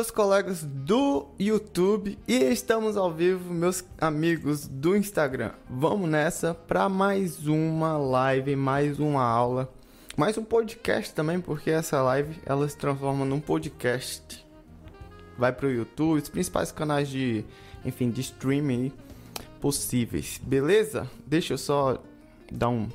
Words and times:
Meus 0.00 0.10
colegas 0.10 0.64
do 0.64 1.26
YouTube 1.38 2.18
e 2.26 2.34
estamos 2.44 2.96
ao 2.96 3.12
vivo, 3.12 3.52
meus 3.52 3.84
amigos 4.00 4.66
do 4.66 4.96
Instagram. 4.96 5.52
Vamos 5.68 6.08
nessa 6.08 6.54
para 6.54 6.88
mais 6.88 7.46
uma 7.46 7.98
live, 7.98 8.56
mais 8.56 8.98
uma 8.98 9.22
aula, 9.22 9.70
mais 10.16 10.38
um 10.38 10.42
podcast 10.42 11.14
também, 11.14 11.38
porque 11.38 11.68
essa 11.68 12.00
live 12.00 12.40
ela 12.46 12.66
se 12.66 12.78
transforma 12.78 13.26
num 13.26 13.40
podcast. 13.40 14.42
Vai 15.36 15.52
para 15.52 15.66
o 15.66 15.70
YouTube, 15.70 16.22
os 16.22 16.30
principais 16.30 16.72
canais 16.72 17.06
de, 17.06 17.44
enfim, 17.84 18.10
de 18.10 18.22
streaming 18.22 18.90
possíveis. 19.60 20.40
Beleza? 20.42 21.10
Deixa 21.26 21.52
eu 21.52 21.58
só 21.58 22.02
dar 22.50 22.70
um 22.70 22.88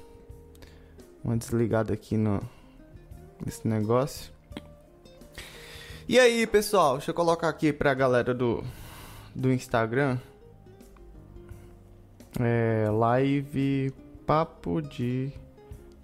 uma 1.24 1.38
desligada 1.38 1.94
aqui 1.94 2.18
no 2.18 2.42
nesse 3.46 3.68
negócio. 3.68 4.35
E 6.08 6.20
aí, 6.20 6.46
pessoal, 6.46 6.98
deixa 6.98 7.10
eu 7.10 7.16
colocar 7.16 7.50
aqui 7.50 7.74
pra 7.74 7.92
galera 7.96 8.32
do, 8.32 8.64
do 9.34 9.52
Instagram. 9.52 10.20
É, 12.40 12.88
live 12.92 13.92
Papo 14.24 14.84
de 14.84 15.32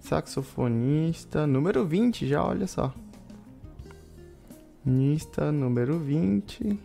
Saxofonista 0.00 1.46
número 1.46 1.86
20 1.86 2.26
já, 2.26 2.44
olha 2.44 2.66
só. 2.66 2.92
Nista 4.84 5.52
número 5.52 6.00
20. 6.00 6.76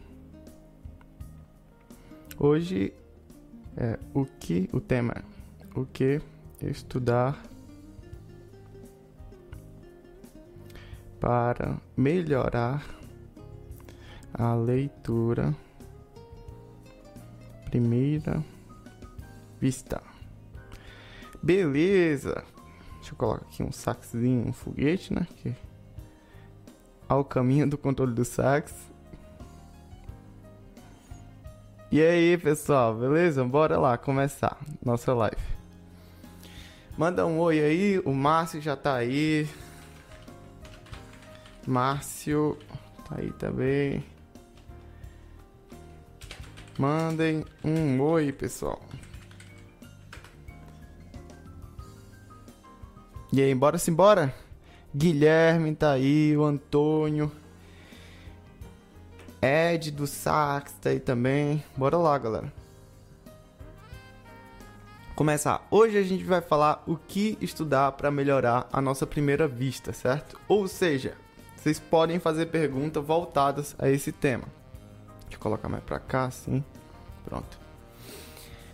Hoje 2.37 2.93
é 3.75 3.97
o 4.13 4.25
que 4.25 4.69
o 4.71 4.79
tema 4.79 5.15
é 5.59 5.79
o 5.79 5.87
que 5.87 6.21
estudar 6.61 7.43
para 11.19 11.77
melhorar 11.95 12.96
a 14.37 14.53
leitura 14.53 15.55
primeira 17.65 18.43
vista. 19.59 20.01
Beleza. 21.41 22.43
Deixa 22.95 23.13
eu 23.13 23.17
colocar 23.17 23.45
aqui 23.45 23.63
um 23.63 23.71
saxzinho, 23.71 24.47
um 24.47 24.53
foguete, 24.53 25.13
né? 25.13 25.27
Que 25.37 25.55
ao 27.07 27.23
caminho 27.23 27.69
do 27.69 27.77
controle 27.77 28.13
do 28.13 28.25
sax. 28.25 28.73
E 31.89 32.01
aí, 32.01 32.37
pessoal, 32.37 32.93
beleza? 32.95 33.43
Bora 33.45 33.79
lá 33.79 33.97
começar 33.97 34.57
nossa 34.83 35.13
live. 35.13 35.37
Manda 36.97 37.25
um 37.25 37.39
oi 37.39 37.59
aí, 37.59 37.99
o 37.99 38.11
Márcio 38.11 38.59
já 38.59 38.75
tá 38.75 38.95
aí. 38.95 39.47
Márcio 41.65 42.57
tá 43.07 43.15
aí 43.19 43.31
também. 43.33 44.03
Mandem 46.77 47.43
um 47.63 47.99
oi, 48.01 48.31
pessoal. 48.31 48.79
E 53.33 53.41
aí, 53.41 53.55
bora 53.55 53.79
se 53.79 53.89
embora? 53.89 54.33
Guilherme 54.95 55.75
tá 55.75 55.91
aí, 55.91 56.37
o 56.37 56.43
Antônio. 56.43 57.31
Ed 59.41 59.89
do 59.91 60.05
Sax 60.05 60.73
tá 60.73 60.91
aí 60.91 60.99
também. 60.99 61.63
Bora 61.75 61.97
lá, 61.97 62.15
galera. 62.17 62.53
Começar. 65.15 65.65
Hoje 65.71 65.97
a 65.97 66.03
gente 66.03 66.23
vai 66.23 66.41
falar 66.41 66.83
o 66.85 66.95
que 66.95 67.39
estudar 67.41 67.91
para 67.93 68.11
melhorar 68.11 68.67
a 68.71 68.79
nossa 68.79 69.07
primeira 69.07 69.47
vista, 69.47 69.91
certo? 69.91 70.39
Ou 70.47 70.67
seja, 70.67 71.15
vocês 71.55 71.79
podem 71.79 72.19
fazer 72.19 72.45
perguntas 72.47 73.03
voltadas 73.03 73.75
a 73.79 73.89
esse 73.89 74.11
tema. 74.11 74.56
Deixa 75.27 75.35
eu 75.35 75.39
colocar 75.39 75.69
mais 75.69 75.83
pra 75.83 75.99
cá, 75.99 76.25
assim. 76.25 76.63
Pronto. 77.23 77.59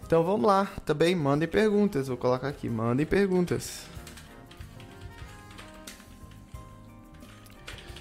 Então 0.05 0.23
vamos 0.23 0.45
lá. 0.45 0.65
Também 0.85 1.15
mandem 1.15 1.47
perguntas. 1.47 2.07
Vou 2.07 2.17
colocar 2.17 2.47
aqui. 2.47 2.69
Mandem 2.69 3.05
perguntas. 3.05 3.85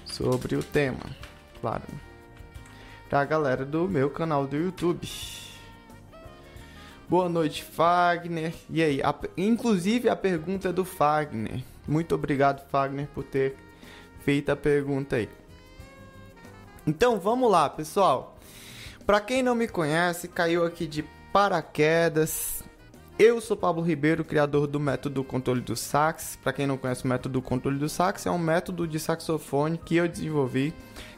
Sobre 0.05 0.57
o 0.57 0.63
tema. 0.63 1.05
Claro. 1.61 1.85
Pra 3.09 3.25
galera 3.25 3.65
do 3.65 3.89
meu 3.89 4.11
canal 4.11 4.47
do 4.47 4.57
YouTube. 4.57 5.09
Boa 7.09 7.29
noite, 7.29 7.63
Fagner. 7.63 8.55
E 8.71 8.83
aí? 8.83 9.03
A, 9.03 9.15
inclusive 9.37 10.09
a 10.09 10.17
pergunta 10.17 10.69
é 10.69 10.73
do 10.73 10.85
Fagner. 10.85 11.63
Muito 11.87 12.15
obrigado, 12.15 12.67
Fagner, 12.71 13.07
por 13.09 13.25
ter 13.25 13.57
feito 14.21 14.51
a 14.51 14.57
pergunta 14.57 15.17
aí. 15.17 15.29
Então 16.87 17.21
vamos 17.21 17.51
lá, 17.51 17.69
pessoal. 17.69 18.32
Para 19.07 19.21
quem 19.21 19.43
não 19.43 19.55
me 19.55 19.67
conhece, 19.67 20.29
caiu 20.29 20.65
aqui 20.65 20.87
de 20.87 21.05
paraquedas. 21.33 22.63
Eu 23.19 23.41
sou 23.41 23.57
Pablo 23.57 23.83
Ribeiro, 23.83 24.25
criador 24.25 24.67
do 24.67 24.79
método 24.79 25.25
controle 25.25 25.61
do 25.61 25.75
sax. 25.75 26.39
Para 26.41 26.53
quem 26.53 26.69
não 26.69 26.79
conhece 26.79 27.05
o 27.05 27.09
método 27.09 27.43
controle 27.43 27.79
do 27.79 27.89
sax, 27.89 28.27
é 28.27 28.31
um 28.31 28.39
método 28.39 28.87
de 28.87 29.01
saxofone 29.01 29.77
que 29.77 29.97
eu 29.97 30.07
desenvolvi 30.07 30.73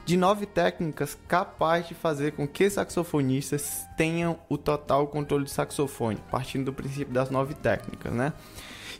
de 0.04 0.16
nove 0.16 0.46
técnicas 0.46 1.16
capazes 1.28 1.88
de 1.88 1.94
fazer 1.94 2.32
com 2.32 2.48
que 2.48 2.68
saxofonistas 2.70 3.86
tenham 3.96 4.38
o 4.48 4.56
total 4.56 5.06
controle 5.06 5.44
do 5.44 5.50
saxofone, 5.50 6.18
partindo 6.30 6.66
do 6.66 6.72
princípio 6.72 7.12
das 7.12 7.30
nove 7.30 7.54
técnicas, 7.54 8.12
né? 8.12 8.32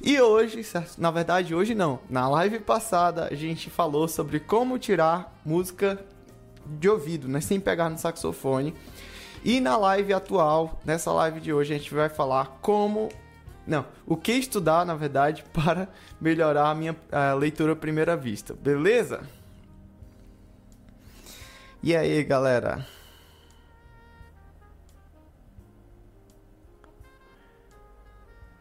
E 0.03 0.21
hoje, 0.21 0.61
na 0.99 1.11
verdade 1.11 1.55
hoje 1.55 1.75
não, 1.75 2.01
na 2.11 2.29
live 2.29 2.59
passada 2.59 3.29
a 3.31 3.35
gente 3.35 3.71
falou 3.71 4.09
sobre 4.09 4.41
como 4.41 4.79
tirar 4.79 5.33
música 5.45 6.05
de 6.67 6.89
ouvido, 6.89 7.29
né? 7.29 7.41
Sem 7.41 7.61
pegar 7.61 7.91
no 7.91 7.99
saxofone. 7.99 8.75
E 9.45 9.61
na 9.61 9.77
live 9.77 10.13
atual, 10.13 10.81
nessa 10.85 11.13
live 11.13 11.41
de 11.41 11.53
hoje, 11.53 11.75
a 11.75 11.79
gente 11.79 11.93
vai 11.93 12.09
falar 12.09 12.59
como. 12.63 13.09
Não, 13.67 13.87
o 14.07 14.17
que 14.17 14.33
estudar, 14.33 14.85
na 14.85 14.95
verdade, 14.95 15.45
para 15.53 15.89
melhorar 16.21 16.71
a 16.71 16.75
minha 16.75 16.97
a 17.11 17.35
leitura 17.35 17.73
à 17.73 17.77
primeira 17.77 18.17
vista, 18.17 18.55
beleza? 18.55 19.23
E 21.83 21.95
aí, 21.95 22.25
galera? 22.25 22.87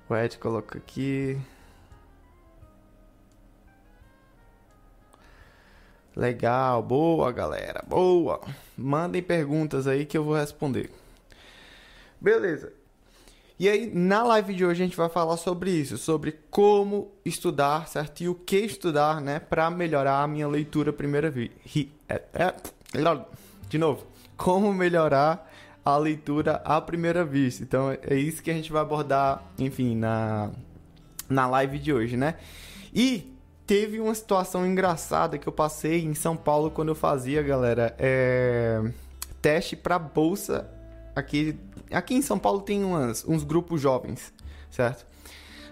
O 0.09 0.15
Ed 0.15 0.37
coloca 0.37 0.77
aqui. 0.77 1.39
Legal, 6.15 6.81
boa 6.83 7.31
galera, 7.31 7.83
boa. 7.87 8.39
Mandem 8.77 9.21
perguntas 9.21 9.87
aí 9.87 10.05
que 10.05 10.17
eu 10.17 10.23
vou 10.23 10.35
responder. 10.35 10.91
Beleza. 12.21 12.71
E 13.59 13.67
aí, 13.69 13.89
na 13.93 14.23
live 14.23 14.53
de 14.53 14.65
hoje 14.65 14.81
a 14.81 14.85
gente 14.85 14.97
vai 14.97 15.09
falar 15.09 15.37
sobre 15.37 15.71
isso, 15.71 15.97
sobre 15.97 16.33
como 16.49 17.11
estudar, 17.23 17.87
certo? 17.87 18.21
E 18.21 18.29
o 18.29 18.35
que 18.35 18.57
estudar, 18.57 19.21
né, 19.21 19.39
para 19.39 19.69
melhorar 19.69 20.21
a 20.21 20.27
minha 20.27 20.47
leitura 20.47 20.91
primeira 20.91 21.29
vez. 21.29 21.51
É, 22.09 22.21
é, 22.33 22.53
de 23.67 23.77
novo, 23.77 24.05
como 24.37 24.73
melhorar 24.73 25.51
a 25.83 25.97
leitura 25.97 26.61
à 26.65 26.79
primeira 26.79 27.25
vista. 27.25 27.63
Então, 27.63 27.91
é 27.91 28.15
isso 28.15 28.41
que 28.41 28.51
a 28.51 28.53
gente 28.53 28.71
vai 28.71 28.81
abordar, 28.81 29.43
enfim, 29.57 29.95
na 29.95 30.51
na 31.29 31.47
live 31.47 31.79
de 31.79 31.91
hoje, 31.91 32.15
né? 32.15 32.35
E 32.93 33.32
teve 33.65 33.99
uma 33.99 34.13
situação 34.13 34.65
engraçada 34.65 35.37
que 35.37 35.47
eu 35.47 35.53
passei 35.53 36.03
em 36.03 36.13
São 36.13 36.35
Paulo 36.35 36.69
quando 36.71 36.89
eu 36.89 36.95
fazia, 36.95 37.41
galera, 37.41 37.95
é... 37.97 38.81
teste 39.41 39.75
para 39.75 39.97
bolsa 39.97 40.69
aqui. 41.15 41.57
Aqui 41.91 42.15
em 42.15 42.21
São 42.21 42.39
Paulo 42.39 42.61
tem 42.61 42.83
umas, 42.83 43.23
uns 43.25 43.43
grupos 43.43 43.79
jovens, 43.79 44.33
certo? 44.69 45.05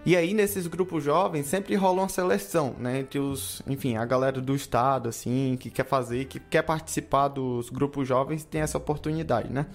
E 0.03 0.15
aí 0.15 0.33
nesses 0.33 0.65
grupos 0.65 1.03
jovens 1.03 1.45
sempre 1.45 1.75
rola 1.75 2.01
uma 2.01 2.09
seleção, 2.09 2.75
né, 2.79 2.99
entre 2.99 3.19
os, 3.19 3.61
enfim, 3.67 3.97
a 3.97 4.05
galera 4.05 4.41
do 4.41 4.55
estado 4.55 5.07
assim, 5.07 5.55
que 5.59 5.69
quer 5.69 5.85
fazer, 5.85 6.25
que 6.25 6.39
quer 6.39 6.63
participar 6.63 7.27
dos 7.27 7.69
grupos 7.69 8.07
jovens, 8.07 8.43
tem 8.43 8.61
essa 8.61 8.79
oportunidade, 8.79 9.53
né? 9.53 9.67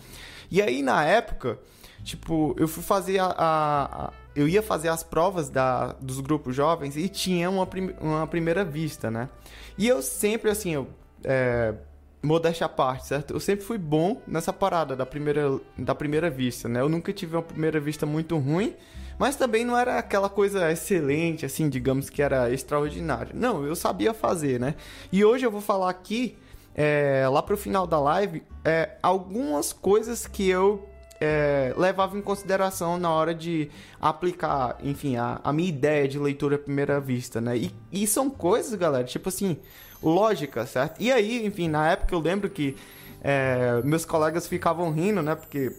E 0.50 0.60
aí 0.60 0.82
na 0.82 1.04
época, 1.04 1.60
tipo, 2.02 2.56
eu 2.58 2.66
fui 2.66 2.82
fazer 2.82 3.20
a, 3.20 3.26
a, 3.26 4.06
a 4.06 4.12
eu 4.36 4.46
ia 4.46 4.62
fazer 4.62 4.88
as 4.88 5.02
provas 5.02 5.48
da, 5.48 5.94
dos 6.00 6.20
grupos 6.20 6.54
jovens 6.54 6.96
e 6.96 7.08
tinha 7.08 7.48
uma, 7.48 7.66
prim, 7.66 7.94
uma 8.00 8.26
primeira 8.26 8.64
vista, 8.64 9.10
né? 9.10 9.30
E 9.78 9.88
eu 9.88 10.02
sempre, 10.02 10.50
assim, 10.50 10.74
eu, 10.74 10.86
é, 11.24 11.74
modéstia 12.22 12.66
à 12.66 12.68
parte, 12.68 13.06
certo? 13.06 13.32
Eu 13.32 13.40
sempre 13.40 13.64
fui 13.64 13.78
bom 13.78 14.20
nessa 14.26 14.52
parada 14.52 14.94
da 14.94 15.06
primeira, 15.06 15.58
da 15.78 15.94
primeira 15.94 16.28
vista, 16.28 16.68
né? 16.68 16.80
Eu 16.80 16.88
nunca 16.88 17.12
tive 17.14 17.34
uma 17.34 17.42
primeira 17.42 17.80
vista 17.80 18.04
muito 18.04 18.36
ruim, 18.36 18.74
mas 19.18 19.36
também 19.36 19.64
não 19.64 19.78
era 19.78 19.98
aquela 19.98 20.28
coisa 20.28 20.70
excelente, 20.70 21.46
assim, 21.46 21.70
digamos 21.70 22.10
que 22.10 22.20
era 22.20 22.52
extraordinário. 22.52 23.30
Não, 23.34 23.64
eu 23.64 23.74
sabia 23.74 24.12
fazer, 24.12 24.60
né? 24.60 24.74
E 25.10 25.24
hoje 25.24 25.46
eu 25.46 25.50
vou 25.50 25.62
falar 25.62 25.88
aqui, 25.88 26.36
é, 26.74 27.26
lá 27.26 27.42
pro 27.42 27.56
final 27.56 27.86
da 27.86 27.98
live, 27.98 28.42
é, 28.62 28.96
algumas 29.02 29.72
coisas 29.72 30.26
que 30.26 30.46
eu 30.46 30.86
é, 31.20 31.74
levava 31.76 32.16
em 32.16 32.22
consideração 32.22 32.98
na 32.98 33.10
hora 33.10 33.34
de 33.34 33.70
aplicar, 34.00 34.76
enfim, 34.82 35.16
a, 35.16 35.40
a 35.42 35.52
minha 35.52 35.68
ideia 35.68 36.06
de 36.06 36.18
leitura 36.18 36.56
à 36.56 36.58
primeira 36.58 37.00
vista, 37.00 37.40
né? 37.40 37.56
E, 37.56 37.70
e 37.92 38.06
são 38.06 38.28
coisas, 38.30 38.74
galera, 38.74 39.04
tipo 39.04 39.28
assim, 39.28 39.56
lógica, 40.02 40.66
certo? 40.66 41.00
E 41.00 41.10
aí, 41.10 41.46
enfim, 41.46 41.68
na 41.68 41.90
época 41.90 42.14
eu 42.14 42.20
lembro 42.20 42.50
que 42.50 42.76
é, 43.22 43.80
meus 43.82 44.04
colegas 44.04 44.46
ficavam 44.46 44.92
rindo, 44.92 45.22
né? 45.22 45.34
Porque. 45.34 45.72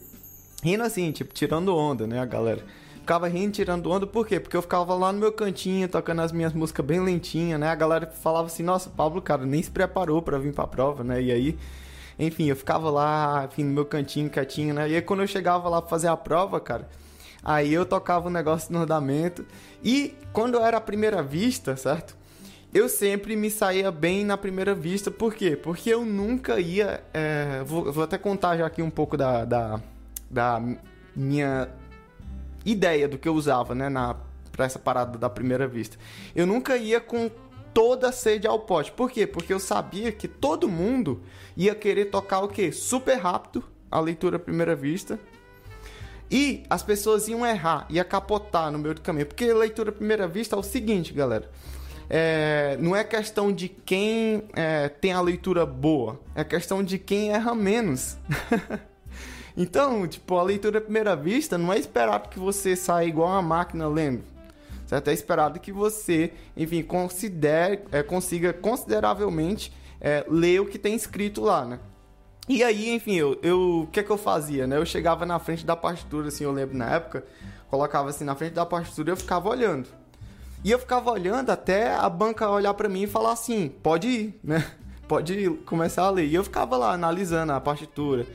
Rindo 0.64 0.84
assim, 0.84 1.12
tipo, 1.12 1.34
tirando 1.34 1.76
onda, 1.76 2.08
né, 2.08 2.20
a 2.20 2.26
galera? 2.26 2.64
Ficava 2.96 3.28
rindo, 3.30 3.54
tirando 3.54 3.90
onda, 3.90 4.06
por 4.06 4.28
quê? 4.28 4.38
Porque 4.38 4.58
eu 4.58 4.62
ficava 4.62 4.94
lá 4.96 5.14
no 5.14 5.20
meu 5.20 5.32
cantinho, 5.32 5.88
tocando 5.88 6.22
as 6.22 6.34
minhas 6.34 6.52
músicas 6.52 6.86
bem 6.86 7.00
lentinhas, 7.00 7.58
né? 7.58 7.70
A 7.70 7.76
galera 7.76 8.06
falava 8.08 8.48
assim, 8.48 8.64
nossa, 8.64 8.90
Pablo, 8.90 9.22
cara, 9.22 9.46
nem 9.46 9.64
se 9.64 9.72
preparou 9.72 10.22
para 10.22 10.38
vir 10.38 10.52
pra 10.52 10.68
prova, 10.68 11.06
né? 11.06 11.22
E 11.22 11.32
aí 11.32 11.58
enfim, 12.20 12.46
eu 12.46 12.56
ficava 12.56 12.90
lá, 12.90 13.48
enfim, 13.50 13.64
no 13.64 13.74
meu 13.74 13.86
cantinho, 13.86 14.30
quietinho, 14.30 14.74
né? 14.74 14.90
E 14.90 14.96
aí 14.96 15.02
quando 15.02 15.22
eu 15.22 15.28
chegava 15.28 15.70
lá 15.70 15.82
pra 15.82 15.90
fazer 15.90 16.08
a 16.08 16.18
prova, 16.18 16.60
cara, 16.60 16.88
aí 17.44 17.74
eu 17.74 17.86
tocava 17.86 18.26
o 18.26 18.30
um 18.30 18.34
negócio 18.34 18.74
no 18.74 18.80
andamento. 18.80 19.46
E 19.84 20.16
quando 20.34 20.58
era 20.60 20.78
a 20.78 20.82
primeira 20.82 21.22
vista, 21.22 21.76
certo? 21.78 22.18
Eu 22.74 22.90
sempre 22.90 23.36
me 23.36 23.50
saía 23.50 23.92
bem 23.92 24.26
na 24.26 24.38
primeira 24.38 24.76
vista, 24.76 25.10
por 25.10 25.34
quê? 25.34 25.56
Porque 25.56 25.90
eu 25.90 26.04
nunca 26.04 26.60
ia. 26.60 27.04
É, 27.14 27.64
vou, 27.64 27.92
vou, 27.92 28.04
até 28.04 28.18
contar 28.18 28.58
já 28.58 28.66
aqui 28.66 28.82
um 28.82 28.90
pouco 28.90 29.16
da, 29.16 29.46
da, 29.46 29.80
da 30.30 30.62
minha 31.16 31.70
ideia 32.66 33.08
do 33.08 33.18
que 33.18 33.28
eu 33.28 33.34
usava, 33.34 33.74
né, 33.74 33.88
na, 33.88 34.16
pra 34.52 34.66
essa 34.66 34.78
parada 34.78 35.18
da 35.18 35.30
primeira 35.30 35.68
vista. 35.68 35.98
Eu 36.36 36.46
nunca 36.46 36.76
ia 36.76 37.00
com 37.00 37.32
toda 37.78 38.10
a 38.10 38.12
sede 38.12 38.48
ao 38.48 38.58
pote. 38.58 38.92
Por 38.92 39.12
quê? 39.12 39.28
Porque 39.28 39.54
eu 39.54 39.60
sabia 39.60 40.12
que 40.12 40.28
todo 40.28 40.68
mundo 40.68 41.22
ia 41.56 41.76
querer 41.76 42.06
tocar 42.06 42.40
o 42.40 42.48
quê? 42.48 42.72
Super 42.72 43.20
rápido, 43.20 43.64
a 43.92 44.00
leitura 44.00 44.38
à 44.38 44.40
primeira 44.40 44.76
vista. 44.76 45.20
E 46.30 46.64
as 46.72 46.82
pessoas 46.82 47.28
iam 47.28 47.46
errar, 47.46 47.86
ia 47.88 48.04
capotar 48.04 48.72
no 48.72 48.80
meio 48.80 48.96
do 48.96 49.02
caminho. 49.02 49.28
Porque 49.28 49.54
leitura 49.54 49.92
à 49.92 49.94
primeira 49.94 50.28
vista 50.28 50.56
é 50.56 50.60
o 50.60 50.64
seguinte, 50.64 51.14
galera. 51.14 51.52
É, 52.10 52.78
não 52.80 52.96
é 52.96 53.04
questão 53.04 53.54
de 53.54 53.70
quem 53.70 54.46
é, 54.56 54.90
tem 54.90 55.14
a 55.14 55.22
leitura 55.22 55.64
boa, 55.64 56.20
é 56.34 56.44
questão 56.44 56.84
de 56.84 56.98
quem 56.98 57.30
erra 57.30 57.54
menos. 57.54 58.18
então, 59.56 60.08
tipo, 60.08 60.36
a 60.36 60.42
leitura 60.42 60.80
à 60.80 60.82
primeira 60.82 61.16
vista 61.16 61.60
não 61.60 61.72
é 61.72 61.78
esperado 61.78 62.30
que 62.30 62.40
você 62.40 62.76
saia 62.76 63.06
igual 63.06 63.30
uma 63.30 63.42
máquina 63.44 63.88
lendo 63.88 64.24
certo? 64.88 65.10
É 65.10 65.14
esperado 65.14 65.60
que 65.60 65.72
você, 65.72 66.34
enfim, 66.56 66.82
considere, 66.82 67.82
é, 67.92 68.02
consiga 68.02 68.54
consideravelmente 68.54 69.72
é, 70.02 70.26
ler 70.28 70.62
o 70.62 70.66
que 70.66 70.80
tem 70.80 70.96
escrito 70.96 71.42
lá, 71.42 71.66
né? 71.66 71.80
E 72.50 72.64
aí, 72.64 72.90
enfim, 72.90 73.16
eu, 73.16 73.38
eu, 73.44 73.82
o 73.82 73.88
que 73.88 74.00
é 74.00 74.04
que 74.04 74.10
eu 74.10 74.18
fazia, 74.18 74.66
né? 74.66 74.78
Eu 74.78 74.86
chegava 74.86 75.26
na 75.26 75.38
frente 75.38 75.66
da 75.66 75.76
partitura, 75.76 76.30
assim, 76.30 76.46
eu 76.46 76.52
lembro 76.52 76.78
na 76.78 76.90
época, 76.96 77.26
colocava 77.70 78.10
assim 78.10 78.24
na 78.24 78.36
frente 78.36 78.54
da 78.54 78.66
partitura 78.66 79.10
e 79.10 79.12
eu 79.12 79.18
ficava 79.18 79.50
olhando. 79.50 79.90
E 80.64 80.72
eu 80.72 80.80
ficava 80.80 81.12
olhando 81.12 81.50
até 81.50 81.94
a 81.94 82.10
banca 82.10 82.50
olhar 82.50 82.74
para 82.74 82.88
mim 82.88 83.04
e 83.04 83.08
falar 83.08 83.34
assim: 83.34 83.70
pode 83.84 84.08
ir, 84.08 84.40
né? 84.44 84.66
Pode 85.08 85.34
ir, 85.34 85.50
começar 85.66 86.04
a 86.04 86.10
ler. 86.10 86.26
E 86.26 86.36
eu 86.36 86.44
ficava 86.44 86.76
lá 86.76 86.92
analisando 86.92 87.54
a 87.54 87.62
partitura, 87.62 88.26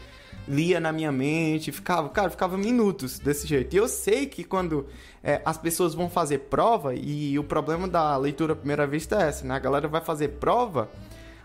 lia 0.46 0.80
na 0.80 0.92
minha 0.92 1.12
mente, 1.12 1.70
ficava, 1.70 2.08
cara, 2.08 2.30
ficava 2.30 2.56
minutos 2.56 3.18
desse 3.18 3.46
jeito. 3.46 3.74
E 3.74 3.76
eu 3.76 3.88
sei 3.88 4.26
que 4.26 4.44
quando 4.44 4.86
é, 5.22 5.40
as 5.44 5.56
pessoas 5.56 5.94
vão 5.94 6.08
fazer 6.10 6.38
prova, 6.38 6.94
e 6.94 7.38
o 7.38 7.44
problema 7.44 7.86
da 7.86 8.16
leitura 8.16 8.52
à 8.52 8.56
primeira 8.56 8.86
vista 8.86 9.22
é 9.22 9.28
essa, 9.28 9.46
né? 9.46 9.54
A 9.54 9.58
galera 9.58 9.88
vai 9.88 10.00
fazer 10.00 10.28
prova. 10.28 10.88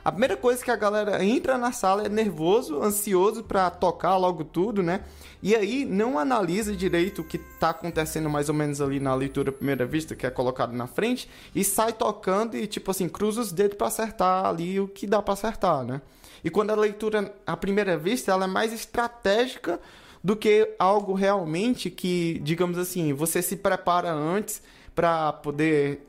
A 0.03 0.11
primeira 0.11 0.37
coisa 0.37 0.63
que 0.63 0.71
a 0.71 0.75
galera 0.75 1.21
entra 1.21 1.57
na 1.57 1.73
sala 1.73 2.05
é 2.05 2.09
nervoso, 2.09 2.81
ansioso 2.81 3.43
para 3.43 3.69
tocar 3.69 4.15
logo 4.15 4.45
tudo, 4.45 4.81
né? 4.81 5.01
E 5.43 5.53
aí 5.53 5.83
não 5.83 6.17
analisa 6.17 6.73
direito 6.73 7.21
o 7.21 7.25
que 7.25 7.37
tá 7.37 7.71
acontecendo 7.71 8.29
mais 8.29 8.47
ou 8.47 8.55
menos 8.55 8.79
ali 8.79 9.01
na 9.01 9.13
leitura 9.13 9.49
à 9.49 9.53
primeira 9.53 9.85
vista, 9.85 10.15
que 10.15 10.25
é 10.25 10.29
colocado 10.29 10.71
na 10.71 10.87
frente, 10.87 11.29
e 11.53 11.61
sai 11.61 11.91
tocando 11.91 12.55
e 12.55 12.65
tipo 12.65 12.89
assim, 12.89 13.09
cruza 13.09 13.41
os 13.41 13.51
dedos 13.51 13.77
para 13.77 13.87
acertar 13.87 14.45
ali 14.45 14.79
o 14.79 14.87
que 14.87 15.05
dá 15.05 15.21
para 15.21 15.33
acertar, 15.33 15.83
né? 15.83 16.01
E 16.43 16.49
quando 16.49 16.71
a 16.71 16.75
leitura 16.75 17.33
à 17.45 17.55
primeira 17.57 17.97
vista, 17.97 18.31
ela 18.31 18.45
é 18.45 18.47
mais 18.47 18.73
estratégica 18.73 19.79
do 20.23 20.35
que 20.35 20.75
algo 20.77 21.13
realmente 21.13 21.89
que, 21.89 22.39
digamos 22.43 22.77
assim, 22.77 23.13
você 23.13 23.41
se 23.41 23.55
prepara 23.55 24.11
antes 24.11 24.61
para 24.93 25.31
poder 25.33 26.07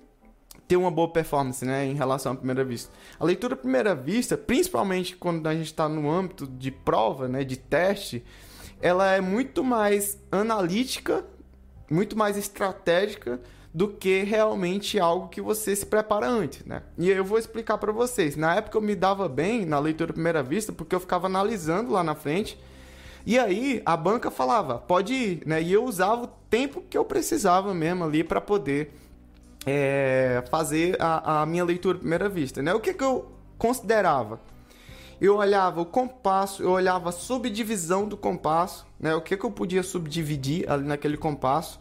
ter 0.67 0.77
uma 0.77 0.91
boa 0.91 1.09
performance, 1.09 1.65
né, 1.65 1.87
em 1.87 1.95
relação 1.95 2.33
à 2.33 2.35
primeira 2.35 2.63
vista. 2.63 2.93
A 3.19 3.25
leitura 3.25 3.55
à 3.55 3.57
primeira 3.57 3.95
vista, 3.95 4.37
principalmente 4.37 5.17
quando 5.17 5.47
a 5.47 5.55
gente 5.55 5.67
está 5.67 5.89
no 5.89 6.11
âmbito 6.11 6.47
de 6.47 6.71
prova, 6.71 7.27
né, 7.27 7.43
de 7.43 7.57
teste, 7.57 8.23
ela 8.81 9.15
é 9.15 9.21
muito 9.21 9.65
mais 9.65 10.19
analítica, 10.31 11.25
muito 11.91 12.17
mais 12.17 12.37
estratégica 12.37 13.41
do 13.73 13.88
que 13.88 14.23
realmente 14.23 14.99
algo 14.99 15.29
que 15.29 15.41
você 15.41 15.76
se 15.76 15.85
prepara 15.85 16.26
antes, 16.29 16.65
né? 16.65 16.82
E 16.97 17.11
eu 17.11 17.25
vou 17.25 17.38
explicar 17.38 17.79
para 17.79 17.93
vocês. 17.93 18.35
Na 18.37 18.55
época 18.56 18.79
eu 18.79 18.82
me 18.82 18.94
dava 18.94 19.29
bem 19.29 19.67
na 19.67 19.79
leitura 19.79 20.11
à 20.11 20.15
primeira 20.15 20.43
vista 20.43 20.73
porque 20.73 20.94
eu 20.94 21.00
ficava 21.00 21.26
analisando 21.26 21.93
lá 21.93 22.03
na 22.03 22.15
frente 22.15 22.59
e 23.26 23.38
aí 23.38 23.82
a 23.85 23.97
banca 23.97 24.31
falava, 24.31 24.79
pode 24.79 25.12
ir, 25.12 25.43
né? 25.44 25.61
E 25.62 25.73
eu 25.73 25.85
usava 25.85 26.25
o 26.25 26.26
tempo 26.49 26.82
que 26.88 26.97
eu 26.97 27.05
precisava 27.05 27.75
mesmo 27.75 28.05
ali 28.05 28.25
para 28.25 28.41
poder 28.41 28.94
é, 29.67 30.43
fazer 30.50 30.97
a, 30.99 31.43
a, 31.43 31.47
minha 31.47 31.62
leitura 31.62 31.99
à 31.99 32.00
primeira 32.00 32.29
vista, 32.29 32.62
né? 32.62 32.73
O 32.73 32.81
que, 32.81 32.94
que 32.94 33.05
eu 33.05 33.31
considerava? 33.59 34.41
Eu 35.20 35.37
olhava 35.37 35.81
o 35.81 35.85
compasso, 35.85 36.62
eu 36.62 36.70
olhava 36.70 37.11
a 37.11 37.12
subdivisão 37.12 38.09
do 38.09 38.17
compasso, 38.17 38.87
né? 38.99 39.15
O 39.15 39.20
que, 39.20 39.37
que 39.37 39.44
eu 39.44 39.50
podia 39.50 39.82
subdividir 39.82 40.70
ali 40.70 40.85
naquele 40.85 41.19
compasso. 41.19 41.79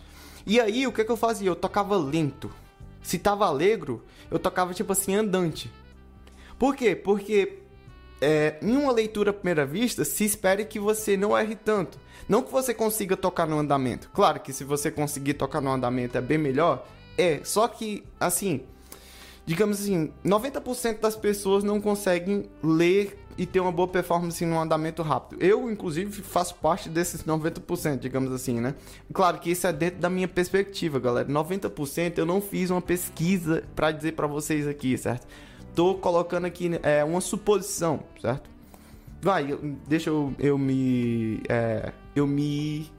E 0.47 0.61
aí, 0.61 0.87
o 0.87 0.93
que, 0.93 1.03
que 1.03 1.11
eu 1.11 1.17
fazia? 1.17 1.49
Eu 1.49 1.57
tocava 1.57 1.97
lento. 1.97 2.49
Se 3.01 3.19
tava 3.19 3.45
alegro, 3.45 4.01
eu 4.31 4.39
tocava 4.39 4.73
tipo 4.73 4.93
assim, 4.93 5.13
andante. 5.13 5.69
Por 6.57 6.73
quê? 6.73 6.95
Porque 6.95 7.59
é, 8.21 8.57
em 8.61 8.77
uma 8.77 8.93
leitura 8.93 9.31
à 9.31 9.33
primeira 9.33 9.65
vista, 9.65 10.05
se 10.05 10.23
espere 10.23 10.63
que 10.63 10.79
você 10.79 11.17
não 11.17 11.37
erre 11.37 11.53
tanto. 11.53 11.99
Não 12.29 12.41
que 12.41 12.49
você 12.49 12.73
consiga 12.73 13.17
tocar 13.17 13.45
no 13.45 13.59
andamento. 13.59 14.09
Claro 14.13 14.39
que 14.39 14.53
se 14.53 14.63
você 14.63 14.89
conseguir 14.89 15.33
tocar 15.33 15.59
no 15.59 15.69
andamento 15.69 16.17
é 16.17 16.21
bem 16.21 16.37
melhor. 16.37 16.87
É, 17.17 17.41
só 17.43 17.67
que, 17.67 18.05
assim, 18.17 18.63
digamos 19.47 19.81
assim, 19.81 20.11
90% 20.23 20.99
das 20.99 21.15
pessoas 21.15 21.63
não 21.63 21.81
conseguem 21.81 22.45
ler 22.61 23.17
e 23.35 23.45
ter 23.45 23.59
uma 23.59 23.71
boa 23.71 23.87
performance 23.87 24.45
no 24.45 24.59
andamento 24.59 25.01
rápido. 25.01 25.41
Eu, 25.41 25.71
inclusive, 25.71 26.21
faço 26.21 26.55
parte 26.55 26.89
desses 26.89 27.23
90%, 27.23 27.97
digamos 27.97 28.31
assim, 28.31 28.59
né? 28.59 28.75
Claro 29.11 29.39
que 29.39 29.49
isso 29.49 29.65
é 29.65 29.73
dentro 29.73 29.99
da 29.99 30.09
minha 30.09 30.27
perspectiva, 30.27 30.99
galera. 30.99 31.27
90% 31.27 32.17
eu 32.17 32.25
não 32.25 32.41
fiz 32.41 32.69
uma 32.69 32.81
pesquisa 32.81 33.63
para 33.75 33.91
dizer 33.91 34.13
para 34.13 34.27
vocês 34.27 34.67
aqui, 34.67 34.95
certo? 34.97 35.25
tô 35.77 35.93
colocando 35.93 36.45
aqui 36.45 36.71
é, 36.81 37.03
uma 37.03 37.21
suposição, 37.21 37.99
certo? 38.19 38.49
Vai, 39.21 39.55
deixa 39.87 40.09
eu, 40.09 40.33
eu 40.39 40.57
me. 40.57 41.39
É, 41.47 41.91
eu 42.15 42.25
me. 42.25 42.91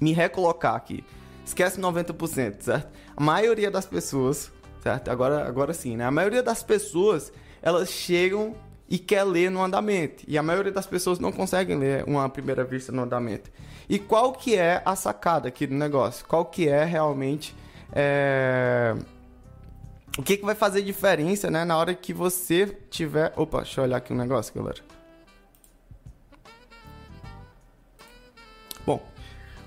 Me 0.00 0.12
recolocar 0.12 0.76
aqui. 0.76 1.02
Esquece 1.44 1.80
90%, 1.80 2.60
certo? 2.60 2.88
A 3.16 3.20
maioria 3.20 3.72
das 3.72 3.84
pessoas, 3.84 4.52
certo? 4.82 5.10
Agora, 5.10 5.46
agora 5.46 5.72
sim, 5.72 5.96
né? 5.96 6.04
A 6.04 6.10
maioria 6.10 6.42
das 6.42 6.62
pessoas, 6.62 7.32
elas 7.62 7.90
chegam 7.90 8.54
e 8.88 8.98
quer 8.98 9.24
ler 9.24 9.50
no 9.50 9.62
andamento. 9.62 10.24
E 10.26 10.38
a 10.38 10.42
maioria 10.42 10.72
das 10.72 10.86
pessoas 10.86 11.18
não 11.18 11.30
conseguem 11.30 11.78
ler 11.78 12.04
uma 12.06 12.28
primeira 12.28 12.64
vista 12.64 12.90
no 12.90 13.02
andamento. 13.02 13.50
E 13.88 13.98
qual 13.98 14.32
que 14.32 14.56
é 14.56 14.82
a 14.84 14.96
sacada 14.96 15.48
aqui 15.48 15.66
do 15.66 15.74
negócio? 15.74 16.26
Qual 16.26 16.44
que 16.44 16.68
é 16.68 16.84
realmente 16.84 17.54
é, 17.92 18.94
o 20.18 20.22
que, 20.22 20.36
que 20.36 20.44
vai 20.44 20.54
fazer 20.54 20.82
diferença, 20.82 21.50
né, 21.50 21.64
na 21.64 21.76
hora 21.76 21.94
que 21.94 22.12
você 22.12 22.66
tiver... 22.90 23.32
Opa, 23.36 23.58
deixa 23.58 23.80
eu 23.80 23.84
olhar 23.84 23.98
aqui 23.98 24.12
um 24.12 24.16
negócio, 24.16 24.52
galera. 24.52 24.80
Bom, 28.84 29.00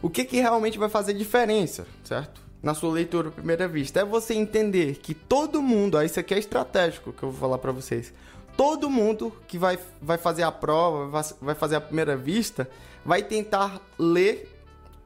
o 0.01 0.09
que, 0.09 0.25
que 0.25 0.41
realmente 0.41 0.77
vai 0.77 0.89
fazer 0.89 1.13
diferença, 1.13 1.85
certo? 2.03 2.41
Na 2.61 2.73
sua 2.73 2.91
leitura 2.91 3.29
à 3.29 3.31
primeira 3.31 3.67
vista. 3.67 3.99
É 3.99 4.05
você 4.05 4.33
entender 4.33 4.97
que 4.97 5.13
todo 5.13 5.61
mundo, 5.61 5.95
ó, 5.95 6.01
isso 6.03 6.19
aqui 6.19 6.33
é 6.33 6.37
estratégico 6.37 7.11
que 7.11 7.23
eu 7.23 7.31
vou 7.31 7.39
falar 7.39 7.57
para 7.57 7.71
vocês. 7.71 8.13
Todo 8.55 8.89
mundo 8.89 9.33
que 9.47 9.57
vai, 9.57 9.79
vai 10.01 10.17
fazer 10.17 10.43
a 10.43 10.51
prova, 10.51 11.23
vai 11.41 11.55
fazer 11.55 11.77
a 11.77 11.81
primeira 11.81 12.15
vista, 12.15 12.69
vai 13.03 13.23
tentar 13.23 13.81
ler 13.97 14.51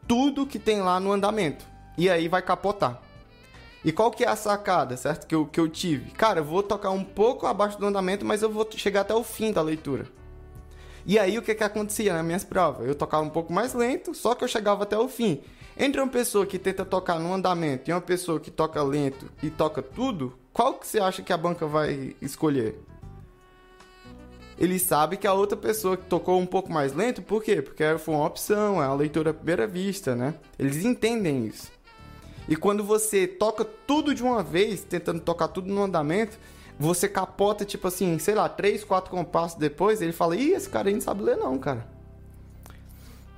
tudo 0.07 0.45
que 0.45 0.59
tem 0.59 0.81
lá 0.81 0.99
no 0.99 1.11
andamento. 1.11 1.65
E 1.97 2.09
aí 2.09 2.27
vai 2.27 2.41
capotar. 2.41 3.01
E 3.85 3.91
qual 3.91 4.09
que 4.09 4.23
é 4.23 4.27
a 4.27 4.35
sacada, 4.35 4.97
certo? 4.97 5.27
Que 5.27 5.35
eu, 5.35 5.45
que 5.45 5.59
eu 5.59 5.69
tive? 5.69 6.09
Cara, 6.11 6.39
eu 6.39 6.43
vou 6.43 6.63
tocar 6.63 6.89
um 6.89 7.03
pouco 7.03 7.45
abaixo 7.45 7.79
do 7.79 7.85
andamento, 7.85 8.25
mas 8.25 8.41
eu 8.41 8.49
vou 8.49 8.67
chegar 8.75 9.01
até 9.01 9.13
o 9.13 9.23
fim 9.23 9.53
da 9.53 9.61
leitura. 9.61 10.07
E 11.05 11.19
aí 11.19 11.37
o 11.37 11.41
que 11.43 11.53
que 11.53 11.63
acontecia 11.63 12.11
nas 12.11 12.25
minhas 12.25 12.43
provas? 12.43 12.87
Eu 12.87 12.95
tocava 12.95 13.23
um 13.23 13.29
pouco 13.29 13.53
mais 13.53 13.75
lento, 13.75 14.15
só 14.15 14.33
que 14.33 14.43
eu 14.43 14.47
chegava 14.47 14.81
até 14.83 14.97
o 14.97 15.07
fim. 15.07 15.39
Entre 15.77 15.99
uma 15.99 16.09
pessoa 16.09 16.45
que 16.45 16.57
tenta 16.57 16.85
tocar 16.85 17.19
no 17.19 17.33
andamento 17.33 17.89
e 17.89 17.93
uma 17.93 18.01
pessoa 18.01 18.39
que 18.39 18.49
toca 18.49 18.81
lento 18.81 19.29
e 19.43 19.49
toca 19.49 19.81
tudo, 19.81 20.37
qual 20.53 20.75
que 20.75 20.87
você 20.87 20.99
acha 20.99 21.21
que 21.21 21.33
a 21.33 21.37
banca 21.37 21.67
vai 21.67 22.15
escolher? 22.21 22.79
ele 24.57 24.79
sabe 24.79 25.17
que 25.17 25.27
a 25.27 25.33
outra 25.33 25.57
pessoa 25.57 25.97
que 25.97 26.05
tocou 26.05 26.39
um 26.39 26.45
pouco 26.45 26.71
mais 26.71 26.93
lento, 26.93 27.21
por 27.21 27.43
quê? 27.43 27.61
Porque 27.61 27.83
foi 27.97 28.15
uma 28.15 28.25
opção, 28.25 28.81
é 28.81 28.87
uma 28.87 28.95
leitura 28.95 29.31
à 29.31 29.33
primeira 29.33 29.67
vista, 29.67 30.15
né? 30.15 30.35
Eles 30.57 30.83
entendem 30.85 31.45
isso. 31.45 31.71
E 32.47 32.55
quando 32.55 32.83
você 32.83 33.27
toca 33.27 33.65
tudo 33.65 34.13
de 34.13 34.23
uma 34.23 34.41
vez, 34.41 34.81
tentando 34.83 35.19
tocar 35.19 35.49
tudo 35.49 35.73
no 35.73 35.83
andamento, 35.83 36.37
você 36.79 37.07
capota, 37.07 37.65
tipo 37.65 37.87
assim, 37.87 38.17
sei 38.19 38.35
lá, 38.35 38.47
três, 38.47 38.83
quatro 38.83 39.11
compassos 39.11 39.57
depois, 39.57 40.01
ele 40.01 40.13
fala, 40.13 40.35
ih, 40.35 40.51
esse 40.51 40.69
cara 40.69 40.87
aí 40.87 40.93
não 40.93 41.01
sabe 41.01 41.23
ler 41.23 41.37
não, 41.37 41.57
cara. 41.57 41.87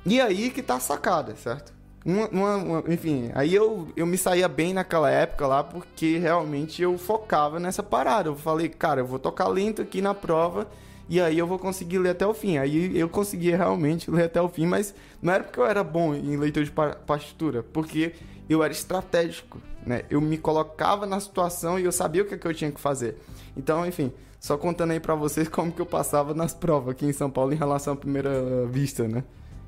E 0.05 0.21
aí 0.21 0.49
que 0.51 0.61
tá 0.61 0.75
a 0.75 0.79
sacada, 0.79 1.35
certo? 1.35 1.73
Uma, 2.07 2.29
uma, 2.29 2.55
uma, 2.55 2.83
enfim, 2.87 3.29
aí 3.35 3.53
eu, 3.53 3.89
eu 3.93 4.05
me 4.05 4.17
saía 4.17 4.47
bem 4.47 4.73
naquela 4.73 5.11
época 5.11 5.45
lá, 5.45 5.61
porque 5.61 6.17
realmente 6.17 6.81
eu 6.81 6.97
focava 6.97 7.59
nessa 7.59 7.83
parada. 7.83 8.29
Eu 8.29 8.35
falei, 8.37 8.69
cara, 8.69 9.01
eu 9.01 9.05
vou 9.05 9.19
tocar 9.19 9.49
lento 9.49 9.81
aqui 9.81 10.01
na 10.01 10.13
prova, 10.13 10.69
e 11.09 11.19
aí 11.19 11.37
eu 11.37 11.45
vou 11.45 11.59
conseguir 11.59 11.97
ler 11.97 12.11
até 12.11 12.25
o 12.25 12.33
fim. 12.33 12.57
Aí 12.57 12.97
eu 12.97 13.09
conseguia 13.09 13.57
realmente 13.57 14.09
ler 14.11 14.23
até 14.23 14.41
o 14.41 14.47
fim, 14.47 14.65
mas 14.65 14.95
não 15.21 15.33
era 15.33 15.43
porque 15.43 15.59
eu 15.59 15.65
era 15.65 15.83
bom 15.83 16.15
em 16.15 16.37
leitura 16.37 16.65
de 16.65 16.71
partitura, 16.71 17.61
porque 17.61 18.13
eu 18.49 18.63
era 18.63 18.71
estratégico, 18.71 19.61
né? 19.85 20.03
Eu 20.09 20.21
me 20.21 20.37
colocava 20.37 21.05
na 21.05 21.19
situação 21.19 21.77
e 21.77 21.83
eu 21.83 21.91
sabia 21.91 22.21
o 22.21 22.25
que, 22.25 22.35
é 22.35 22.37
que 22.37 22.47
eu 22.47 22.53
tinha 22.53 22.71
que 22.71 22.79
fazer. 22.79 23.17
Então, 23.57 23.85
enfim, 23.85 24.13
só 24.39 24.57
contando 24.57 24.91
aí 24.91 24.99
para 25.01 25.13
vocês 25.13 25.49
como 25.51 25.73
que 25.73 25.81
eu 25.81 25.85
passava 25.85 26.33
nas 26.33 26.53
provas 26.53 26.91
aqui 26.91 27.05
em 27.05 27.11
São 27.11 27.29
Paulo 27.29 27.51
em 27.51 27.57
relação 27.57 27.95
à 27.95 27.97
primeira 27.97 28.65
vista, 28.67 29.05
né? 29.09 29.25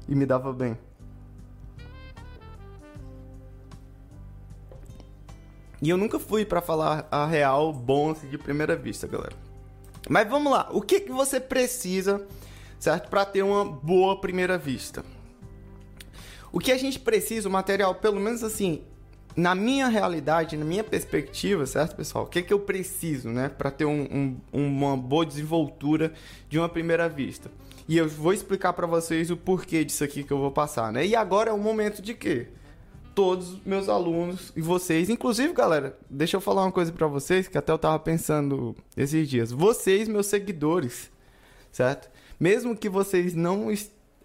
E 0.07 0.15
me 0.15 0.25
dava 0.25 0.53
bem. 0.53 0.77
E 5.81 5.89
eu 5.89 5.97
nunca 5.97 6.19
fui 6.19 6.43
para 6.43 6.61
falar 6.61 7.07
a 7.09 7.25
real 7.25 7.71
bom 7.71 8.11
assim, 8.11 8.27
de 8.27 8.37
primeira 8.37 8.75
vista, 8.75 9.07
galera. 9.07 9.35
Mas 10.09 10.27
vamos 10.29 10.51
lá, 10.51 10.69
o 10.71 10.81
que 10.81 10.99
que 10.99 11.11
você 11.11 11.39
precisa, 11.39 12.25
certo, 12.79 13.09
para 13.09 13.25
ter 13.25 13.43
uma 13.43 13.63
boa 13.63 14.19
primeira 14.19 14.57
vista? 14.57 15.03
O 16.51 16.59
que 16.59 16.71
a 16.71 16.77
gente 16.77 16.99
precisa, 16.99 17.47
o 17.47 17.51
material, 17.51 17.95
pelo 17.95 18.19
menos 18.19 18.43
assim, 18.43 18.81
na 19.35 19.53
minha 19.53 19.87
realidade, 19.87 20.57
na 20.57 20.65
minha 20.65 20.83
perspectiva, 20.83 21.65
certo, 21.65 21.95
pessoal? 21.95 22.25
O 22.25 22.27
que, 22.27 22.41
que 22.41 22.53
eu 22.53 22.59
preciso, 22.59 23.29
né, 23.29 23.49
para 23.49 23.71
ter 23.71 23.85
um, 23.85 24.35
um, 24.51 24.77
uma 24.77 24.97
boa 24.97 25.25
desenvoltura 25.25 26.13
de 26.49 26.57
uma 26.57 26.67
primeira 26.67 27.07
vista? 27.07 27.51
E 27.87 27.97
eu 27.97 28.07
vou 28.07 28.33
explicar 28.33 28.73
para 28.73 28.85
vocês 28.85 29.31
o 29.31 29.37
porquê 29.37 29.83
disso 29.83 30.03
aqui 30.03 30.23
que 30.23 30.31
eu 30.31 30.37
vou 30.37 30.51
passar, 30.51 30.91
né? 30.91 31.05
E 31.05 31.15
agora 31.15 31.49
é 31.49 31.53
o 31.53 31.57
momento 31.57 32.01
de 32.01 32.13
quê? 32.13 32.47
Todos 33.19 33.49
os 33.49 33.65
meus 33.65 33.89
alunos 33.89 34.53
e 34.55 34.61
vocês, 34.61 35.09
inclusive, 35.09 35.51
galera, 35.51 35.99
deixa 36.09 36.37
eu 36.37 36.41
falar 36.41 36.63
uma 36.63 36.71
coisa 36.71 36.89
para 36.89 37.05
vocês 37.05 37.49
que 37.49 37.57
até 37.57 37.69
eu 37.69 37.77
tava 37.77 37.99
pensando 37.99 38.73
esses 38.95 39.29
dias. 39.29 39.51
Vocês, 39.51 40.07
meus 40.07 40.27
seguidores, 40.27 41.11
certo? 41.69 42.09
Mesmo 42.39 42.77
que 42.77 42.87
vocês 42.87 43.33
não 43.33 43.67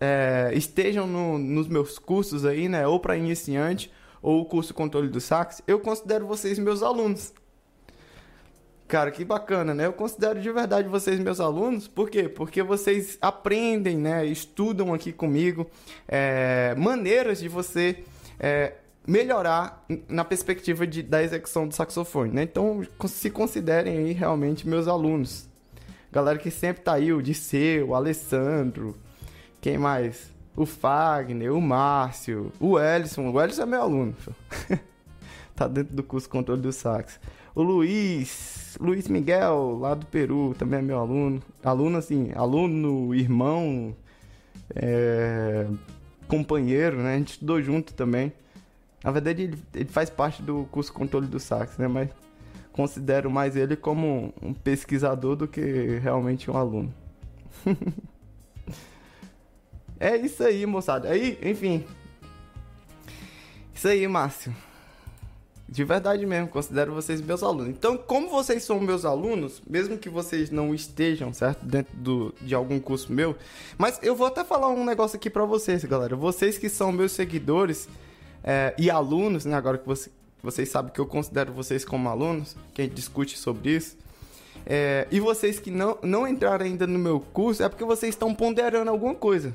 é, 0.01 0.53
estejam 0.55 1.09
no, 1.09 1.39
nos 1.39 1.67
meus 1.67 1.99
cursos 1.99 2.47
aí, 2.47 2.69
né? 2.69 2.87
Ou 2.87 3.01
para 3.01 3.17
iniciante, 3.17 3.91
ou 4.23 4.43
o 4.43 4.45
curso 4.45 4.73
Controle 4.73 5.09
do 5.09 5.21
Sax, 5.21 5.61
eu 5.67 5.81
considero 5.81 6.25
vocês 6.25 6.57
meus 6.57 6.81
alunos. 6.81 7.33
Cara, 8.87 9.11
que 9.11 9.25
bacana, 9.25 9.75
né? 9.75 9.87
Eu 9.87 9.93
considero 9.93 10.41
de 10.41 10.53
verdade 10.53 10.87
vocês 10.87 11.19
meus 11.19 11.41
alunos. 11.41 11.89
Por 11.89 12.09
quê? 12.09 12.29
Porque 12.29 12.63
vocês 12.63 13.19
aprendem, 13.21 13.99
né? 13.99 14.25
Estudam 14.25 14.95
aqui 14.95 15.13
comigo 15.13 15.67
é, 16.07 16.77
maneiras 16.79 17.41
de 17.41 17.49
você 17.49 18.05
é, 18.39 18.75
melhorar 19.07 19.85
na 20.09 20.25
perspectiva 20.25 20.87
de, 20.87 21.03
da 21.03 21.23
execução 21.23 21.69
do 21.69 21.75
saxofone, 21.75 22.33
né? 22.33 22.43
Então, 22.43 22.83
se 23.07 23.31
considerem 23.31 23.99
aí 23.99 24.13
realmente 24.13 24.67
meus 24.67 24.89
alunos. 24.89 25.49
Galera 26.11 26.39
que 26.39 26.51
sempre 26.51 26.83
tá 26.83 26.95
aí, 26.95 27.13
o 27.13 27.23
Disseu, 27.23 27.89
o 27.89 27.95
Alessandro, 27.95 28.97
quem 29.61 29.77
mais? 29.77 30.33
O 30.57 30.65
Fagner, 30.65 31.53
o 31.53 31.61
Márcio, 31.61 32.53
o 32.61 32.79
Ellison. 32.79 33.31
O 33.31 33.43
Ellison 33.43 33.63
é 33.63 33.67
meu 33.67 33.83
aluno. 33.83 34.15
tá 35.57 35.67
dentro 35.67 35.97
do 35.97 36.03
curso 36.03 36.29
Controle 36.29 36.63
do 36.63 36.73
Sax. 36.73 37.19
O 37.55 37.63
Luiz, 37.63 38.77
Luiz 38.81 39.09
Miguel, 39.09 39.79
lá 39.81 39.95
do 39.95 40.07
Peru, 40.07 40.55
também 40.57 40.79
é 40.79 40.83
meu 40.83 40.99
aluno. 40.99 41.43
Aluno, 41.63 41.99
assim, 41.99 42.31
aluno, 42.35 43.15
irmão, 43.15 43.95
é, 44.75 45.67
companheiro, 46.29 46.99
né? 46.99 47.15
A 47.15 47.19
gente 47.19 47.33
estudou 47.33 47.61
junto 47.61 47.93
também. 47.95 48.33
Na 49.05 49.11
verdade, 49.11 49.43
ele, 49.43 49.63
ele 49.75 49.89
faz 49.89 50.09
parte 50.09 50.43
do 50.43 50.67
curso 50.73 50.93
Controle 50.93 51.27
do 51.27 51.39
Sax, 51.39 51.77
né? 51.77 51.87
Mas 51.87 52.09
considero 52.73 53.31
mais 53.31 53.55
ele 53.55 53.77
como 53.77 54.33
um 54.43 54.55
pesquisador 54.55 55.37
do 55.37 55.47
que 55.47 56.01
realmente 56.03 56.51
um 56.51 56.57
aluno. 56.57 56.93
É 60.01 60.17
isso 60.17 60.43
aí, 60.43 60.67
moçada. 60.67 61.09
Aí, 61.09 61.39
enfim. 61.41 61.85
Isso 63.73 63.89
aí, 63.89 64.07
Márcio. 64.07 64.55
De 65.67 65.83
verdade 65.83 66.27
mesmo, 66.27 66.49
considero 66.49 66.93
vocês 66.93 67.21
meus 67.23 67.43
alunos. 67.43 67.69
Então, 67.69 67.97
como 67.97 68.29
vocês 68.29 68.63
são 68.65 68.79
meus 68.81 69.05
alunos, 69.05 69.63
mesmo 69.67 69.97
que 69.97 70.11
vocês 70.11 70.51
não 70.51 70.75
estejam, 70.75 71.33
certo? 71.33 71.65
Dentro 71.65 71.97
do, 71.97 72.35
de 72.43 72.55
algum 72.55 72.79
curso 72.79 73.13
meu. 73.13 73.35
Mas 73.79 73.99
eu 74.03 74.15
vou 74.15 74.27
até 74.27 74.45
falar 74.45 74.69
um 74.69 74.85
negócio 74.85 75.17
aqui 75.17 75.31
pra 75.31 75.45
vocês, 75.45 75.83
galera. 75.85 76.15
Vocês 76.15 76.59
que 76.59 76.69
são 76.69 76.93
meus 76.93 77.13
seguidores 77.13 77.89
é, 78.45 78.75
e 78.79 78.91
alunos, 78.91 79.47
né? 79.47 79.57
Agora 79.57 79.79
que 79.79 79.87
você, 79.87 80.11
vocês 80.43 80.69
sabem 80.69 80.93
que 80.93 81.01
eu 81.01 81.07
considero 81.07 81.53
vocês 81.53 81.85
como 81.85 82.09
alunos, 82.09 82.55
que 82.75 82.83
a 82.83 82.85
gente 82.85 82.95
discute 82.95 83.39
sobre 83.39 83.71
isso. 83.71 83.97
É, 84.67 85.09
e 85.11 85.19
vocês 85.19 85.59
que 85.59 85.71
não, 85.71 85.99
não 86.03 86.29
entraram 86.29 86.65
ainda 86.65 86.87
no 86.87 86.99
meu 86.99 87.19
curso, 87.21 87.63
é 87.63 87.69
porque 87.69 87.85
vocês 87.85 88.15
estão 88.15 88.35
ponderando 88.35 88.91
alguma 88.91 89.15
coisa. 89.15 89.53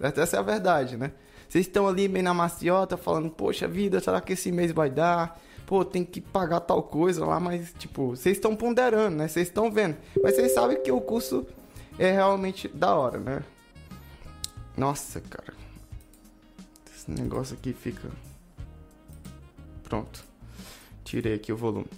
Essa 0.00 0.36
é 0.36 0.38
a 0.38 0.42
verdade, 0.42 0.96
né? 0.96 1.12
Vocês 1.48 1.66
estão 1.66 1.88
ali 1.88 2.06
bem 2.06 2.22
na 2.22 2.32
maciota 2.32 2.96
falando, 2.96 3.28
poxa 3.30 3.66
vida, 3.66 3.98
será 4.00 4.20
que 4.20 4.34
esse 4.34 4.52
mês 4.52 4.72
vai 4.72 4.88
dar? 4.88 5.38
Pô, 5.66 5.84
tem 5.84 6.04
que 6.04 6.20
pagar 6.20 6.60
tal 6.60 6.82
coisa 6.82 7.24
lá, 7.24 7.40
mas 7.40 7.72
tipo, 7.78 8.10
vocês 8.10 8.36
estão 8.36 8.54
ponderando, 8.54 9.16
né? 9.16 9.28
Vocês 9.28 9.48
estão 9.48 9.70
vendo. 9.70 9.96
Mas 10.22 10.34
vocês 10.34 10.52
sabem 10.52 10.80
que 10.82 10.92
o 10.92 11.00
curso 11.00 11.46
é 11.98 12.12
realmente 12.12 12.68
da 12.68 12.94
hora, 12.94 13.18
né? 13.18 13.42
Nossa, 14.76 15.20
cara. 15.20 15.52
Esse 17.10 17.20
negócio 17.20 17.56
aqui 17.56 17.72
fica. 17.72 18.08
Pronto. 19.82 20.24
Tirei 21.04 21.34
aqui 21.34 21.52
o 21.52 21.56
volume. 21.56 21.88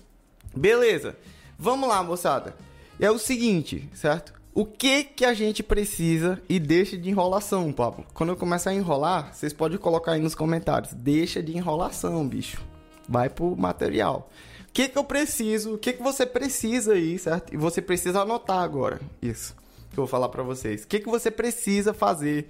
Beleza. 0.57 1.17
Vamos 1.59 1.89
lá, 1.89 2.03
moçada. 2.03 2.57
É 2.99 3.11
o 3.11 3.19
seguinte, 3.19 3.89
certo? 3.95 4.33
O 4.55 4.65
que 4.65 5.05
que 5.05 5.25
a 5.25 5.35
gente 5.35 5.63
precisa 5.63 6.41
e 6.49 6.59
deixa 6.59 6.97
de 6.97 7.11
enrolação, 7.11 7.73
Pablo? 7.73 8.07
Quando 8.15 8.31
eu 8.31 8.37
começar 8.37 8.71
a 8.71 8.75
enrolar, 8.75 9.35
vocês 9.35 9.53
podem 9.53 9.79
colocar 9.79 10.13
aí 10.13 10.21
nos 10.21 10.35
comentários. 10.35 10.95
Deixa 10.95 11.43
de 11.43 11.57
enrolação, 11.57 12.27
bicho. 12.27 12.63
Vai 13.09 13.29
pro 13.29 13.57
material. 13.57 14.31
O 14.69 14.73
que 14.73 14.89
que 14.89 14.97
eu 14.97 15.05
preciso? 15.05 15.75
O 15.75 15.79
que 15.79 15.93
que 15.93 16.03
você 16.03 16.25
precisa 16.25 16.95
aí, 16.95 17.19
certo? 17.19 17.53
E 17.53 17.57
você 17.57 17.83
precisa 17.83 18.23
anotar 18.23 18.63
agora 18.63 19.01
isso 19.21 19.55
que 19.93 19.99
eu 19.99 20.05
vou 20.05 20.07
falar 20.07 20.29
para 20.31 20.43
vocês. 20.43 20.85
O 20.85 20.89
que 20.89 21.01
que 21.01 21.09
você 21.09 21.31
precisa 21.31 21.93
fazer 21.93 22.49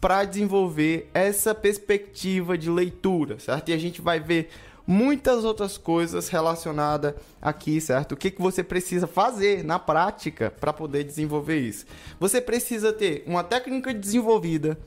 para 0.00 0.24
desenvolver 0.24 1.10
essa 1.12 1.54
perspectiva 1.54 2.56
de 2.56 2.70
leitura, 2.70 3.38
certo? 3.38 3.70
E 3.70 3.72
a 3.72 3.78
gente 3.78 4.00
vai 4.00 4.20
ver 4.20 4.48
muitas 4.86 5.44
outras 5.44 5.76
coisas 5.76 6.28
relacionadas 6.28 7.14
aqui, 7.42 7.80
certo? 7.80 8.12
O 8.12 8.16
que, 8.16 8.30
que 8.30 8.40
você 8.40 8.62
precisa 8.62 9.06
fazer 9.06 9.62
na 9.62 9.78
prática 9.78 10.50
para 10.58 10.72
poder 10.72 11.04
desenvolver 11.04 11.58
isso? 11.58 11.84
Você 12.18 12.40
precisa 12.40 12.92
ter 12.92 13.22
uma 13.26 13.44
técnica 13.44 13.92
desenvolvida, 13.92 14.78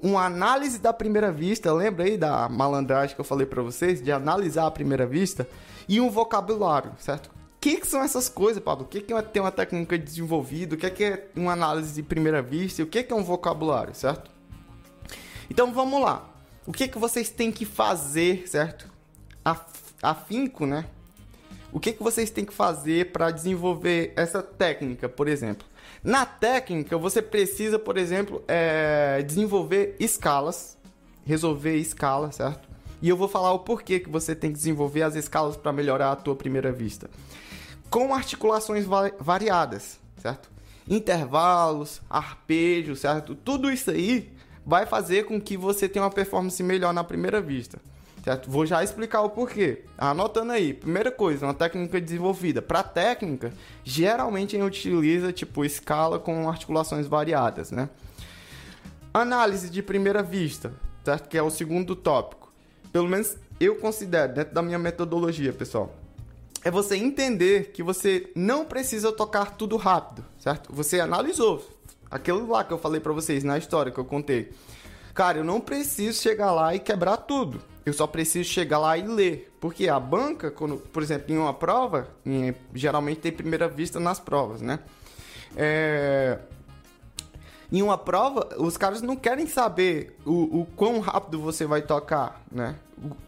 uma 0.00 0.24
análise 0.24 0.78
da 0.78 0.92
primeira 0.92 1.32
vista, 1.32 1.72
lembra 1.72 2.04
aí 2.04 2.16
da 2.16 2.48
malandragem 2.48 3.14
que 3.14 3.20
eu 3.20 3.24
falei 3.24 3.46
para 3.46 3.62
vocês, 3.62 4.02
de 4.02 4.12
analisar 4.12 4.66
a 4.66 4.70
primeira 4.70 5.06
vista, 5.06 5.48
e 5.88 6.00
um 6.00 6.08
vocabulário, 6.08 6.92
certo? 6.98 7.26
O 7.26 7.60
que, 7.60 7.78
que, 7.78 7.86
são 7.86 8.02
essas 8.02 8.28
coisas, 8.28 8.62
Pablo? 8.62 8.86
O 8.86 8.88
que, 8.88 9.00
que 9.00 9.12
é 9.12 9.20
ter 9.20 9.40
uma 9.40 9.50
técnica 9.50 9.98
desenvolvida? 9.98 10.76
O 10.76 10.78
que 10.78 10.86
é, 10.86 10.90
que 10.90 11.04
é 11.04 11.28
uma 11.36 11.52
análise 11.52 11.92
de 11.92 12.02
primeira 12.02 12.40
vista? 12.40 12.80
E 12.80 12.84
o 12.84 12.86
que, 12.86 13.02
que 13.02 13.12
é 13.12 13.16
um 13.16 13.22
vocabulário, 13.22 13.94
certo? 13.94 14.30
Então 15.50 15.72
vamos 15.72 16.00
lá. 16.00 16.30
O 16.66 16.72
que, 16.72 16.86
que 16.86 16.98
vocês 16.98 17.28
têm 17.28 17.50
que 17.50 17.64
fazer, 17.64 18.48
certo? 18.48 18.88
afinco, 20.02 20.64
né? 20.64 20.86
O 21.72 21.80
que, 21.80 21.92
que 21.92 22.02
vocês 22.02 22.30
têm 22.30 22.44
que 22.44 22.52
fazer 22.52 23.12
para 23.12 23.30
desenvolver 23.30 24.12
essa 24.16 24.42
técnica, 24.42 25.08
por 25.08 25.28
exemplo? 25.28 25.66
Na 26.02 26.24
técnica, 26.24 26.96
você 26.96 27.20
precisa, 27.20 27.78
por 27.78 27.96
exemplo, 27.96 28.42
é, 28.48 29.22
desenvolver 29.22 29.96
escalas, 30.00 30.78
resolver 31.24 31.76
escalas, 31.76 32.36
certo? 32.36 32.68
E 33.02 33.08
eu 33.08 33.16
vou 33.16 33.28
falar 33.28 33.52
o 33.52 33.60
porquê 33.60 34.00
que 34.00 34.08
você 34.08 34.34
tem 34.34 34.50
que 34.50 34.58
desenvolver 34.58 35.02
as 35.02 35.14
escalas 35.14 35.56
para 35.56 35.72
melhorar 35.72 36.12
a 36.12 36.16
tua 36.16 36.34
primeira 36.34 36.72
vista. 36.72 37.10
Com 37.88 38.14
articulações 38.14 38.86
variadas, 39.18 39.98
certo? 40.16 40.50
Intervalos, 40.88 42.00
arpejos, 42.08 43.00
certo? 43.00 43.34
Tudo 43.34 43.70
isso 43.70 43.90
aí 43.90 44.30
vai 44.70 44.86
fazer 44.86 45.24
com 45.24 45.40
que 45.40 45.56
você 45.56 45.88
tenha 45.88 46.04
uma 46.04 46.12
performance 46.12 46.62
melhor 46.62 46.94
na 46.94 47.02
primeira 47.02 47.40
vista. 47.40 47.80
Certo? 48.22 48.48
Vou 48.48 48.64
já 48.64 48.84
explicar 48.84 49.20
o 49.22 49.30
porquê. 49.30 49.82
Anotando 49.98 50.52
aí. 50.52 50.72
Primeira 50.72 51.10
coisa, 51.10 51.44
uma 51.44 51.54
técnica 51.54 52.00
desenvolvida. 52.00 52.62
Para 52.62 52.84
técnica, 52.84 53.52
geralmente 53.82 54.56
a 54.56 54.62
gente 54.62 54.88
utiliza 54.88 55.32
tipo 55.32 55.64
escala 55.64 56.20
com 56.20 56.48
articulações 56.48 57.08
variadas, 57.08 57.72
né? 57.72 57.88
Análise 59.12 59.68
de 59.68 59.82
primeira 59.82 60.22
vista, 60.22 60.72
certo? 61.04 61.28
Que 61.28 61.36
é 61.36 61.42
o 61.42 61.50
segundo 61.50 61.96
tópico. 61.96 62.52
Pelo 62.92 63.08
menos 63.08 63.36
eu 63.58 63.74
considero 63.74 64.34
dentro 64.34 64.54
da 64.54 64.62
minha 64.62 64.78
metodologia, 64.78 65.52
pessoal. 65.52 65.92
É 66.62 66.70
você 66.70 66.94
entender 66.94 67.72
que 67.72 67.82
você 67.82 68.30
não 68.36 68.64
precisa 68.64 69.10
tocar 69.10 69.56
tudo 69.56 69.76
rápido, 69.76 70.24
certo? 70.38 70.72
Você 70.72 71.00
analisou 71.00 71.79
aquilo 72.10 72.48
lá 72.50 72.64
que 72.64 72.72
eu 72.72 72.78
falei 72.78 73.00
para 73.00 73.12
vocês 73.12 73.44
na 73.44 73.56
história 73.56 73.92
que 73.92 73.98
eu 73.98 74.04
contei. 74.04 74.52
Cara, 75.14 75.38
eu 75.38 75.44
não 75.44 75.60
preciso 75.60 76.20
chegar 76.20 76.52
lá 76.52 76.74
e 76.74 76.78
quebrar 76.78 77.16
tudo. 77.18 77.60
Eu 77.84 77.92
só 77.92 78.06
preciso 78.06 78.48
chegar 78.48 78.78
lá 78.78 78.96
e 78.96 79.06
ler. 79.06 79.52
Porque 79.60 79.88
a 79.88 79.98
banca, 79.98 80.50
quando, 80.50 80.76
por 80.76 81.02
exemplo, 81.02 81.34
em 81.34 81.38
uma 81.38 81.52
prova, 81.52 82.08
em, 82.24 82.54
geralmente 82.74 83.20
tem 83.20 83.32
primeira 83.32 83.68
vista 83.68 83.98
nas 83.98 84.20
provas, 84.20 84.60
né? 84.60 84.78
É, 85.56 86.38
em 87.72 87.82
uma 87.82 87.96
prova, 87.96 88.48
os 88.58 88.76
caras 88.76 89.00
não 89.00 89.14
querem 89.14 89.46
saber 89.46 90.16
o, 90.26 90.60
o 90.60 90.66
quão 90.76 90.98
rápido 90.98 91.40
você 91.40 91.64
vai 91.64 91.82
tocar, 91.82 92.42
né? 92.50 92.76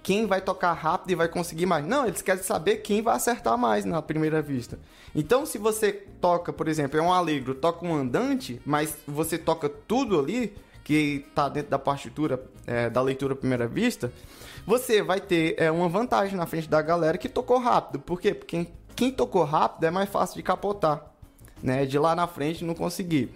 Quem 0.02 0.26
vai 0.26 0.40
tocar 0.40 0.72
rápido 0.72 1.12
e 1.12 1.14
vai 1.14 1.28
conseguir 1.28 1.64
mais. 1.64 1.86
Não, 1.86 2.06
eles 2.06 2.20
querem 2.20 2.42
saber 2.42 2.78
quem 2.78 3.00
vai 3.00 3.16
acertar 3.16 3.56
mais 3.56 3.84
na 3.84 4.02
primeira 4.02 4.42
vista. 4.42 4.78
Então, 5.14 5.46
se 5.46 5.58
você 5.58 5.92
toca, 5.92 6.52
por 6.52 6.68
exemplo, 6.68 6.98
é 6.98 7.02
um 7.02 7.12
alegro, 7.12 7.54
toca 7.54 7.86
um 7.86 7.94
andante, 7.94 8.60
mas 8.66 8.98
você 9.06 9.38
toca 9.38 9.68
tudo 9.68 10.18
ali, 10.18 10.54
que 10.84 11.24
está 11.28 11.48
dentro 11.48 11.70
da 11.70 11.78
partitura 11.78 12.42
é, 12.66 12.90
da 12.90 13.00
leitura 13.00 13.34
à 13.34 13.36
primeira 13.36 13.66
vista, 13.68 14.12
você 14.66 15.02
vai 15.02 15.20
ter 15.20 15.54
é, 15.56 15.70
uma 15.70 15.88
vantagem 15.88 16.36
na 16.36 16.46
frente 16.46 16.68
da 16.68 16.82
galera 16.82 17.16
que 17.16 17.28
tocou 17.28 17.58
rápido. 17.58 18.00
Por 18.00 18.20
quê? 18.20 18.34
Porque 18.34 18.56
quem, 18.56 18.72
quem 18.94 19.10
tocou 19.10 19.44
rápido 19.44 19.84
é 19.84 19.90
mais 19.90 20.08
fácil 20.08 20.36
de 20.36 20.42
capotar, 20.42 21.04
né? 21.62 21.86
De 21.86 21.98
lá 21.98 22.14
na 22.14 22.26
frente 22.26 22.64
não 22.64 22.74
conseguir. 22.74 23.30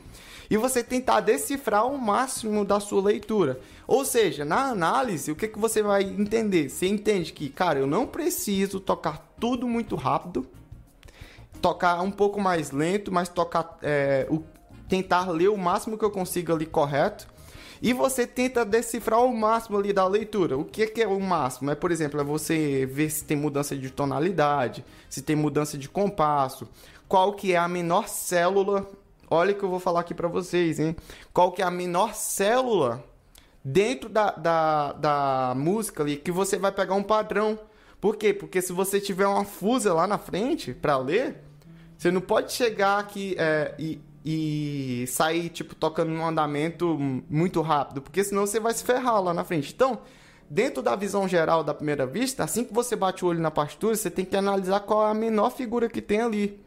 E 0.49 0.57
você 0.57 0.83
tentar 0.83 1.21
decifrar 1.21 1.87
o 1.87 1.99
máximo 1.99 2.65
da 2.65 2.79
sua 2.81 3.03
leitura. 3.03 3.61
Ou 3.87 4.05
seja, 4.05 4.45
na 4.45 4.67
análise, 4.67 5.31
o 5.31 5.37
que, 5.37 5.49
que 5.49 5.59
você 5.59 5.83
vai 5.83 6.03
entender? 6.03 6.69
Você 6.69 6.87
entende 6.87 7.33
que, 7.33 7.49
cara, 7.49 7.79
eu 7.79 7.87
não 7.87 8.07
preciso 8.07 8.81
tocar 8.81 9.35
tudo 9.39 9.67
muito 9.67 9.97
rápido, 9.97 10.47
tocar 11.61 12.01
um 12.03 12.11
pouco 12.11 12.41
mais 12.41 12.71
lento, 12.71 13.13
mas 13.13 13.29
tocar 13.29 13.79
é, 13.83 14.27
o, 14.31 14.43
tentar 14.89 15.31
ler 15.31 15.49
o 15.49 15.57
máximo 15.57 15.99
que 15.99 16.05
eu 16.05 16.11
consigo 16.11 16.53
ali 16.53 16.67
correto 16.67 17.27
e 17.81 17.93
você 17.93 18.27
tenta 18.27 18.65
decifrar 18.65 19.23
o 19.23 19.37
máximo 19.37 19.79
ali 19.79 19.93
da 19.93 20.07
leitura. 20.07 20.57
O 20.57 20.65
que, 20.65 20.87
que 20.87 21.03
é 21.03 21.07
o 21.07 21.21
máximo? 21.21 21.71
É, 21.71 21.75
por 21.75 21.91
exemplo, 21.91 22.21
é 22.21 22.25
você 22.25 22.87
ver 22.87 23.11
se 23.11 23.25
tem 23.25 23.37
mudança 23.37 23.77
de 23.77 23.91
tonalidade, 23.91 24.85
se 25.09 25.23
tem 25.23 25.37
mudança 25.37 25.77
de 25.77 25.89
compasso, 25.89 26.69
qual 27.09 27.35
que 27.35 27.53
é 27.53 27.57
a 27.57 27.69
menor 27.69 28.09
célula. 28.09 28.89
Olha 29.29 29.55
que 29.55 29.63
eu 29.63 29.69
vou 29.69 29.81
falar 29.81 30.01
aqui 30.01 30.15
para 30.15 30.29
vocês, 30.29 30.79
hein? 30.79 30.95
Qual 31.33 31.53
que 31.53 31.63
é 31.63 31.65
a 31.65 31.71
menor 31.71 32.15
célula 32.15 33.05
dentro 33.67 34.09
da, 34.09 34.31
da, 34.31 34.93
da 34.93 35.55
música 35.57 36.05
ali 36.05 36.17
que 36.17 36.31
você 36.31 36.57
vai 36.57 36.71
pegar 36.71 36.95
um 36.95 37.03
padrão. 37.03 37.59
Por 38.01 38.17
quê? 38.17 38.33
Porque 38.33 38.63
se 38.63 38.73
você 38.73 39.01
tiver 39.01 39.27
uma 39.27 39.45
fusa 39.45 39.93
lá 39.93 40.07
na 40.07 40.19
frente 40.19 40.73
para 40.73 40.97
ler, 40.97 41.43
você 41.99 42.13
não 42.13 42.21
pode 42.21 42.53
chegar 42.53 43.01
aqui 43.01 43.35
é, 43.37 43.75
e, 43.77 44.01
e 44.25 45.05
sair, 45.09 45.49
tipo, 45.49 45.75
tocando 45.75 46.13
num 46.13 46.25
andamento 46.25 46.97
muito 47.29 47.61
rápido, 47.61 48.01
porque 48.01 48.23
senão 48.23 48.47
você 48.47 48.61
vai 48.61 48.73
se 48.73 48.85
ferrar 48.85 49.21
lá 49.21 49.35
na 49.35 49.43
frente. 49.43 49.73
Então, 49.75 49.99
dentro 50.49 50.81
da 50.81 50.95
visão 50.95 51.27
geral 51.27 51.65
da 51.65 51.75
primeira 51.75 52.07
vista, 52.07 52.45
assim 52.45 52.63
que 52.63 52.73
você 52.73 52.95
bate 52.95 53.25
o 53.25 53.29
olho 53.29 53.41
na 53.41 53.51
partitura, 53.51 53.97
você 53.97 54.09
tem 54.09 54.25
que 54.25 54.37
analisar 54.37 54.79
qual 54.81 55.09
é 55.09 55.11
a 55.11 55.15
menor 55.15 55.51
figura 55.51 55.89
que 55.89 56.01
tem 56.01 56.21
ali. 56.21 56.61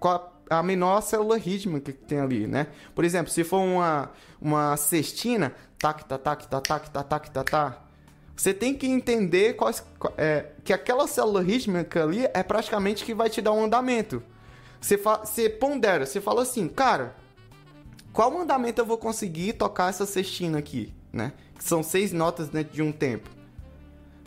Qual 0.00 0.14
a 0.16 0.39
menor 0.62 1.00
célula 1.00 1.36
rítmica 1.36 1.92
que 1.92 1.98
tem 1.98 2.18
ali, 2.18 2.46
né? 2.46 2.66
Por 2.94 3.04
exemplo, 3.04 3.30
se 3.30 3.44
for 3.44 3.60
uma, 3.60 4.10
uma 4.40 4.76
cestina, 4.76 5.54
tac, 5.78 6.04
tac, 6.04 6.22
tac, 6.22 6.48
tac, 6.48 6.66
tac, 6.66 6.90
tac, 6.90 7.08
tac, 7.08 7.30
tac, 7.30 7.50
tac, 7.50 7.90
você 8.36 8.54
tem 8.54 8.74
que 8.74 8.86
entender 8.86 9.54
quais, 9.54 9.84
é, 10.16 10.46
que 10.64 10.72
aquela 10.72 11.06
célula 11.06 11.42
rítmica 11.42 12.02
ali 12.02 12.26
é 12.32 12.42
praticamente 12.42 13.04
que 13.04 13.14
vai 13.14 13.28
te 13.28 13.42
dar 13.42 13.52
um 13.52 13.64
andamento. 13.64 14.22
Você, 14.80 14.96
você 14.96 15.50
pondera, 15.50 16.06
você 16.06 16.22
fala 16.22 16.40
assim, 16.40 16.66
cara, 16.66 17.14
qual 18.14 18.34
andamento 18.40 18.80
eu 18.80 18.86
vou 18.86 18.96
conseguir 18.96 19.52
tocar 19.52 19.90
essa 19.90 20.06
cestina 20.06 20.58
aqui, 20.58 20.92
né? 21.12 21.34
Que 21.54 21.62
são 21.62 21.82
seis 21.82 22.12
notas 22.12 22.48
dentro 22.48 22.72
de 22.72 22.80
um 22.80 22.90
tempo. 22.90 23.28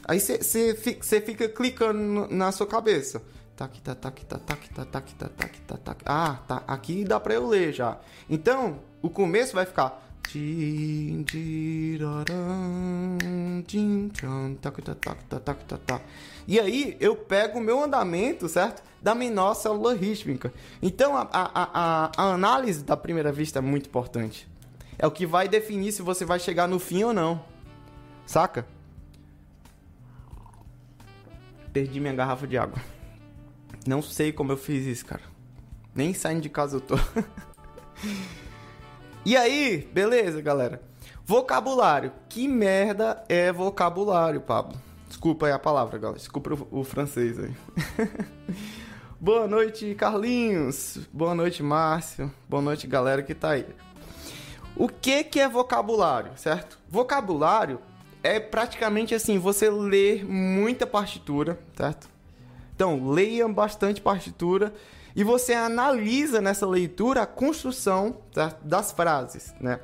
Aí 0.05 0.19
você 0.19 1.21
fica 1.25 1.49
clicando 1.49 2.27
na 2.29 2.51
sua 2.51 2.67
cabeça. 2.67 3.21
Tac, 3.55 3.79
tá, 3.81 3.93
tac, 3.93 4.25
tá, 4.25 4.37
tac, 4.39 4.69
tá, 4.69 4.85
tac, 4.85 5.13
tá, 5.13 5.29
tac, 5.29 5.61
tá, 5.61 5.77
tac. 5.77 6.01
Ah, 6.05 6.39
tá. 6.47 6.63
Aqui 6.67 7.03
dá 7.03 7.19
pra 7.19 7.35
eu 7.35 7.47
ler 7.47 7.71
já. 7.71 7.99
Então, 8.27 8.79
o 9.01 9.09
começo 9.09 9.53
vai 9.53 9.65
ficar. 9.65 10.01
E 16.47 16.59
aí 16.59 16.97
eu 16.99 17.15
pego 17.15 17.59
o 17.59 17.61
meu 17.61 17.83
andamento, 17.83 18.49
certo? 18.49 18.81
Da 19.01 19.13
menor 19.13 19.53
célula 19.53 19.93
rítmica. 19.93 20.51
Então 20.81 21.15
a, 21.15 21.29
a, 21.31 21.51
a, 21.53 22.11
a 22.17 22.33
análise 22.33 22.83
da 22.83 22.97
primeira 22.97 23.31
vista 23.31 23.59
é 23.59 23.61
muito 23.61 23.87
importante. 23.87 24.47
É 24.97 25.05
o 25.05 25.11
que 25.11 25.27
vai 25.27 25.47
definir 25.47 25.91
se 25.91 26.01
você 26.01 26.25
vai 26.25 26.39
chegar 26.39 26.67
no 26.67 26.79
fim 26.79 27.03
ou 27.03 27.13
não. 27.13 27.43
Saca? 28.25 28.65
Perdi 31.71 31.99
minha 31.99 32.13
garrafa 32.13 32.47
de 32.47 32.57
água. 32.57 32.79
Não 33.85 34.01
sei 34.01 34.31
como 34.31 34.51
eu 34.51 34.57
fiz 34.57 34.85
isso, 34.85 35.05
cara. 35.05 35.21
Nem 35.93 36.13
saindo 36.13 36.41
de 36.41 36.49
casa 36.49 36.77
eu 36.77 36.81
tô. 36.81 36.95
E 39.25 39.37
aí, 39.37 39.87
beleza, 39.93 40.41
galera? 40.41 40.81
Vocabulário. 41.23 42.11
Que 42.27 42.45
merda 42.45 43.23
é 43.29 43.53
vocabulário, 43.53 44.41
Pablo? 44.41 44.77
Desculpa 45.07 45.45
aí 45.45 45.53
a 45.53 45.59
palavra, 45.59 45.97
galera. 45.97 46.19
Desculpa 46.19 46.53
o, 46.53 46.79
o 46.81 46.83
francês 46.83 47.39
aí. 47.39 47.55
Boa 49.21 49.47
noite, 49.47 49.95
Carlinhos. 49.95 50.99
Boa 51.13 51.33
noite, 51.33 51.63
Márcio. 51.63 52.29
Boa 52.49 52.61
noite, 52.61 52.85
galera 52.85 53.23
que 53.23 53.33
tá 53.33 53.51
aí. 53.51 53.65
O 54.75 54.89
que 54.89 55.23
que 55.23 55.39
é 55.39 55.47
vocabulário, 55.47 56.33
certo? 56.35 56.77
Vocabulário 56.89 57.79
é 58.21 58.41
praticamente 58.41 59.15
assim, 59.15 59.39
você 59.39 59.69
ler 59.69 60.25
muita 60.25 60.85
partitura, 60.85 61.57
certo? 61.77 62.09
Então, 62.75 63.09
leiam 63.09 63.53
bastante 63.53 64.01
partitura 64.01 64.73
e 65.15 65.23
você 65.23 65.53
analisa 65.53 66.41
nessa 66.41 66.67
leitura 66.67 67.21
a 67.21 67.25
construção 67.25 68.17
tá, 68.31 68.57
das 68.63 68.91
frases, 68.91 69.53
né? 69.59 69.79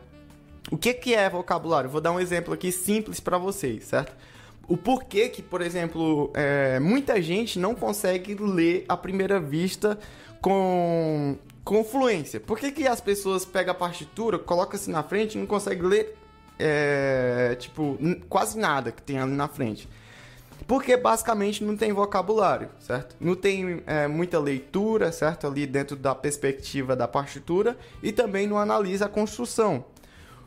O 0.72 0.78
que, 0.78 0.94
que 0.94 1.16
é 1.16 1.30
vocabulário? 1.30 1.90
Vou 1.90 2.02
dar 2.02 2.12
um 2.12 2.20
exemplo 2.20 2.54
aqui 2.54 2.72
simples 2.72 3.20
para 3.20 3.38
vocês, 3.38 3.86
certo? 3.86 4.16
O 4.68 4.78
porquê 4.78 5.30
que, 5.30 5.42
por 5.42 5.62
exemplo, 5.62 6.32
é, 6.36 6.80
muita 6.80 7.20
gente 7.22 7.58
não 7.58 7.74
consegue 7.74 8.36
ler 8.36 8.86
à 8.88 8.96
primeira 8.96 9.40
vista 9.40 9.98
com, 10.40 11.38
com 11.64 11.84
fluência. 11.84 12.40
Por 12.40 12.60
que, 12.60 12.72
que 12.72 12.88
as 12.88 13.02
pessoas 13.02 13.46
pegam 13.46 13.72
a 13.72 13.76
partitura, 13.76 14.38
colocam 14.38 14.76
assim 14.80 14.92
na 14.92 15.02
frente 15.02 15.36
e 15.36 15.38
não 15.40 15.48
conseguem 15.48 15.84
ler, 15.88 16.16
é, 16.60 17.56
tipo, 17.58 17.98
quase 18.30 18.60
nada 18.60 18.92
que 18.92 19.02
tem 19.02 19.18
ali 19.18 19.32
na 19.32 19.48
frente? 19.48 19.90
Porque 20.70 20.96
basicamente 20.96 21.64
não 21.64 21.76
tem 21.76 21.92
vocabulário, 21.92 22.70
certo? 22.80 23.16
Não 23.20 23.34
tem 23.34 23.82
é, 23.88 24.08
muita 24.08 24.40
leitura, 24.40 25.12
certo? 25.12 25.48
Ali 25.48 25.66
dentro 25.66 25.96
da 25.96 26.14
perspectiva 26.14 26.96
da 26.96 27.08
partitura 27.08 27.76
e 28.04 28.12
também 28.12 28.46
não 28.46 28.56
analisa 28.56 29.08
a 29.08 29.10
construção. 29.10 29.84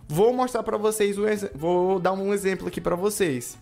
Vou 0.06 0.32
mostrar 0.32 0.62
para 0.62 0.76
vocês, 0.76 1.18
um 1.18 1.24
vou 1.56 1.98
dar 1.98 2.12
um 2.12 2.32
exemplo 2.32 2.68
aqui 2.68 2.80
para 2.80 2.94
vocês. 2.94 3.58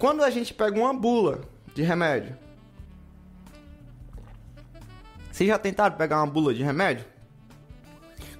Quando 0.00 0.24
a 0.24 0.30
gente 0.30 0.52
pega 0.52 0.76
uma 0.80 0.92
bula 0.92 1.42
de 1.76 1.82
remédio, 1.82 2.36
vocês 5.30 5.48
já 5.48 5.58
tentaram 5.58 5.96
pegar 5.96 6.16
uma 6.16 6.26
bula 6.26 6.52
de 6.52 6.64
remédio? 6.64 7.04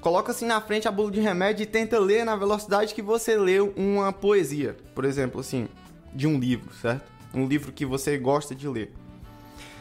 Coloca 0.00 0.32
assim 0.32 0.44
na 0.44 0.60
frente 0.60 0.88
a 0.88 0.90
bula 0.90 1.12
de 1.12 1.20
remédio 1.20 1.62
e 1.62 1.66
tenta 1.66 2.00
ler 2.00 2.24
na 2.24 2.34
velocidade 2.34 2.92
que 2.94 3.02
você 3.02 3.36
lê 3.36 3.60
uma 3.60 4.12
poesia, 4.12 4.76
por 4.92 5.04
exemplo, 5.04 5.40
assim, 5.40 5.68
de 6.12 6.26
um 6.26 6.36
livro, 6.36 6.74
certo? 6.74 7.19
Um 7.34 7.46
livro 7.46 7.72
que 7.72 7.86
você 7.86 8.18
gosta 8.18 8.54
de 8.54 8.68
ler. 8.68 8.92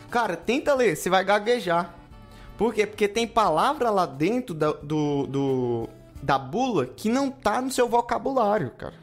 Cara, 0.09 0.35
tenta 0.35 0.73
ler, 0.73 0.95
você 0.95 1.09
vai 1.09 1.23
gaguejar. 1.23 1.93
Por 2.57 2.73
quê? 2.73 2.85
Porque 2.85 3.07
tem 3.07 3.27
palavra 3.27 3.89
lá 3.89 4.05
dentro 4.05 4.53
da, 4.53 4.73
do, 4.73 5.25
do, 5.27 5.89
da 6.21 6.38
bula 6.38 6.85
que 6.85 7.07
não 7.07 7.31
tá 7.31 7.62
no 7.62 7.71
seu 7.71 7.88
vocabulário, 7.88 8.71
cara. 8.71 8.95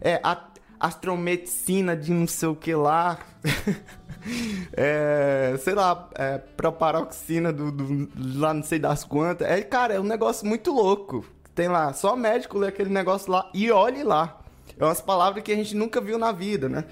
É 0.00 0.20
a 0.22 0.48
astromedicina 0.80 1.96
de 1.96 2.12
não 2.12 2.26
sei 2.26 2.48
o 2.48 2.56
que 2.56 2.74
lá. 2.74 3.18
é, 4.72 5.56
sei 5.60 5.74
lá, 5.74 6.08
é, 6.14 6.38
proparoxina 6.38 7.52
do, 7.52 7.70
do, 7.70 8.08
lá 8.38 8.52
não 8.52 8.62
sei 8.62 8.78
das 8.78 9.04
quantas. 9.04 9.48
É, 9.48 9.62
cara, 9.62 9.94
é 9.94 10.00
um 10.00 10.04
negócio 10.04 10.46
muito 10.46 10.72
louco. 10.72 11.24
Tem 11.54 11.68
lá, 11.68 11.92
só 11.92 12.16
médico 12.16 12.58
lê 12.58 12.68
aquele 12.68 12.90
negócio 12.90 13.30
lá 13.30 13.48
e 13.54 13.70
olhe 13.70 14.02
lá. 14.02 14.40
É 14.78 14.84
umas 14.84 15.00
palavras 15.00 15.44
que 15.44 15.52
a 15.52 15.56
gente 15.56 15.76
nunca 15.76 16.00
viu 16.00 16.18
na 16.18 16.32
vida, 16.32 16.68
né? 16.68 16.84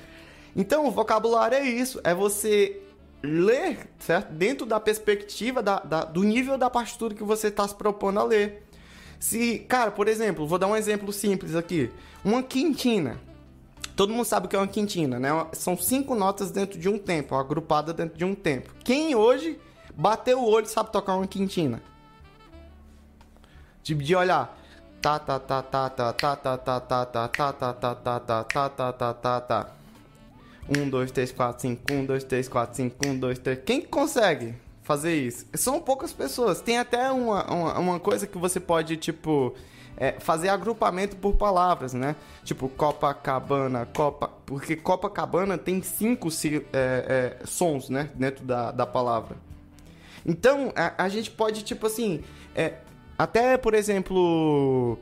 Então, 0.55 0.87
o 0.87 0.91
vocabulário 0.91 1.57
é 1.57 1.65
isso, 1.65 2.01
é 2.05 2.15
você 2.15 2.83
ler, 3.23 3.89
certo? 3.99 4.33
Dentro 4.33 4.67
da 4.67 4.81
perspectiva 4.81 5.63
da, 5.63 5.79
da, 5.81 6.05
do 6.05 6.23
nível 6.23 6.59
da 6.59 6.69
partitura 6.69 7.15
que 7.15 7.23
você 7.23 7.49
está 7.49 7.67
se 7.67 7.75
propondo 7.75 8.19
a 8.19 8.25
ler. 8.25 8.67
Se, 9.19 9.61
cara, 9.61 9.91
por 9.91 10.09
exemplo, 10.09 10.47
vou 10.47 10.59
dar 10.59 10.67
um 10.67 10.77
exemplo 10.77 11.13
simples 11.13 11.55
aqui. 11.55 11.91
Uma 12.25 12.43
quintina. 12.43 13.21
Todo 13.95 14.13
mundo 14.13 14.25
sabe 14.25 14.47
o 14.47 14.49
que 14.49 14.57
é 14.57 14.59
uma 14.59 14.67
quintina, 14.67 15.21
né? 15.21 15.29
São 15.53 15.77
cinco 15.77 16.15
notas 16.15 16.51
dentro 16.51 16.79
de 16.79 16.89
um 16.89 16.99
tempo, 16.99 17.37
agrupada 17.37 17.93
dentro 17.93 18.19
de 18.19 18.25
um 18.25 18.35
tempo. 18.35 18.75
Quem 18.83 19.15
hoje 19.15 19.61
bateu 19.95 20.41
o 20.41 20.49
olho 20.49 20.67
sabe 20.67 20.91
tocar 20.91 21.15
uma 21.15 21.27
quintina? 21.27 21.81
Tipo 23.83 24.03
de 24.03 24.17
olhar. 24.17 24.59
Tá, 25.01 25.19
tá, 25.19 25.39
tá, 25.39 25.63
tá, 25.63 25.91
tá, 25.91 26.13
tá, 26.13 26.37
tá, 26.37 26.59
tá, 26.59 26.87
tá, 26.87 27.07
tá, 27.07 27.29
tá, 27.29 27.65
tá, 27.65 27.75
tá, 27.75 27.95
tá, 27.95 27.95
tá, 27.95 28.45
tá, 28.45 28.69
tá, 28.71 28.93
tá, 28.93 29.15
tá, 29.15 29.41
tá. 29.41 29.82
1, 30.69 30.89
2, 30.89 31.11
3, 31.11 31.33
4, 31.33 31.63
5, 31.63 31.83
1, 31.93 32.05
2, 32.05 32.25
3, 32.25 32.49
4, 32.49 32.77
5, 32.77 33.07
1, 33.07 33.19
2, 33.19 33.39
3. 33.39 33.59
Quem 33.65 33.81
consegue 33.83 34.55
fazer 34.83 35.15
isso? 35.15 35.47
São 35.55 35.81
poucas 35.81 36.13
pessoas. 36.13 36.61
Tem 36.61 36.79
até 36.79 37.11
uma, 37.11 37.45
uma, 37.51 37.79
uma 37.79 38.01
coisa 38.01 38.27
que 38.27 38.39
você 38.39 38.61
pode, 38.61 38.97
tipo, 38.97 39.55
é, 39.97 40.13
fazer 40.21 40.49
agrupamento 40.49 41.17
por 41.17 41.37
palavras, 41.37 41.93
né? 41.93 42.17
Tipo, 42.45 42.69
Copacabana, 42.69 43.87
Copa. 43.87 44.31
Porque 44.47 44.77
Copacabana 44.77 45.59
tem 45.59 45.83
cinco 45.83 46.29
é, 46.73 47.37
é, 47.43 47.47
sons, 47.47 47.89
né? 47.89 48.11
Dentro 48.15 48.45
da, 48.45 48.71
da 48.71 48.87
palavra. 48.87 49.37
Então, 50.25 50.73
a, 50.77 51.05
a 51.05 51.09
gente 51.09 51.31
pode, 51.31 51.63
tipo 51.65 51.87
assim. 51.87 52.23
É, 52.55 52.75
até, 53.19 53.57
por 53.57 53.75
exemplo 53.75 54.99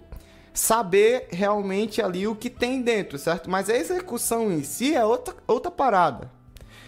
saber 0.53 1.29
realmente 1.31 2.03
ali 2.03 2.27
o 2.27 2.35
que 2.35 2.51
tem 2.51 2.83
dentro, 2.83 3.19
certo? 3.19 3.51
Mas 3.51 3.71
a 3.71 3.77
execução 3.77 4.53
em 4.53 4.63
si 4.63 4.95
é 4.95 5.05
outra, 5.05 5.35
outra 5.47 5.71
parada. 5.71 6.31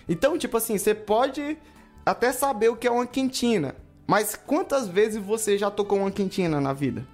Então, 0.09 0.37
tipo 0.37 0.57
assim, 0.57 0.77
você 0.77 0.95
pode 0.95 1.57
até 2.05 2.33
saber 2.33 2.69
o 2.69 2.77
que 2.77 2.87
é 2.87 2.91
uma 2.91 3.07
quintina, 3.07 3.75
mas 4.07 4.35
quantas 4.35 4.89
vezes 4.89 5.23
você 5.23 5.57
já 5.57 5.71
tocou 5.71 5.99
uma 5.99 6.11
quintina 6.11 6.61
na 6.61 6.73
vida? 6.73 7.07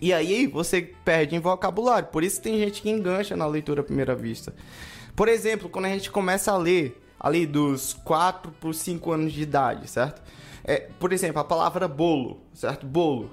E 0.00 0.12
aí 0.12 0.46
você 0.46 0.82
perde 1.04 1.34
em 1.34 1.40
vocabulário. 1.40 2.08
Por 2.08 2.22
isso 2.22 2.40
tem 2.40 2.56
gente 2.58 2.82
que 2.82 2.90
engancha 2.90 3.36
na 3.36 3.46
leitura 3.46 3.80
à 3.80 3.84
primeira 3.84 4.14
vista. 4.14 4.54
Por 5.14 5.28
exemplo, 5.28 5.68
quando 5.68 5.86
a 5.86 5.90
gente 5.90 6.10
começa 6.10 6.52
a 6.52 6.56
ler 6.56 7.02
ali 7.18 7.46
dos 7.46 7.94
4 8.04 8.52
para 8.52 8.72
5 8.72 9.10
anos 9.10 9.32
de 9.32 9.42
idade, 9.42 9.88
certo? 9.88 10.22
É, 10.62 10.88
por 10.98 11.12
exemplo, 11.12 11.40
a 11.40 11.44
palavra 11.44 11.88
bolo, 11.88 12.40
certo? 12.54 12.86
Bolo. 12.86 13.30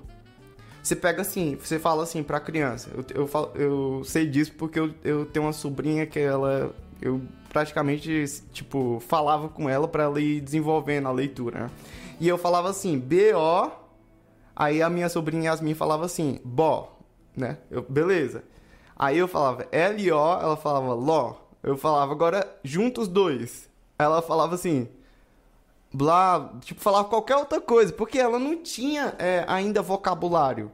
Você 0.85 0.95
pega 0.95 1.23
assim, 1.23 1.55
você 1.55 1.79
fala 1.79 2.03
assim 2.03 2.21
pra 2.21 2.39
criança. 2.39 2.91
Eu, 2.93 3.21
eu, 3.21 3.27
falo, 3.27 3.51
eu 3.55 4.03
sei 4.03 4.27
disso 4.27 4.53
porque 4.55 4.79
eu, 4.79 4.93
eu 5.03 5.25
tenho 5.25 5.47
uma 5.47 5.51
sobrinha 5.51 6.05
que 6.05 6.19
ela. 6.19 6.75
Eu 7.01 7.23
praticamente, 7.49 8.23
tipo, 8.53 9.01
falava 9.07 9.49
com 9.49 9.67
ela 9.67 9.87
para 9.87 10.03
ela 10.03 10.21
ir 10.21 10.41
desenvolvendo 10.41 11.07
a 11.07 11.11
leitura, 11.11 11.61
né? 11.61 11.71
E 12.19 12.27
eu 12.27 12.37
falava 12.37 12.69
assim, 12.69 12.99
B-O. 12.99 13.71
Aí 14.55 14.83
a 14.83 14.87
minha 14.87 15.09
sobrinha 15.09 15.45
Yasmin 15.45 15.73
falava 15.73 16.05
assim, 16.05 16.39
Bó, 16.45 16.99
né? 17.35 17.57
Eu, 17.71 17.81
beleza. 17.81 18.43
Aí 18.95 19.17
eu 19.17 19.27
falava 19.27 19.67
L-O, 19.71 20.39
ela 20.39 20.55
falava 20.55 20.93
Ló. 20.93 21.33
Eu 21.63 21.75
falava, 21.75 22.11
agora 22.11 22.47
juntos 22.63 23.07
os 23.07 23.09
dois. 23.09 23.67
Ela 23.97 24.21
falava 24.21 24.53
assim, 24.53 24.87
blá, 25.95 26.51
tipo, 26.61 26.81
falava 26.81 27.07
qualquer 27.07 27.37
outra 27.37 27.61
coisa, 27.61 27.93
porque 27.93 28.19
ela 28.19 28.37
não 28.37 28.61
tinha 28.61 29.15
é, 29.17 29.45
ainda 29.47 29.81
vocabulário. 29.81 30.71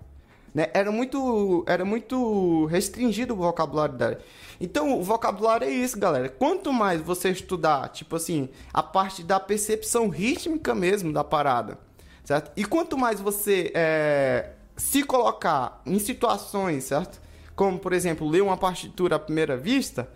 Né? 0.53 0.67
Era 0.73 0.91
muito 0.91 1.63
era 1.65 1.85
muito 1.85 2.65
restringido 2.65 3.33
o 3.33 3.37
vocabulário 3.37 3.95
dela. 3.95 4.19
Então, 4.59 4.99
o 4.99 5.03
vocabulário 5.03 5.65
é 5.65 5.71
isso, 5.71 5.97
galera. 5.97 6.27
Quanto 6.27 6.73
mais 6.73 7.01
você 7.01 7.29
estudar, 7.29 7.89
tipo 7.89 8.15
assim, 8.15 8.49
a 8.73 8.83
parte 8.83 9.23
da 9.23 9.39
percepção 9.39 10.09
rítmica 10.09 10.75
mesmo 10.75 11.13
da 11.13 11.23
parada, 11.23 11.77
certo? 12.23 12.51
E 12.55 12.65
quanto 12.65 12.97
mais 12.97 13.19
você 13.21 13.71
é, 13.73 14.51
se 14.75 15.03
colocar 15.03 15.81
em 15.85 15.99
situações, 15.99 16.85
certo? 16.85 17.21
Como, 17.55 17.79
por 17.79 17.93
exemplo, 17.93 18.27
ler 18.27 18.41
uma 18.41 18.57
partitura 18.57 19.15
à 19.15 19.19
primeira 19.19 19.55
vista, 19.55 20.09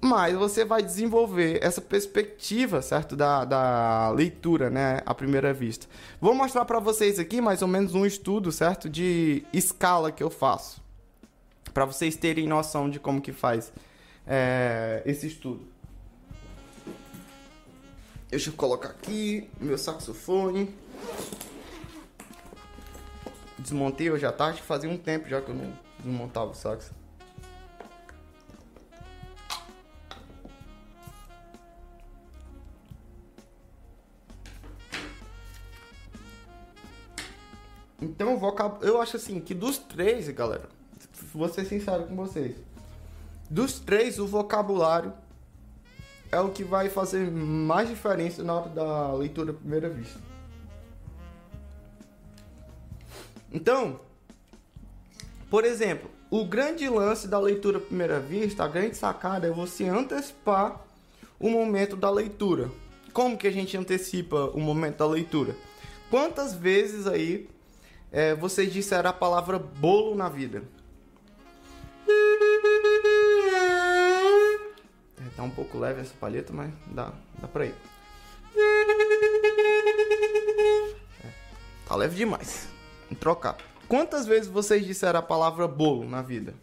mas 0.00 0.36
você 0.36 0.64
vai 0.64 0.82
desenvolver 0.82 1.58
essa 1.62 1.80
perspectiva, 1.80 2.80
certo, 2.80 3.16
da, 3.16 3.44
da 3.44 4.10
leitura, 4.10 4.70
né, 4.70 5.02
à 5.04 5.14
primeira 5.14 5.52
vista. 5.52 5.86
Vou 6.20 6.34
mostrar 6.34 6.64
para 6.64 6.78
vocês 6.78 7.18
aqui 7.18 7.40
mais 7.40 7.62
ou 7.62 7.68
menos 7.68 7.94
um 7.94 8.06
estudo, 8.06 8.52
certo, 8.52 8.88
de 8.88 9.44
escala 9.52 10.12
que 10.12 10.22
eu 10.22 10.30
faço, 10.30 10.80
para 11.74 11.84
vocês 11.84 12.16
terem 12.16 12.46
noção 12.46 12.88
de 12.88 13.00
como 13.00 13.20
que 13.20 13.32
faz 13.32 13.72
é, 14.26 15.02
esse 15.04 15.26
estudo. 15.26 15.66
Deixa 18.30 18.50
eu 18.50 18.54
colocar 18.54 18.90
aqui 18.90 19.48
meu 19.58 19.78
saxofone. 19.78 20.72
Desmontei 23.58 24.10
hoje 24.10 24.26
à 24.26 24.32
tarde, 24.32 24.60
fazia 24.62 24.88
um 24.88 24.98
tempo 24.98 25.28
já 25.28 25.40
que 25.40 25.50
eu 25.50 25.54
não 25.54 25.72
desmontava 25.98 26.50
o 26.50 26.54
sax. 26.54 26.92
Então, 38.08 38.38
vocab... 38.38 38.82
eu 38.82 39.00
acho 39.02 39.16
assim 39.18 39.38
que 39.38 39.52
dos 39.52 39.76
três, 39.76 40.28
galera, 40.30 40.68
vou 41.34 41.46
ser 41.48 41.66
sincero 41.66 42.04
com 42.04 42.16
vocês. 42.16 42.56
Dos 43.50 43.78
três, 43.78 44.18
o 44.18 44.26
vocabulário 44.26 45.12
é 46.32 46.40
o 46.40 46.48
que 46.48 46.64
vai 46.64 46.88
fazer 46.88 47.30
mais 47.30 47.88
diferença 47.88 48.42
na 48.42 48.54
hora 48.54 48.70
da 48.70 49.12
leitura 49.12 49.50
à 49.50 49.54
primeira 49.54 49.90
vista. 49.90 50.18
Então, 53.52 54.00
por 55.50 55.64
exemplo, 55.64 56.10
o 56.30 56.46
grande 56.46 56.88
lance 56.88 57.28
da 57.28 57.38
leitura 57.38 57.76
à 57.76 57.80
primeira 57.80 58.18
vista, 58.20 58.64
a 58.64 58.68
grande 58.68 58.96
sacada 58.96 59.46
é 59.46 59.50
você 59.50 59.84
antecipar 59.84 60.82
o 61.38 61.50
momento 61.50 61.94
da 61.94 62.10
leitura. 62.10 62.70
Como 63.12 63.36
que 63.36 63.46
a 63.46 63.52
gente 63.52 63.76
antecipa 63.76 64.46
o 64.54 64.60
momento 64.60 64.96
da 64.96 65.06
leitura? 65.06 65.54
Quantas 66.10 66.54
vezes 66.54 67.06
aí 67.06 67.48
é, 68.10 68.34
vocês 68.34 68.72
disseram 68.72 69.10
a 69.10 69.12
palavra 69.12 69.58
bolo 69.58 70.14
na 70.14 70.28
vida. 70.28 70.62
É, 75.18 75.30
tá 75.36 75.42
um 75.42 75.50
pouco 75.50 75.78
leve 75.78 76.00
essa 76.00 76.14
palheta, 76.18 76.52
mas 76.52 76.72
dá, 76.86 77.12
dá 77.40 77.48
pra 77.48 77.66
ir. 77.66 77.74
É, 81.24 81.28
tá 81.86 81.96
leve 81.96 82.16
demais. 82.16 82.68
Vamos 83.04 83.20
trocar. 83.20 83.56
Quantas 83.86 84.26
vezes 84.26 84.48
vocês 84.48 84.84
disseram 84.84 85.20
a 85.20 85.22
palavra 85.22 85.66
bolo 85.66 86.08
na 86.08 86.22
vida? 86.22 86.54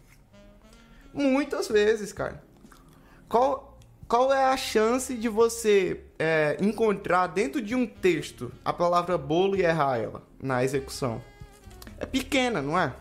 Muitas 1.12 1.68
vezes, 1.68 2.12
cara. 2.12 2.42
Qual, 3.28 3.78
qual 4.06 4.32
é 4.32 4.44
a 4.44 4.56
chance 4.56 5.14
de 5.14 5.28
você 5.28 6.04
é, 6.18 6.56
encontrar 6.60 7.28
dentro 7.28 7.60
de 7.60 7.74
um 7.74 7.86
texto 7.86 8.52
a 8.64 8.72
palavra 8.72 9.18
bolo 9.18 9.56
e 9.56 9.62
errar 9.62 9.98
ela 9.98 10.22
na 10.40 10.62
execução? 10.62 11.20
É 11.98 12.06
pequena, 12.06 12.60
não 12.60 12.78
é? 12.78 12.94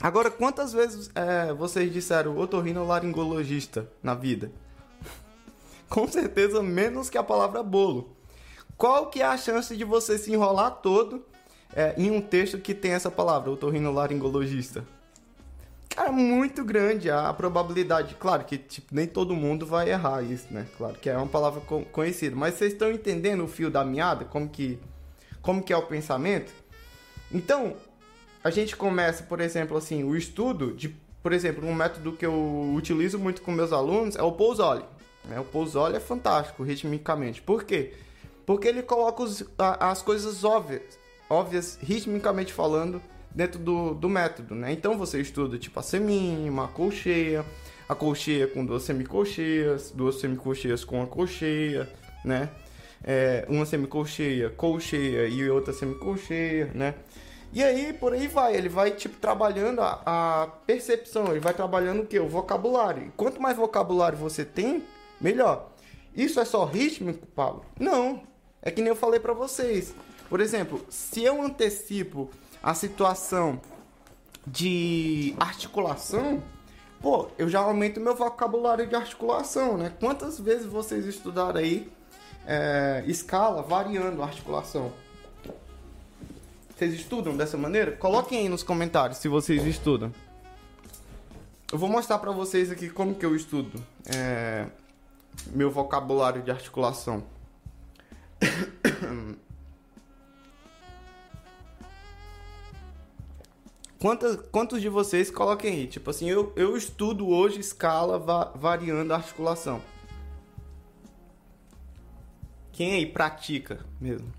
Agora, 0.00 0.30
quantas 0.30 0.72
vezes 0.72 1.10
é, 1.14 1.52
vocês 1.52 1.92
disseram 1.92 2.36
otorrinolaringologista 2.38 3.90
na 4.02 4.14
vida? 4.14 4.52
Com 5.88 6.06
certeza 6.06 6.62
menos 6.62 7.10
que 7.10 7.18
a 7.18 7.22
palavra 7.22 7.62
bolo. 7.62 8.16
Qual 8.76 9.10
que 9.10 9.20
é 9.20 9.26
a 9.26 9.36
chance 9.36 9.76
de 9.76 9.84
você 9.84 10.16
se 10.16 10.32
enrolar 10.32 10.70
todo 10.70 11.24
é, 11.74 11.94
em 11.96 12.12
um 12.12 12.20
texto 12.20 12.58
que 12.58 12.74
tem 12.74 12.92
essa 12.92 13.10
palavra, 13.10 13.50
otorrinolaringologista? 13.50 14.86
Cara, 15.88 16.12
muito 16.12 16.64
grande 16.64 17.10
a 17.10 17.32
probabilidade. 17.32 18.14
Claro 18.14 18.44
que 18.44 18.56
tipo, 18.56 18.94
nem 18.94 19.04
todo 19.04 19.34
mundo 19.34 19.66
vai 19.66 19.90
errar 19.90 20.22
isso, 20.22 20.46
né? 20.48 20.64
Claro 20.76 20.94
que 20.94 21.10
é 21.10 21.16
uma 21.16 21.26
palavra 21.26 21.60
conhecida. 21.90 22.36
Mas 22.36 22.54
vocês 22.54 22.72
estão 22.72 22.92
entendendo 22.92 23.42
o 23.42 23.48
fio 23.48 23.68
da 23.68 23.84
meada? 23.84 24.24
Como 24.24 24.48
que, 24.48 24.78
como 25.42 25.60
que 25.60 25.72
é 25.72 25.76
o 25.76 25.82
pensamento? 25.82 26.52
Então, 27.32 27.74
a 28.42 28.50
gente 28.50 28.76
começa, 28.76 29.22
por 29.22 29.40
exemplo, 29.40 29.76
assim, 29.76 30.04
o 30.04 30.16
estudo 30.16 30.72
de, 30.72 30.88
por 31.22 31.32
exemplo, 31.32 31.66
um 31.66 31.74
método 31.74 32.12
que 32.12 32.24
eu 32.24 32.72
utilizo 32.74 33.18
muito 33.18 33.42
com 33.42 33.52
meus 33.52 33.72
alunos 33.72 34.16
é 34.16 34.22
o 34.22 34.32
Pousole. 34.32 34.84
Né? 35.24 35.38
O 35.40 35.44
Pousole 35.44 35.96
é 35.96 36.00
fantástico 36.00 36.62
ritmicamente. 36.62 37.42
Por 37.42 37.64
quê? 37.64 37.92
Porque 38.46 38.68
ele 38.68 38.82
coloca 38.82 39.22
os, 39.22 39.44
a, 39.58 39.90
as 39.90 40.00
coisas 40.00 40.44
óbvias, 40.44 40.98
óbvias 41.28 41.78
ritmicamente 41.82 42.52
falando, 42.52 43.02
dentro 43.34 43.58
do, 43.58 43.94
do 43.94 44.08
método, 44.08 44.54
né? 44.54 44.72
Então 44.72 44.96
você 44.96 45.20
estuda 45.20 45.58
tipo 45.58 45.78
a 45.78 45.82
semínima, 45.82 46.64
a 46.64 46.68
colcheia, 46.68 47.44
a 47.88 47.94
colcheia 47.94 48.46
com 48.46 48.64
duas 48.64 48.82
semicolcheias, 48.82 49.90
duas 49.90 50.16
semicolcheias 50.20 50.82
com 50.82 51.02
a 51.02 51.06
colcheia, 51.06 51.88
né? 52.24 52.48
É, 53.04 53.44
uma 53.48 53.64
semicolcheia, 53.64 54.50
colcheia 54.50 55.28
e 55.28 55.48
outra 55.48 55.72
semicolcheia, 55.72 56.72
né? 56.74 56.94
E 57.52 57.64
aí, 57.64 57.92
por 57.92 58.12
aí 58.12 58.26
vai, 58.28 58.54
ele 58.54 58.68
vai, 58.68 58.90
tipo, 58.90 59.18
trabalhando 59.18 59.80
a, 59.80 60.02
a 60.04 60.46
percepção, 60.66 61.30
ele 61.30 61.40
vai 61.40 61.54
trabalhando 61.54 62.02
o 62.02 62.06
quê? 62.06 62.18
O 62.18 62.28
vocabulário. 62.28 63.06
E 63.06 63.10
quanto 63.16 63.40
mais 63.40 63.56
vocabulário 63.56 64.18
você 64.18 64.44
tem, 64.44 64.84
melhor. 65.20 65.70
Isso 66.14 66.40
é 66.40 66.44
só 66.44 66.64
rítmico, 66.64 67.26
Paulo? 67.28 67.64
Não. 67.78 68.22
É 68.60 68.70
que 68.70 68.82
nem 68.82 68.90
eu 68.90 68.96
falei 68.96 69.18
para 69.18 69.32
vocês. 69.32 69.94
Por 70.28 70.40
exemplo, 70.40 70.84
se 70.90 71.24
eu 71.24 71.40
antecipo 71.40 72.28
a 72.62 72.74
situação 72.74 73.60
de 74.46 75.34
articulação, 75.38 76.42
pô, 77.00 77.28
eu 77.38 77.48
já 77.48 77.60
aumento 77.60 78.00
meu 78.00 78.14
vocabulário 78.14 78.86
de 78.86 78.94
articulação, 78.94 79.78
né? 79.78 79.92
Quantas 80.00 80.38
vezes 80.38 80.66
vocês 80.66 81.06
estudaram 81.06 81.60
aí 81.60 81.90
é, 82.46 83.04
escala 83.06 83.62
variando 83.62 84.22
articulação? 84.22 84.92
Vocês 86.78 86.94
estudam 86.94 87.36
dessa 87.36 87.56
maneira? 87.56 87.90
Coloquem 87.90 88.38
aí 88.38 88.48
nos 88.48 88.62
comentários 88.62 89.18
se 89.18 89.26
vocês 89.26 89.64
estudam. 89.66 90.14
Eu 91.72 91.76
vou 91.76 91.88
mostrar 91.88 92.20
para 92.20 92.30
vocês 92.30 92.70
aqui 92.70 92.88
como 92.88 93.16
que 93.16 93.26
eu 93.26 93.34
estudo 93.34 93.84
é, 94.06 94.68
meu 95.48 95.72
vocabulário 95.72 96.40
de 96.40 96.52
articulação. 96.52 97.24
Quantos, 103.98 104.36
quantos 104.52 104.80
de 104.80 104.88
vocês 104.88 105.28
coloquem 105.28 105.72
aí? 105.72 105.88
Tipo 105.88 106.10
assim, 106.10 106.30
eu, 106.30 106.52
eu 106.54 106.76
estudo 106.76 107.26
hoje 107.26 107.58
escala 107.58 108.16
va 108.16 108.52
variando 108.54 109.10
a 109.10 109.16
articulação. 109.16 109.82
Quem 112.70 112.92
aí 112.92 113.06
pratica 113.06 113.84
mesmo? 114.00 114.37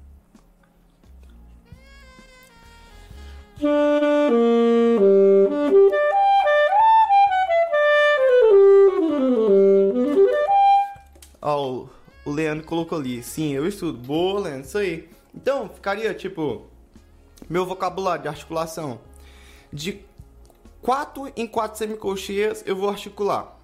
Ó, 11.42 11.86
o 12.26 12.32
Leandro 12.32 12.66
colocou 12.66 12.98
ali. 12.98 13.22
Sim, 13.22 13.54
eu 13.54 13.68
estudo. 13.68 13.98
Boa, 13.98 14.40
Leandro, 14.40 14.68
isso 14.68 14.78
aí. 14.78 15.10
Então, 15.36 15.70
ficaria 15.70 16.14
tipo. 16.14 16.66
Meu 17.50 17.66
vocabulário 17.66 18.22
de 18.24 18.28
articulação 18.28 19.00
de 19.74 20.02
4 20.82 21.32
em 21.36 21.48
4 21.48 21.78
semicolcheias 21.78 22.64
eu 22.66 22.76
vou 22.76 22.90
articular. 22.90 23.58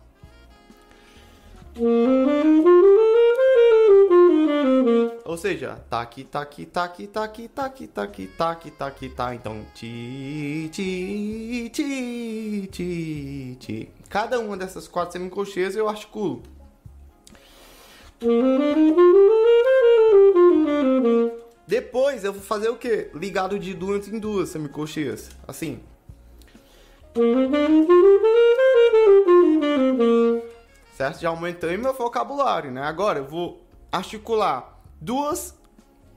Ou 5.25 5.35
seja, 5.35 5.83
tá 5.89 6.01
aqui, 6.01 6.23
tá 6.23 6.41
aqui, 6.41 6.67
tá 6.67 6.83
aqui, 6.83 7.07
tá 7.07 7.25
aqui, 8.87 9.09
tá. 9.09 9.33
Então, 9.33 9.65
ti, 9.73 10.69
ti, 10.71 11.71
ti, 11.73 12.69
ti, 12.71 13.57
ti. 13.59 13.89
Cada 14.07 14.39
uma 14.39 14.55
dessas 14.55 14.87
quatro 14.87 15.13
semicolcheias 15.13 15.75
eu 15.75 15.89
articulo. 15.89 16.43
Depois 21.65 22.23
eu 22.23 22.31
vou 22.31 22.43
fazer 22.43 22.69
o 22.69 22.77
que? 22.77 23.09
Ligado 23.15 23.57
de 23.57 23.73
duas 23.73 24.07
em 24.07 24.19
duas 24.19 24.49
semicolcheias. 24.49 25.31
Assim. 25.47 25.79
Certo? 30.95 31.19
Já 31.19 31.29
aumentei 31.29 31.77
meu 31.77 31.95
vocabulário, 31.95 32.69
né? 32.69 32.83
Agora 32.83 33.17
eu 33.17 33.25
vou 33.25 33.65
articular 33.91 34.74
duas 34.99 35.57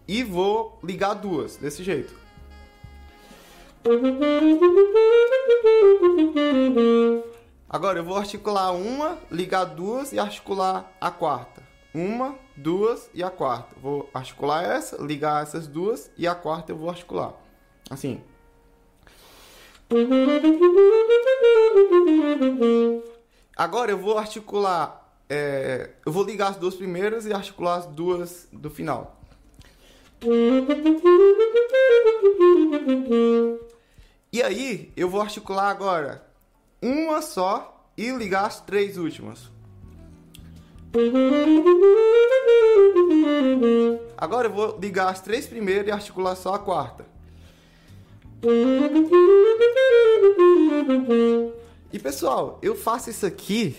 e 0.06 0.22
vou 0.22 0.78
ligar 0.82 1.14
duas, 1.14 1.56
desse 1.56 1.82
jeito. 1.82 2.14
Agora 7.68 7.98
eu 7.98 8.04
vou 8.04 8.16
articular 8.16 8.70
uma, 8.72 9.18
ligar 9.30 9.64
duas 9.64 10.12
e 10.12 10.18
articular 10.18 10.90
a 11.00 11.10
quarta. 11.10 11.62
Uma, 11.94 12.38
duas 12.56 13.10
e 13.12 13.22
a 13.22 13.30
quarta. 13.30 13.76
Vou 13.80 14.08
articular 14.12 14.62
essa, 14.62 14.96
ligar 15.02 15.42
essas 15.42 15.66
duas 15.66 16.10
e 16.16 16.26
a 16.26 16.34
quarta 16.34 16.72
eu 16.72 16.76
vou 16.76 16.88
articular. 16.88 17.34
Assim. 17.90 18.22
Agora 23.56 23.90
eu 23.90 23.98
vou 23.98 24.18
articular. 24.18 25.07
É, 25.28 25.90
eu 26.06 26.10
vou 26.10 26.24
ligar 26.24 26.48
as 26.48 26.56
duas 26.56 26.74
primeiras 26.74 27.26
e 27.26 27.32
articular 27.32 27.76
as 27.76 27.86
duas 27.86 28.48
do 28.50 28.70
final. 28.70 29.20
E 34.32 34.42
aí 34.42 34.90
eu 34.96 35.08
vou 35.08 35.20
articular 35.20 35.68
agora 35.68 36.24
uma 36.80 37.20
só 37.20 37.86
e 37.96 38.10
ligar 38.10 38.46
as 38.46 38.60
três 38.60 38.96
últimas. 38.96 39.50
Agora 44.16 44.48
eu 44.48 44.52
vou 44.52 44.78
ligar 44.80 45.10
as 45.10 45.20
três 45.20 45.46
primeiras 45.46 45.86
e 45.88 45.90
articular 45.90 46.34
só 46.36 46.54
a 46.54 46.58
quarta. 46.58 47.06
E 51.92 51.98
pessoal, 51.98 52.58
eu 52.62 52.74
faço 52.74 53.10
isso 53.10 53.26
aqui 53.26 53.76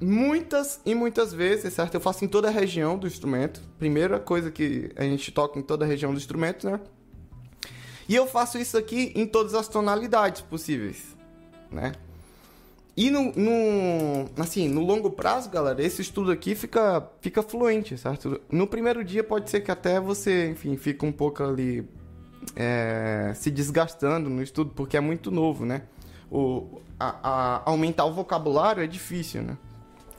muitas 0.00 0.80
e 0.84 0.94
muitas 0.94 1.32
vezes, 1.32 1.72
certo? 1.74 1.94
Eu 1.94 2.00
faço 2.00 2.24
em 2.24 2.28
toda 2.28 2.48
a 2.48 2.50
região 2.50 2.98
do 2.98 3.06
instrumento. 3.06 3.60
Primeira 3.78 4.18
coisa 4.18 4.50
que 4.50 4.90
a 4.96 5.02
gente 5.02 5.30
toca 5.32 5.58
em 5.58 5.62
toda 5.62 5.84
a 5.84 5.88
região 5.88 6.12
do 6.12 6.18
instrumento, 6.18 6.68
né? 6.68 6.80
E 8.08 8.14
eu 8.14 8.26
faço 8.26 8.58
isso 8.58 8.76
aqui 8.78 9.12
em 9.14 9.26
todas 9.26 9.54
as 9.54 9.68
tonalidades 9.68 10.40
possíveis, 10.40 11.16
né? 11.70 11.92
E 12.96 13.10
no, 13.10 13.32
no, 13.32 14.28
assim, 14.38 14.68
no 14.68 14.84
longo 14.84 15.10
prazo, 15.10 15.48
galera, 15.50 15.80
esse 15.80 16.02
estudo 16.02 16.32
aqui 16.32 16.56
fica, 16.56 17.08
fica 17.20 17.42
fluente, 17.42 17.96
certo? 17.96 18.40
No 18.50 18.66
primeiro 18.66 19.04
dia 19.04 19.22
pode 19.22 19.50
ser 19.50 19.60
que 19.60 19.70
até 19.70 20.00
você, 20.00 20.50
enfim, 20.50 20.76
fique 20.76 21.04
um 21.04 21.12
pouco 21.12 21.44
ali 21.44 21.88
é, 22.56 23.32
se 23.36 23.50
desgastando 23.50 24.28
no 24.28 24.42
estudo, 24.42 24.72
porque 24.74 24.96
é 24.96 25.00
muito 25.00 25.30
novo, 25.30 25.64
né? 25.64 25.82
O, 26.30 26.80
a, 26.98 27.14
a, 27.22 27.70
aumentar 27.70 28.04
o 28.04 28.12
vocabulário 28.12 28.82
é 28.82 28.86
difícil, 28.86 29.42
né? 29.42 29.56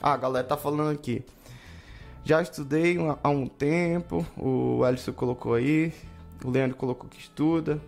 Ah, 0.02 0.14
a 0.14 0.18
galera 0.18 0.48
tá 0.48 0.56
falando 0.58 0.92
aqui. 0.92 1.24
Já 2.24 2.42
estudei 2.42 2.98
há 3.24 3.30
um 3.30 3.48
tempo, 3.48 4.26
o 4.38 4.84
Alisson 4.84 5.14
colocou 5.14 5.54
aí, 5.54 5.94
o 6.44 6.50
Leandro 6.50 6.78
colocou 6.78 7.10
que 7.10 7.20
estuda, 7.20 7.82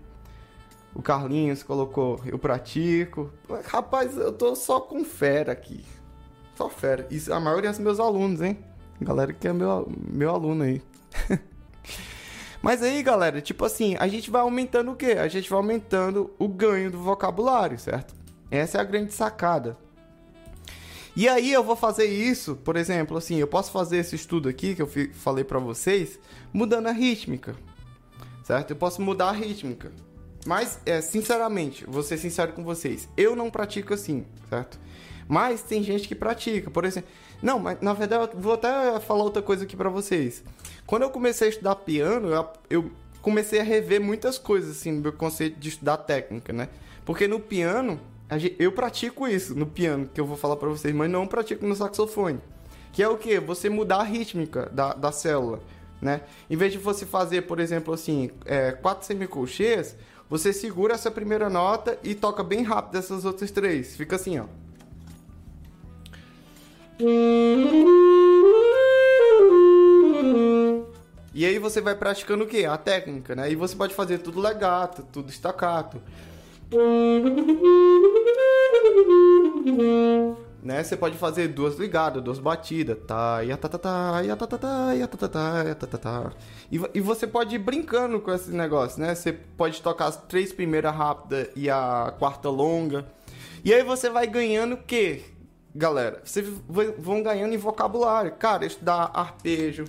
o 0.94 1.02
Carlinhos 1.02 1.64
colocou 1.64 2.20
eu 2.26 2.38
pratico. 2.40 3.32
Rapaz, 3.66 4.18
eu 4.18 4.32
tô 4.32 4.56
só 4.56 4.80
com 4.80 5.04
fera 5.04 5.52
aqui. 5.52 5.86
Só 6.56 6.70
fera. 6.70 7.08
Isso 7.10 7.34
a 7.34 7.40
maioria 7.40 7.70
dos 7.70 7.80
meus 7.80 8.00
alunos, 8.00 8.42
hein? 8.42 8.58
Galera 9.00 9.34
que 9.34 9.48
é 9.48 9.54
meu, 9.54 9.90
meu 10.12 10.30
aluno 10.30 10.64
aí. 10.64 10.82
Mas 12.62 12.84
aí, 12.84 13.02
galera, 13.02 13.42
tipo 13.42 13.66
assim, 13.66 13.96
a 14.00 14.08
gente 14.08 14.30
vai 14.30 14.42
aumentando 14.42 14.92
o 14.92 14.96
quê? 14.96 15.14
A 15.14 15.28
gente 15.28 15.50
vai 15.50 15.58
aumentando 15.58 16.32
o 16.38 16.48
ganho 16.48 16.92
do 16.92 17.00
vocabulário, 17.00 17.80
certo? 17.80 18.14
Essa 18.52 18.78
é 18.78 18.82
a 18.82 18.84
grande 18.84 19.14
sacada. 19.14 19.76
E 21.16 21.28
aí 21.28 21.52
eu 21.52 21.64
vou 21.64 21.76
fazer 21.76 22.06
isso, 22.06 22.56
por 22.56 22.76
exemplo, 22.78 23.18
assim, 23.18 23.36
eu 23.36 23.48
posso 23.48 23.72
fazer 23.72 23.98
esse 23.98 24.16
estudo 24.16 24.48
aqui 24.48 24.76
que 24.76 24.82
eu 24.82 24.90
falei 25.14 25.44
para 25.44 25.60
vocês, 25.60 26.20
mudando 26.54 26.88
a 26.88 26.92
rítmica, 26.92 27.56
certo? 28.44 28.72
Eu 28.72 28.78
posso 28.78 29.02
mudar 29.02 29.30
a 29.30 29.34
rítmica. 29.34 29.92
Mas, 30.46 30.80
é, 30.86 31.02
sinceramente, 31.02 31.86
vou 31.86 32.02
ser 32.02 32.18
sincero 32.18 32.54
com 32.54 32.64
vocês, 32.64 33.10
eu 33.18 33.36
não 33.36 33.52
pratico 33.52 33.94
assim, 33.94 34.26
certo? 34.50 34.80
Mas 35.28 35.62
tem 35.62 35.84
gente 35.84 36.08
que 36.08 36.16
pratica, 36.16 36.70
por 36.70 36.84
exemplo. 36.84 37.10
Não, 37.42 37.58
mas 37.58 37.80
na 37.82 37.94
verdade 37.94 38.30
eu 38.34 38.40
vou 38.40 38.54
até 38.54 39.00
falar 39.00 39.24
outra 39.24 39.42
coisa 39.42 39.64
aqui 39.64 39.76
para 39.76 39.90
vocês. 39.90 40.44
Quando 40.86 41.04
eu 41.04 41.10
comecei 41.10 41.48
a 41.48 41.50
estudar 41.50 41.76
piano, 41.76 42.30
eu, 42.70 42.92
comecei 43.22 43.60
a 43.60 43.64
rever 43.64 44.02
muitas 44.02 44.38
coisas 44.38 44.78
assim 44.78 44.92
no 44.92 45.02
meu 45.02 45.14
conceito 45.14 45.60
de 45.60 45.70
estudar 45.70 45.98
técnica, 45.98 46.52
né? 46.52 46.70
Porque 47.06 47.28
no 47.28 47.40
piano, 47.40 48.00
eu 48.58 48.72
pratico 48.72 49.28
isso 49.28 49.54
no 49.54 49.66
piano, 49.66 50.10
que 50.14 50.20
eu 50.20 50.26
vou 50.26 50.38
falar 50.38 50.56
para 50.56 50.70
vocês, 50.70 50.96
mas 50.96 51.10
não 51.10 51.28
pratico 51.28 51.66
no 51.66 51.76
saxofone. 51.76 52.40
Que 52.94 53.04
é 53.04 53.08
o 53.08 53.18
que? 53.18 53.40
Você 53.40 53.70
mudar 53.70 53.98
a 53.98 54.04
rítmica 54.04 54.70
da, 54.72 54.94
da 54.94 55.12
célula, 55.12 55.60
né? 56.02 56.22
Em 56.50 56.56
vez 56.56 56.72
de 56.72 56.78
você 56.78 57.06
fazer, 57.06 57.42
por 57.42 57.60
exemplo, 57.60 57.94
assim, 57.94 58.32
é, 58.46 58.72
quatro 58.72 59.06
semicolcheias, 59.06 59.98
você 60.30 60.54
segura 60.54 60.94
essa 60.94 61.12
primeira 61.12 61.50
nota 61.50 62.00
e 62.04 62.16
toca 62.16 62.42
bem 62.42 62.64
rápido 62.64 62.98
essas 62.98 63.26
outras 63.26 63.52
três. 63.52 63.98
Fica 63.98 64.16
assim, 64.16 64.40
ó. 64.40 64.46
E 71.34 71.46
aí 71.46 71.60
você 71.60 71.82
vai 71.82 71.96
praticando 71.96 72.46
o 72.46 72.48
quê? 72.48 72.66
A 72.66 72.78
técnica, 72.78 73.36
né? 73.36 73.52
E 73.52 73.56
você 73.56 73.76
pode 73.76 73.94
fazer 73.94 74.20
tudo 74.20 74.40
legato, 74.40 75.04
tudo 75.12 75.30
staccato 75.32 76.02
né? 80.64 80.84
Você 80.84 80.96
pode 80.96 81.18
fazer 81.18 81.48
duas 81.48 81.78
ligadas, 81.78 82.24
duas 82.24 82.40
batidas, 82.40 82.98
tá, 83.08 83.44
e 83.44 83.56
tá, 83.56 83.68
tá, 83.68 83.78
tá, 83.78 84.22
e 84.24 84.28
tá, 84.28 84.48
tá, 84.48 84.58
tá, 84.58 84.96
e 84.96 85.08
tá, 85.08 85.18
tá, 85.18 85.28
tá, 85.28 85.76
tá, 85.76 85.88
tá, 85.88 85.98
tá. 85.98 86.32
E, 86.72 86.80
e 86.94 87.02
você 87.02 87.26
pode 87.26 87.56
ir 87.56 87.60
brincando 87.60 88.20
com 88.20 88.32
esse 88.32 88.52
negócio, 88.52 89.02
né? 89.02 89.16
Você 89.16 89.34
pode 89.34 89.82
tocar 89.82 90.06
as 90.06 90.18
três 90.18 90.54
primeiras 90.54 90.96
rápidas 90.96 91.50
e 91.56 91.70
a 91.70 92.14
quarta 92.20 92.50
longa. 92.50 93.06
E 93.64 93.74
aí 93.74 93.84
você 93.84 94.10
vai 94.10 94.28
ganhando 94.28 94.76
o 94.76 94.78
quê? 94.78 95.24
galera, 95.74 96.22
vocês 96.24 96.48
vão 96.98 97.24
ganhando 97.24 97.54
em 97.54 97.58
vocabulário. 97.58 98.34
Cara, 98.34 98.66
estudar 98.66 99.12
arpejo. 99.14 99.86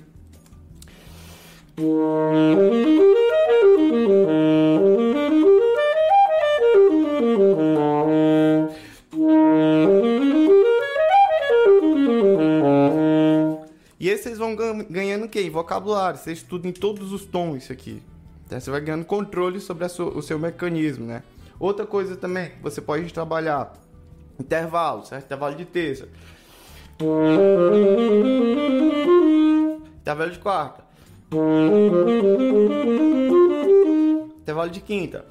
Ganhando 14.89 15.25
o 15.25 15.29
quê? 15.29 15.49
Vocabulário. 15.51 16.19
Você 16.19 16.33
estuda 16.33 16.69
em 16.69 16.73
todos 16.73 17.13
os 17.13 17.25
tons 17.25 17.65
isso 17.65 17.73
aqui. 17.73 18.03
Então, 18.47 18.61
você 18.61 18.71
vai 18.71 18.81
ganhando 18.81 19.05
controle 19.05 19.61
sobre 19.61 19.89
sua, 19.89 20.07
o 20.17 20.23
seu 20.23 20.39
mecanismo, 20.39 21.07
né? 21.07 21.23
Outra 21.59 21.87
coisa 21.87 22.17
também, 22.17 22.53
você 22.61 22.81
pode 22.81 23.13
trabalhar 23.13 23.73
intervalo, 24.39 25.05
certo? 25.07 25.25
Intervalo 25.25 25.55
de 25.55 25.65
terça. 25.65 26.09
Intervalo 30.01 30.31
de 30.31 30.39
quarta. 30.39 30.85
Intervalo 34.41 34.71
de 34.71 34.81
quinta. 34.81 35.25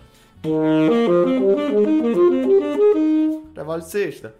Intervalo 3.51 3.81
de 3.81 3.89
sexta. 3.89 4.33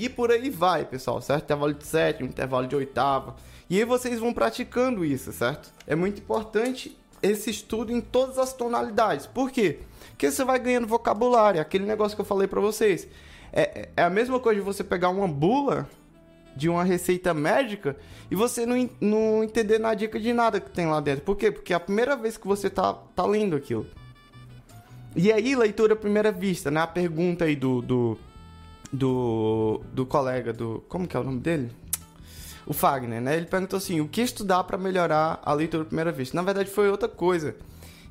E 0.00 0.08
por 0.08 0.30
aí 0.30 0.48
vai, 0.48 0.86
pessoal, 0.86 1.20
certo? 1.20 1.44
Intervalo 1.44 1.74
de 1.74 1.86
sétima, 1.86 2.26
intervalo 2.26 2.66
de 2.66 2.74
oitava. 2.74 3.36
E 3.68 3.76
aí 3.76 3.84
vocês 3.84 4.18
vão 4.18 4.32
praticando 4.32 5.04
isso, 5.04 5.30
certo? 5.30 5.70
É 5.86 5.94
muito 5.94 6.22
importante 6.22 6.98
esse 7.22 7.50
estudo 7.50 7.92
em 7.92 8.00
todas 8.00 8.38
as 8.38 8.54
tonalidades. 8.54 9.26
Por 9.26 9.50
quê? 9.50 9.80
Porque 10.08 10.30
você 10.30 10.42
vai 10.42 10.58
ganhando 10.58 10.86
vocabulário, 10.86 11.60
aquele 11.60 11.84
negócio 11.84 12.16
que 12.16 12.22
eu 12.22 12.24
falei 12.24 12.48
para 12.48 12.62
vocês. 12.62 13.06
É, 13.52 13.90
é 13.94 14.02
a 14.02 14.08
mesma 14.08 14.40
coisa 14.40 14.58
de 14.58 14.64
você 14.64 14.82
pegar 14.82 15.10
uma 15.10 15.28
bula 15.28 15.86
de 16.56 16.66
uma 16.70 16.82
receita 16.82 17.34
médica 17.34 17.94
e 18.30 18.34
você 18.34 18.64
não, 18.64 18.88
não 19.02 19.44
entender 19.44 19.78
na 19.78 19.92
dica 19.92 20.18
de 20.18 20.32
nada 20.32 20.60
que 20.60 20.70
tem 20.70 20.86
lá 20.86 20.98
dentro. 20.98 21.26
Por 21.26 21.36
quê? 21.36 21.52
Porque 21.52 21.74
é 21.74 21.76
a 21.76 21.80
primeira 21.80 22.16
vez 22.16 22.38
que 22.38 22.46
você 22.46 22.70
tá, 22.70 22.94
tá 23.14 23.26
lendo 23.26 23.54
aquilo. 23.54 23.86
E 25.14 25.30
aí, 25.30 25.54
leitura 25.54 25.92
à 25.92 25.96
primeira 25.96 26.32
vista, 26.32 26.70
né? 26.70 26.80
A 26.80 26.86
pergunta 26.86 27.44
aí 27.44 27.54
do, 27.54 27.82
do, 27.82 28.18
do, 28.92 29.80
do 29.92 30.04
colega, 30.04 30.52
do... 30.52 30.82
Como 30.88 31.06
que 31.06 31.16
é 31.16 31.20
o 31.20 31.24
nome 31.24 31.40
dele? 31.40 31.70
O 32.66 32.72
Fagner, 32.72 33.20
né? 33.20 33.36
Ele 33.36 33.46
perguntou 33.46 33.76
assim, 33.76 34.00
o 34.00 34.08
que 34.08 34.20
estudar 34.20 34.64
para 34.64 34.78
melhorar 34.78 35.40
a 35.42 35.52
leitura 35.52 35.82
à 35.82 35.86
primeira 35.86 36.12
vista? 36.12 36.36
Na 36.36 36.42
verdade, 36.42 36.70
foi 36.70 36.88
outra 36.88 37.08
coisa. 37.08 37.56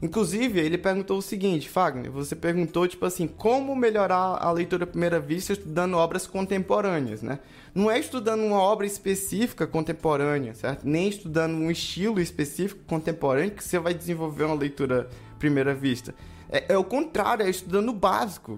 Inclusive, 0.02 0.60
ele 0.62 0.78
perguntou 0.78 1.18
o 1.18 1.22
seguinte, 1.22 1.70
Fagner, 1.70 2.10
você 2.10 2.34
perguntou, 2.34 2.88
tipo 2.88 3.06
assim, 3.06 3.28
como 3.28 3.76
melhorar 3.76 4.38
a 4.42 4.50
leitura 4.50 4.86
à 4.86 4.88
primeira 4.88 5.20
vista 5.20 5.52
estudando 5.52 5.96
obras 5.96 6.26
contemporâneas, 6.26 7.22
né? 7.22 7.40
Não 7.76 7.92
é 7.92 8.00
estudando 8.00 8.42
uma 8.42 8.60
obra 8.62 8.86
específica 8.86 9.68
contemporânea, 9.68 10.54
certo? 10.54 10.88
Nem 10.88 11.10
estudando 11.10 11.54
um 11.56 11.70
estilo 11.70 12.22
específico 12.22 12.82
contemporâneo 12.88 13.52
que 13.52 13.64
você 13.64 13.78
vai 13.78 13.94
desenvolver 13.94 14.46
uma 14.46 14.56
leitura 14.56 15.10
à 15.34 15.36
primeira 15.38 15.76
vista. 15.76 16.16
É, 16.50 16.74
é 16.74 16.78
o 16.78 16.84
contrário, 16.84 17.46
é 17.46 17.50
estudando 17.50 17.90
o 17.90 17.94
básico. 17.94 18.58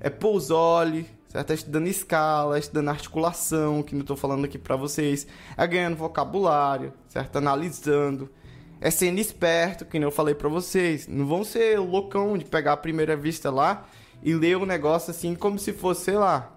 É 0.00 0.10
Pousoli, 0.10 1.06
certo? 1.30 1.50
É 1.50 1.54
estudando 1.54 1.86
escala, 1.86 2.58
estudando 2.58 2.90
articulação, 2.90 3.82
que 3.82 3.94
não 3.94 4.02
estou 4.02 4.16
falando 4.16 4.44
aqui 4.44 4.58
para 4.58 4.76
vocês. 4.76 5.26
É 5.56 5.66
ganhando 5.66 5.96
vocabulário, 5.96 6.92
certo? 7.08 7.36
Analisando 7.36 8.28
é 8.80 8.90
sendo 8.90 9.18
esperto, 9.20 9.84
que 9.84 9.98
eu 9.98 10.10
falei 10.10 10.34
para 10.34 10.48
vocês. 10.48 11.06
Não 11.06 11.26
vão 11.26 11.44
ser 11.44 11.78
loucão 11.78 12.38
de 12.38 12.46
pegar 12.46 12.72
a 12.72 12.76
primeira 12.76 13.14
vista 13.14 13.50
lá 13.50 13.86
e 14.22 14.32
ler 14.32 14.56
o 14.56 14.62
um 14.62 14.66
negócio 14.66 15.10
assim 15.10 15.34
como 15.34 15.58
se 15.58 15.72
fosse, 15.72 16.04
sei 16.04 16.14
lá. 16.14 16.50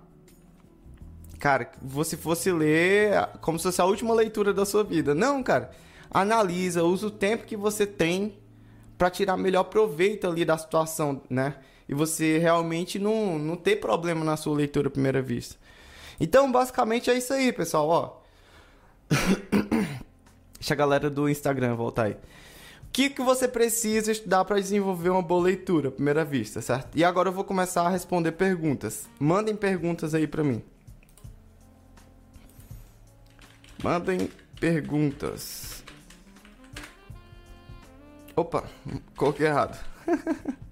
Cara, 1.38 1.69
você 1.81 2.15
fosse 2.15 2.49
ler 2.51 3.27
como 3.41 3.59
se 3.59 3.63
fosse 3.63 3.81
a 3.81 3.86
última 3.86 4.13
leitura 4.13 4.53
da 4.53 4.65
sua 4.65 4.83
vida. 4.83 5.13
Não, 5.13 5.43
cara. 5.43 5.71
Analisa, 6.09 6.83
usa 6.83 7.07
o 7.07 7.12
tempo 7.12 7.43
que 7.43 7.57
você 7.57 7.86
tem 7.86 8.38
para 8.97 9.09
tirar 9.09 9.36
melhor 9.36 9.65
proveito 9.65 10.25
ali 10.25 10.45
da 10.45 10.57
situação, 10.57 11.21
né? 11.29 11.55
E 11.88 11.93
você 11.93 12.38
realmente 12.38 12.98
não, 12.98 13.38
não 13.38 13.56
ter 13.56 13.78
problema 13.78 14.24
na 14.24 14.38
sua 14.38 14.56
leitura 14.56 14.88
à 14.88 14.91
primeira 14.91 15.22
vista. 15.22 15.56
Então, 16.19 16.52
basicamente 16.52 17.10
é 17.10 17.17
isso 17.17 17.34
aí, 17.34 17.52
pessoal, 17.52 17.88
ó. 17.89 18.24
Deixa 20.60 20.74
a 20.74 20.78
galera 20.78 21.10
do 21.10 21.28
Instagram 21.28 21.76
voltar 21.76 22.04
aí. 22.04 22.13
O 22.13 22.17
que, 22.93 23.10
que 23.10 23.22
você 23.22 23.48
precisa 23.48 24.12
estudar 24.12 24.46
para 24.46 24.60
desenvolver 24.60 25.10
uma 25.10 25.22
boa 25.22 25.43
leitura, 25.43 25.89
à 25.89 25.91
primeira 25.91 26.24
vista, 26.24 26.62
certo? 26.62 26.96
E 26.96 27.04
agora 27.04 27.30
eu 27.30 27.34
vou 27.34 27.43
começar 27.43 27.82
a 27.82 27.89
responder 27.89 28.34
perguntas. 28.34 29.10
Mandem 29.19 29.56
perguntas 29.56 30.13
aí 30.13 30.28
para 30.28 30.43
mim. 30.43 30.63
Mandem 33.84 34.30
perguntas. 34.60 35.84
Opa, 38.36 38.63
coloquei 39.17 39.48
errado. 39.48 39.78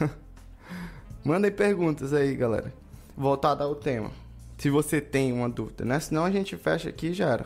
Mandem 1.24 1.50
perguntas 1.50 2.12
aí, 2.12 2.34
galera. 2.34 2.72
Voltada 3.16 3.64
ao 3.64 3.74
tema 3.74 4.10
se 4.62 4.70
você 4.70 5.00
tem 5.00 5.32
uma 5.32 5.48
dúvida, 5.48 5.84
né? 5.84 5.98
Senão 5.98 6.24
a 6.24 6.30
gente 6.30 6.56
fecha 6.56 6.88
aqui 6.88 7.08
e 7.08 7.14
já 7.14 7.30
era. 7.30 7.42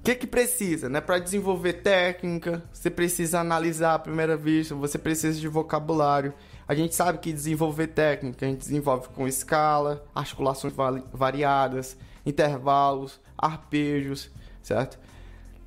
O 0.00 0.02
que, 0.02 0.14
que 0.14 0.26
precisa, 0.26 0.88
né? 0.88 1.02
Para 1.02 1.18
desenvolver 1.18 1.74
técnica, 1.74 2.62
você 2.72 2.88
precisa 2.88 3.40
analisar 3.40 3.96
à 3.96 3.98
primeira 3.98 4.34
vista, 4.34 4.74
você 4.74 4.96
precisa 4.96 5.38
de 5.38 5.46
vocabulário. 5.46 6.32
A 6.66 6.74
gente 6.74 6.94
sabe 6.94 7.18
que 7.18 7.30
desenvolver 7.30 7.88
técnica 7.88 8.46
a 8.46 8.48
gente 8.48 8.60
desenvolve 8.60 9.08
com 9.08 9.28
escala, 9.28 10.02
articulações 10.14 10.72
variadas, 11.12 11.94
intervalos, 12.24 13.20
arpejos, 13.36 14.30
certo? 14.62 14.98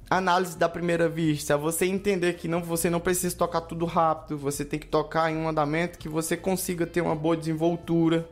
Análise 0.09 0.55
da 0.55 0.69
primeira 0.69 1.09
vista, 1.09 1.57
você 1.57 1.85
entender 1.85 2.33
que 2.33 2.47
não, 2.47 2.61
você 2.61 2.91
não 2.91 2.99
precisa 2.99 3.35
tocar 3.35 3.61
tudo 3.61 3.85
rápido, 3.85 4.37
você 4.37 4.63
tem 4.63 4.79
que 4.79 4.85
tocar 4.85 5.31
em 5.31 5.35
um 5.35 5.49
andamento 5.49 5.97
que 5.97 6.07
você 6.07 6.37
consiga 6.37 6.85
ter 6.85 7.01
uma 7.01 7.15
boa 7.15 7.35
desenvoltura, 7.35 8.29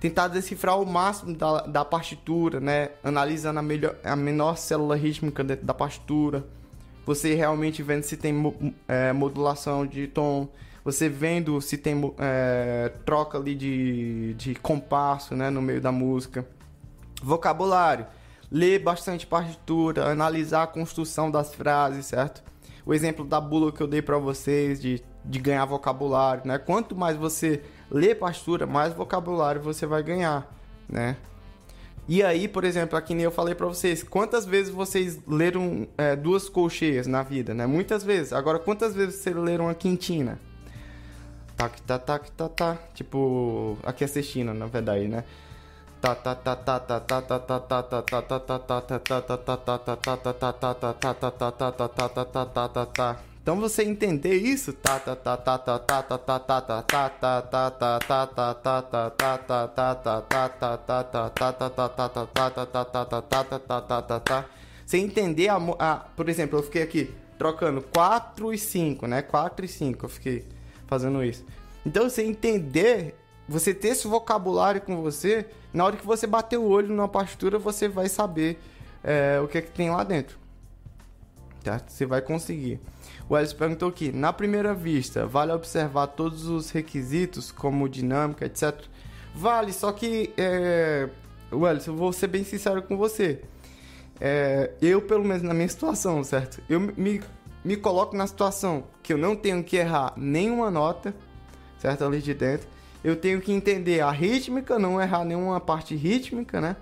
tentar 0.00 0.26
decifrar 0.26 0.80
o 0.80 0.84
máximo 0.84 1.32
da, 1.36 1.60
da 1.60 1.84
partitura, 1.84 2.58
né? 2.58 2.90
Analisando 3.04 3.60
a, 3.60 3.62
melhor, 3.62 3.94
a 4.02 4.16
menor 4.16 4.56
célula 4.56 4.96
rítmica 4.96 5.44
dentro 5.44 5.64
da 5.64 5.72
partitura. 5.72 6.44
Você 7.06 7.34
realmente 7.34 7.82
vendo 7.84 8.02
se 8.02 8.16
tem 8.16 8.34
é, 8.88 9.12
modulação 9.12 9.86
de 9.86 10.08
tom. 10.08 10.48
Você 10.84 11.08
vendo 11.08 11.60
se 11.60 11.76
tem 11.76 12.14
é, 12.18 12.90
troca 13.04 13.38
ali 13.38 13.54
de, 13.54 14.34
de 14.34 14.54
compasso, 14.56 15.36
né? 15.36 15.50
No 15.50 15.62
meio 15.62 15.80
da 15.80 15.92
música. 15.92 16.44
Vocabulário. 17.22 18.06
Ler 18.50 18.78
bastante 18.80 19.26
partitura, 19.26 20.06
analisar 20.10 20.64
a 20.64 20.66
construção 20.66 21.30
das 21.30 21.54
frases, 21.54 22.06
certo? 22.06 22.42
O 22.84 22.92
exemplo 22.92 23.24
da 23.24 23.40
bula 23.40 23.70
que 23.70 23.80
eu 23.80 23.86
dei 23.86 24.02
para 24.02 24.18
vocês 24.18 24.80
de, 24.80 25.02
de 25.24 25.38
ganhar 25.38 25.64
vocabulário, 25.64 26.42
né? 26.44 26.58
Quanto 26.58 26.96
mais 26.96 27.16
você 27.16 27.62
ler 27.90 28.16
pastura, 28.16 28.66
mais 28.66 28.92
vocabulário 28.92 29.60
você 29.60 29.86
vai 29.86 30.02
ganhar, 30.02 30.52
né? 30.88 31.16
E 32.08 32.24
aí, 32.24 32.48
por 32.48 32.64
exemplo, 32.64 32.98
aqui 32.98 33.14
nem 33.14 33.24
eu 33.24 33.30
falei 33.30 33.54
para 33.54 33.68
vocês, 33.68 34.02
quantas 34.02 34.44
vezes 34.44 34.72
vocês 34.72 35.20
leram 35.28 35.86
é, 35.96 36.16
duas 36.16 36.48
colcheias 36.48 37.06
na 37.06 37.22
vida, 37.22 37.54
né? 37.54 37.66
Muitas 37.66 38.02
vezes. 38.02 38.32
Agora, 38.32 38.58
quantas 38.58 38.96
vezes 38.96 39.16
vocês 39.16 39.36
leram 39.36 39.68
a 39.68 39.74
quintina? 39.74 40.40
Tac, 41.56 41.80
tá, 41.82 41.98
tac, 41.98 42.30
tá, 42.32 42.48
tá. 42.48 42.78
Tipo, 42.94 43.78
aqui 43.84 44.04
sextina, 44.08 44.52
na 44.52 44.66
verdade, 44.66 45.06
né? 45.06 45.22
Então 53.42 53.58
você 53.58 53.82
entender 53.82 54.34
isso, 54.34 54.72
você 64.86 64.98
entender 64.98 65.48
a, 65.48 65.58
tá 65.58 65.96
por 66.16 66.28
exemplo, 66.28 66.58
eu 66.58 66.62
fiquei 66.62 66.82
aqui 66.82 67.14
trocando 67.38 67.80
tá 67.80 68.52
e 68.52 68.58
tá 68.58 69.06
né? 69.06 69.22
tá 69.22 69.64
e 69.64 69.68
tá 69.94 70.04
eu 70.04 70.08
fiquei 70.08 70.44
fazendo 70.86 71.24
isso. 71.24 71.44
Então 71.84 72.08
você 72.08 72.22
entender 72.22 73.14
você 73.50 73.74
ter 73.74 73.88
esse 73.88 74.06
vocabulário 74.06 74.80
com 74.80 75.02
você 75.02 75.46
na 75.72 75.84
hora 75.84 75.96
que 75.96 76.06
você 76.06 76.26
bater 76.26 76.58
o 76.58 76.64
olho 76.64 76.88
numa 76.88 77.08
pastura 77.08 77.58
você 77.58 77.88
vai 77.88 78.08
saber 78.08 78.58
é, 79.02 79.40
o 79.40 79.48
que 79.48 79.58
é 79.58 79.62
que 79.62 79.70
tem 79.70 79.90
lá 79.90 80.04
dentro 80.04 80.38
tá 81.62 81.80
você 81.86 82.06
vai 82.06 82.22
conseguir 82.22 82.80
o 83.30 83.38
Ellis 83.38 83.52
perguntou 83.52 83.88
aqui: 83.88 84.10
na 84.10 84.32
primeira 84.32 84.74
vista, 84.74 85.24
vale 85.24 85.52
observar 85.52 86.08
todos 86.08 86.48
os 86.48 86.72
requisitos, 86.72 87.52
como 87.52 87.88
dinâmica, 87.88 88.44
etc. 88.44 88.74
Vale, 89.32 89.72
só 89.72 89.92
que, 89.92 90.34
é... 90.36 91.08
Ellis, 91.52 91.86
eu 91.86 91.94
vou 91.94 92.12
ser 92.12 92.26
bem 92.26 92.42
sincero 92.42 92.82
com 92.82 92.96
você. 92.96 93.40
É... 94.20 94.72
Eu, 94.82 95.00
pelo 95.00 95.24
menos 95.24 95.44
na 95.44 95.54
minha 95.54 95.68
situação, 95.70 96.24
certo? 96.24 96.60
Eu 96.68 96.80
me 96.80 97.22
me 97.62 97.76
coloco 97.76 98.16
na 98.16 98.26
situação 98.26 98.84
que 99.02 99.12
eu 99.12 99.18
não 99.18 99.36
tenho 99.36 99.62
que 99.62 99.76
errar 99.76 100.14
nenhuma 100.16 100.70
nota, 100.70 101.14
certo? 101.78 102.04
Ali 102.04 102.20
de 102.20 102.34
dentro. 102.34 102.66
Eu 103.02 103.16
tenho 103.16 103.40
que 103.40 103.52
entender 103.52 104.00
a 104.00 104.10
rítmica, 104.10 104.78
não 104.78 105.00
errar 105.00 105.24
nenhuma 105.24 105.60
parte 105.60 105.94
rítmica, 105.94 106.60
né? 106.60 106.76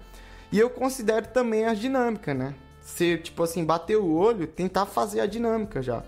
E 0.50 0.58
eu 0.58 0.70
considero 0.70 1.28
também 1.28 1.64
a 1.64 1.74
dinâmica, 1.74 2.34
né? 2.34 2.54
Se, 2.80 3.18
tipo 3.18 3.42
assim, 3.42 3.64
bater 3.64 3.96
o 3.96 4.10
olho, 4.10 4.46
tentar 4.46 4.86
fazer 4.86 5.20
a 5.20 5.26
dinâmica 5.26 5.82
já. 5.82 6.02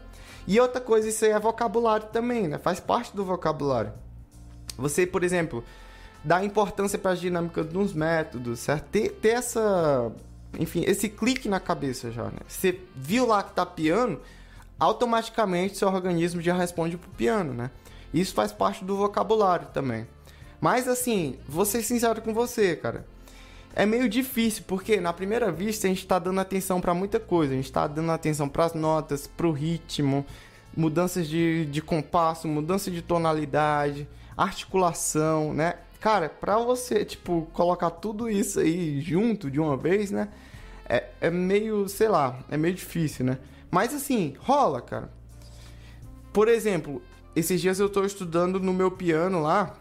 E 0.47 0.59
outra 0.59 0.81
coisa, 0.81 1.09
isso 1.09 1.25
aí 1.25 1.31
é 1.31 1.39
vocabulário 1.39 2.09
também, 2.09 2.49
né? 2.49 2.59
Faz 2.59 2.81
parte 2.81 3.15
do 3.15 3.25
vocabulário. 3.25 3.93
Você, 4.77 5.07
por 5.07 5.23
exemplo, 5.23 5.63
dá 6.25 6.43
importância 6.45 6.99
para 6.99 7.13
as 7.13 7.21
dinâmicas 7.21 7.67
dos 7.67 7.93
métodos, 7.93 8.61
certo? 8.61 8.85
Ter, 8.87 9.11
ter 9.11 9.31
essa, 9.31 10.11
enfim, 10.59 10.83
esse 10.87 11.09
clique 11.09 11.49
na 11.49 11.61
cabeça 11.61 12.11
já, 12.11 12.25
né? 12.25 12.39
Você 12.49 12.81
viu 12.97 13.27
lá 13.27 13.43
que 13.43 13.53
tá 13.53 13.65
piano, 13.65 14.21
automaticamente 14.79 15.77
seu 15.77 15.89
organismo 15.89 16.41
já 16.41 16.55
responde 16.55 16.97
pro 16.97 17.11
piano, 17.11 17.53
né? 17.53 17.71
Isso 18.13 18.35
faz 18.35 18.53
parte 18.53 18.85
do 18.85 18.97
vocabulário 18.97 19.69
também. 19.73 20.07
Mas 20.61 20.87
assim, 20.89 21.39
vou 21.49 21.65
ser 21.65 21.83
sincero 21.83 22.21
com 22.21 22.35
você, 22.35 22.77
cara. 22.77 23.07
É 23.75 23.87
meio 23.87 24.09
difícil, 24.09 24.65
porque 24.67 25.01
na 25.01 25.13
primeira 25.13 25.51
vista 25.53 25.87
a 25.87 25.91
gente 25.91 26.01
está 26.01 26.19
dando 26.19 26.41
atenção 26.41 26.81
para 26.81 26.93
muita 26.93 27.21
coisa. 27.21 27.53
A 27.53 27.57
gente 27.57 27.67
está 27.67 27.87
dando 27.87 28.11
atenção 28.11 28.49
para 28.49 28.65
as 28.65 28.75
notas, 28.75 29.27
para 29.27 29.47
o 29.47 29.53
ritmo, 29.53 30.27
mudanças 30.77 31.29
de, 31.29 31.67
de 31.67 31.81
compasso, 31.81 32.49
mudança 32.49 32.91
de 32.91 33.01
tonalidade, 33.01 34.09
articulação, 34.37 35.55
né? 35.55 35.75
Cara, 36.01 36.29
para 36.29 36.59
você, 36.59 37.05
tipo, 37.05 37.47
colocar 37.53 37.91
tudo 37.91 38.29
isso 38.29 38.59
aí 38.59 39.01
junto 39.01 39.51
de 39.51 39.61
uma 39.61 39.77
vez, 39.77 40.11
né? 40.11 40.29
É, 40.89 41.05
é 41.21 41.31
meio, 41.31 41.89
sei 41.89 42.09
lá, 42.09 42.39
é 42.51 42.57
meio 42.57 42.75
difícil, 42.75 43.25
né? 43.25 43.39
Mas 43.71 43.95
assim, 43.95 44.35
rola, 44.41 44.81
cara. 44.81 45.11
Por 46.33 46.49
exemplo, 46.49 47.03
esses 47.41 47.61
dias 47.61 47.81
eu 47.81 47.89
tô 47.89 48.05
estudando 48.05 48.61
no 48.61 48.73
meu 48.73 48.91
piano 48.91 49.43
lá. 49.43 49.77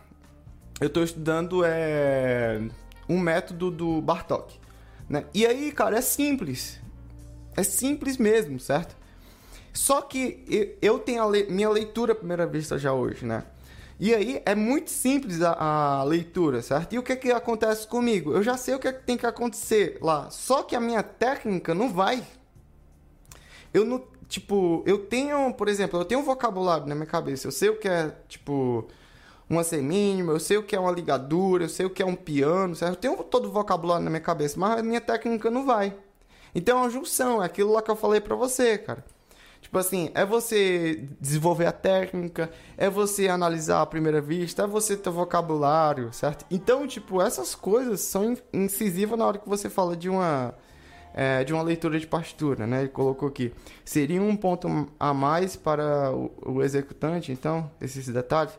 Eu 0.79 0.89
tô 0.89 1.03
estudando 1.03 1.63
é, 1.65 2.61
um 3.07 3.19
método 3.19 3.69
do 3.69 4.01
Bartok. 4.01 4.53
Né? 5.07 5.25
E 5.33 5.45
aí, 5.45 5.71
cara, 5.71 5.97
é 5.97 6.01
simples. 6.01 6.79
É 7.55 7.63
simples 7.63 8.17
mesmo, 8.17 8.59
certo? 8.59 8.95
Só 9.73 10.01
que 10.01 10.77
eu 10.81 10.99
tenho 10.99 11.21
a 11.21 11.27
le 11.27 11.45
minha 11.49 11.69
leitura 11.69 12.13
à 12.13 12.15
primeira 12.15 12.47
vista 12.47 12.77
já 12.77 12.93
hoje, 12.93 13.25
né? 13.25 13.43
E 13.99 14.15
aí 14.15 14.41
é 14.45 14.55
muito 14.55 14.89
simples 14.89 15.41
a, 15.41 15.51
a, 15.99 16.03
leitura, 16.03 16.61
certo? 16.61 16.93
E 16.93 16.99
o 16.99 17.03
que 17.03 17.15
que 17.17 17.31
acontece 17.31 17.85
comigo? 17.85 18.31
Eu 18.31 18.41
já 18.41 18.55
sei 18.55 18.73
o 18.75 18.79
que, 18.79 18.87
é 18.87 18.93
que 18.93 19.03
tem 19.03 19.17
que 19.17 19.25
acontecer 19.25 19.97
lá. 20.01 20.29
Só 20.29 20.63
que 20.63 20.75
a 20.75 20.79
minha 20.79 21.03
técnica 21.03 21.75
não 21.75 21.91
vai. 21.91 22.25
Eu 23.73 23.85
não, 23.85 24.01
tipo, 24.29 24.83
eu 24.85 24.99
tenho, 24.99 25.51
por 25.53 25.67
exemplo, 25.67 25.99
eu 25.99 26.05
tenho 26.05 26.21
um 26.21 26.23
vocabulário 26.23 26.85
na 26.85 26.95
minha 26.95 27.07
cabeça. 27.07 27.47
Eu 27.47 27.51
sei 27.51 27.69
o 27.69 27.77
que 27.77 27.89
é, 27.89 28.15
tipo, 28.29 28.87
uma 29.49 29.63
semínima, 29.63 30.31
eu 30.31 30.39
sei 30.39 30.57
o 30.57 30.63
que 30.63 30.75
é 30.75 30.79
uma 30.79 30.91
ligadura, 30.91 31.65
eu 31.65 31.69
sei 31.69 31.85
o 31.85 31.89
que 31.89 32.03
é 32.03 32.05
um 32.05 32.15
piano, 32.15 32.75
certo? 32.75 32.93
Eu 32.93 32.95
tenho 32.95 33.23
todo 33.23 33.49
o 33.49 33.51
vocabulário 33.51 34.03
na 34.05 34.11
minha 34.11 34.21
cabeça, 34.21 34.57
mas 34.59 34.79
a 34.79 34.83
minha 34.83 35.01
técnica 35.01 35.49
não 35.49 35.65
vai. 35.65 35.93
Então 36.53 36.77
é 36.77 36.81
uma 36.81 36.89
junção, 36.89 37.41
é 37.43 37.45
aquilo 37.47 37.71
lá 37.73 37.81
que 37.81 37.91
eu 37.91 37.95
falei 37.95 38.21
pra 38.21 38.35
você, 38.35 38.77
cara. 38.77 39.03
Tipo 39.61 39.77
assim, 39.77 40.09
é 40.15 40.25
você 40.25 41.03
desenvolver 41.19 41.65
a 41.65 41.71
técnica, 41.71 42.49
é 42.77 42.89
você 42.89 43.27
analisar 43.27 43.81
à 43.81 43.85
primeira 43.85 44.21
vista, 44.21 44.63
é 44.63 44.67
você 44.67 44.95
ter 44.95 45.09
vocabulário, 45.09 46.13
certo? 46.13 46.45
Então, 46.49 46.87
tipo, 46.87 47.21
essas 47.21 47.55
coisas 47.55 47.99
são 48.01 48.37
incisivas 48.53 49.19
na 49.19 49.27
hora 49.27 49.37
que 49.37 49.49
você 49.49 49.69
fala 49.69 49.97
de 49.97 50.07
uma 50.09 50.55
é, 51.21 51.43
de 51.43 51.51
uma 51.53 51.61
leitura 51.61 51.99
de 51.99 52.07
partitura, 52.07 52.65
né? 52.65 52.79
Ele 52.79 52.87
colocou 52.87 53.27
aqui. 53.27 53.53
Seria 53.83 54.21
um 54.21 54.37
ponto 54.37 54.87
a 54.97 55.13
mais 55.13 55.57
para 55.57 56.13
o, 56.13 56.31
o 56.45 56.63
executante, 56.63 57.29
então, 57.29 57.69
esses 57.81 58.07
detalhes. 58.07 58.57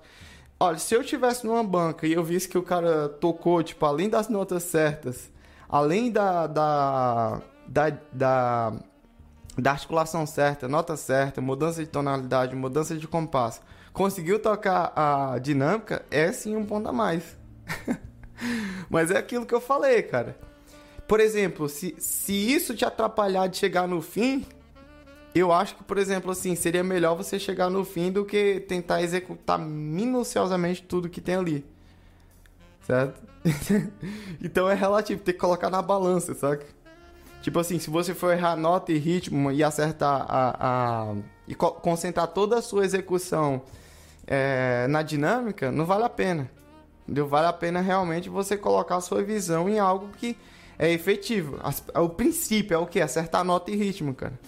Olha, 0.59 0.77
se 0.77 0.95
eu 0.95 1.03
tivesse 1.03 1.47
numa 1.47 1.65
banca 1.65 2.07
e 2.07 2.13
eu 2.13 2.23
visse 2.23 2.47
que 2.47 2.59
o 2.59 2.63
cara 2.63 3.09
tocou, 3.09 3.63
tipo, 3.63 3.87
além 3.87 4.11
das 4.11 4.29
notas 4.29 4.63
certas, 4.65 5.33
além 5.71 6.13
da, 6.13 6.47
da, 6.47 7.41
da, 7.67 7.99
da, 8.13 8.73
da 9.57 9.71
articulação 9.71 10.27
certa, 10.27 10.69
nota 10.69 10.99
certa, 10.99 11.41
mudança 11.41 11.83
de 11.83 11.89
tonalidade, 11.89 12.55
mudança 12.55 12.95
de 12.95 13.09
compasso, 13.09 13.63
conseguiu 13.91 14.39
tocar 14.39 14.93
a 14.95 15.39
dinâmica, 15.39 16.05
é 16.11 16.31
sim 16.31 16.55
um 16.57 16.67
ponto 16.67 16.87
a 16.91 16.93
mais. 16.93 17.39
Mas 18.91 19.11
é 19.11 19.17
aquilo 19.17 19.47
que 19.47 19.55
eu 19.55 19.63
falei, 19.63 20.03
cara. 20.03 20.49
Por 21.11 21.19
exemplo, 21.19 21.69
se, 21.69 21.97
se 21.99 22.33
isso 22.33 22.73
te 22.73 22.85
atrapalhar 22.85 23.49
de 23.49 23.57
chegar 23.57 23.89
no 23.89 24.01
fim, 24.01 24.47
eu 25.35 25.51
acho 25.51 25.75
que, 25.75 25.83
por 25.83 25.99
exemplo, 25.99 26.31
assim, 26.31 26.55
seria 26.55 26.85
melhor 26.85 27.17
você 27.17 27.37
chegar 27.37 27.69
no 27.69 27.85
fim 27.85 28.13
do 28.13 28.25
que 28.25 28.61
tentar 28.61 29.03
executar 29.03 29.59
minuciosamente 29.59 30.85
tudo 30.85 31.09
que 31.09 31.21
tem 31.21 31.35
ali. 31.35 31.67
Certo? 32.83 33.21
então 34.41 34.71
é 34.71 34.75
relativo, 34.75 35.21
tem 35.21 35.35
que 35.35 35.41
colocar 35.41 35.69
na 35.69 35.83
balança, 35.83 36.33
saca? 36.33 36.65
Tipo 37.43 37.59
assim, 37.59 37.81
se 37.81 37.91
você 37.91 38.15
for 38.15 38.33
errar 38.33 38.55
nota 38.55 38.93
e 38.93 38.97
ritmo 38.97 39.51
e 39.51 39.65
acertar 39.65 40.25
a. 40.29 40.57
a 40.61 41.15
e 41.49 41.57
co 41.57 41.73
concentrar 41.73 42.29
toda 42.29 42.57
a 42.57 42.63
sua 42.63 42.85
execução 42.85 43.63
é, 44.29 44.87
na 44.87 45.03
dinâmica, 45.03 45.73
não 45.73 45.85
vale 45.85 46.05
a 46.05 46.09
pena. 46.09 46.49
Entendeu? 47.03 47.27
Vale 47.27 47.49
a 47.49 47.53
pena 47.53 47.81
realmente 47.81 48.29
você 48.29 48.57
colocar 48.57 48.95
a 48.95 49.01
sua 49.01 49.25
visão 49.25 49.69
em 49.69 49.81
algo 49.81 50.11
que 50.17 50.39
é 50.81 50.91
efetivo. 50.91 51.61
As, 51.62 51.85
o 51.95 52.09
princípio 52.09 52.74
é 52.74 52.78
o 52.78 52.87
que? 52.87 53.01
Acertar 53.01 53.45
nota 53.45 53.70
e 53.70 53.76
ritmo, 53.76 54.14
cara 54.14 54.39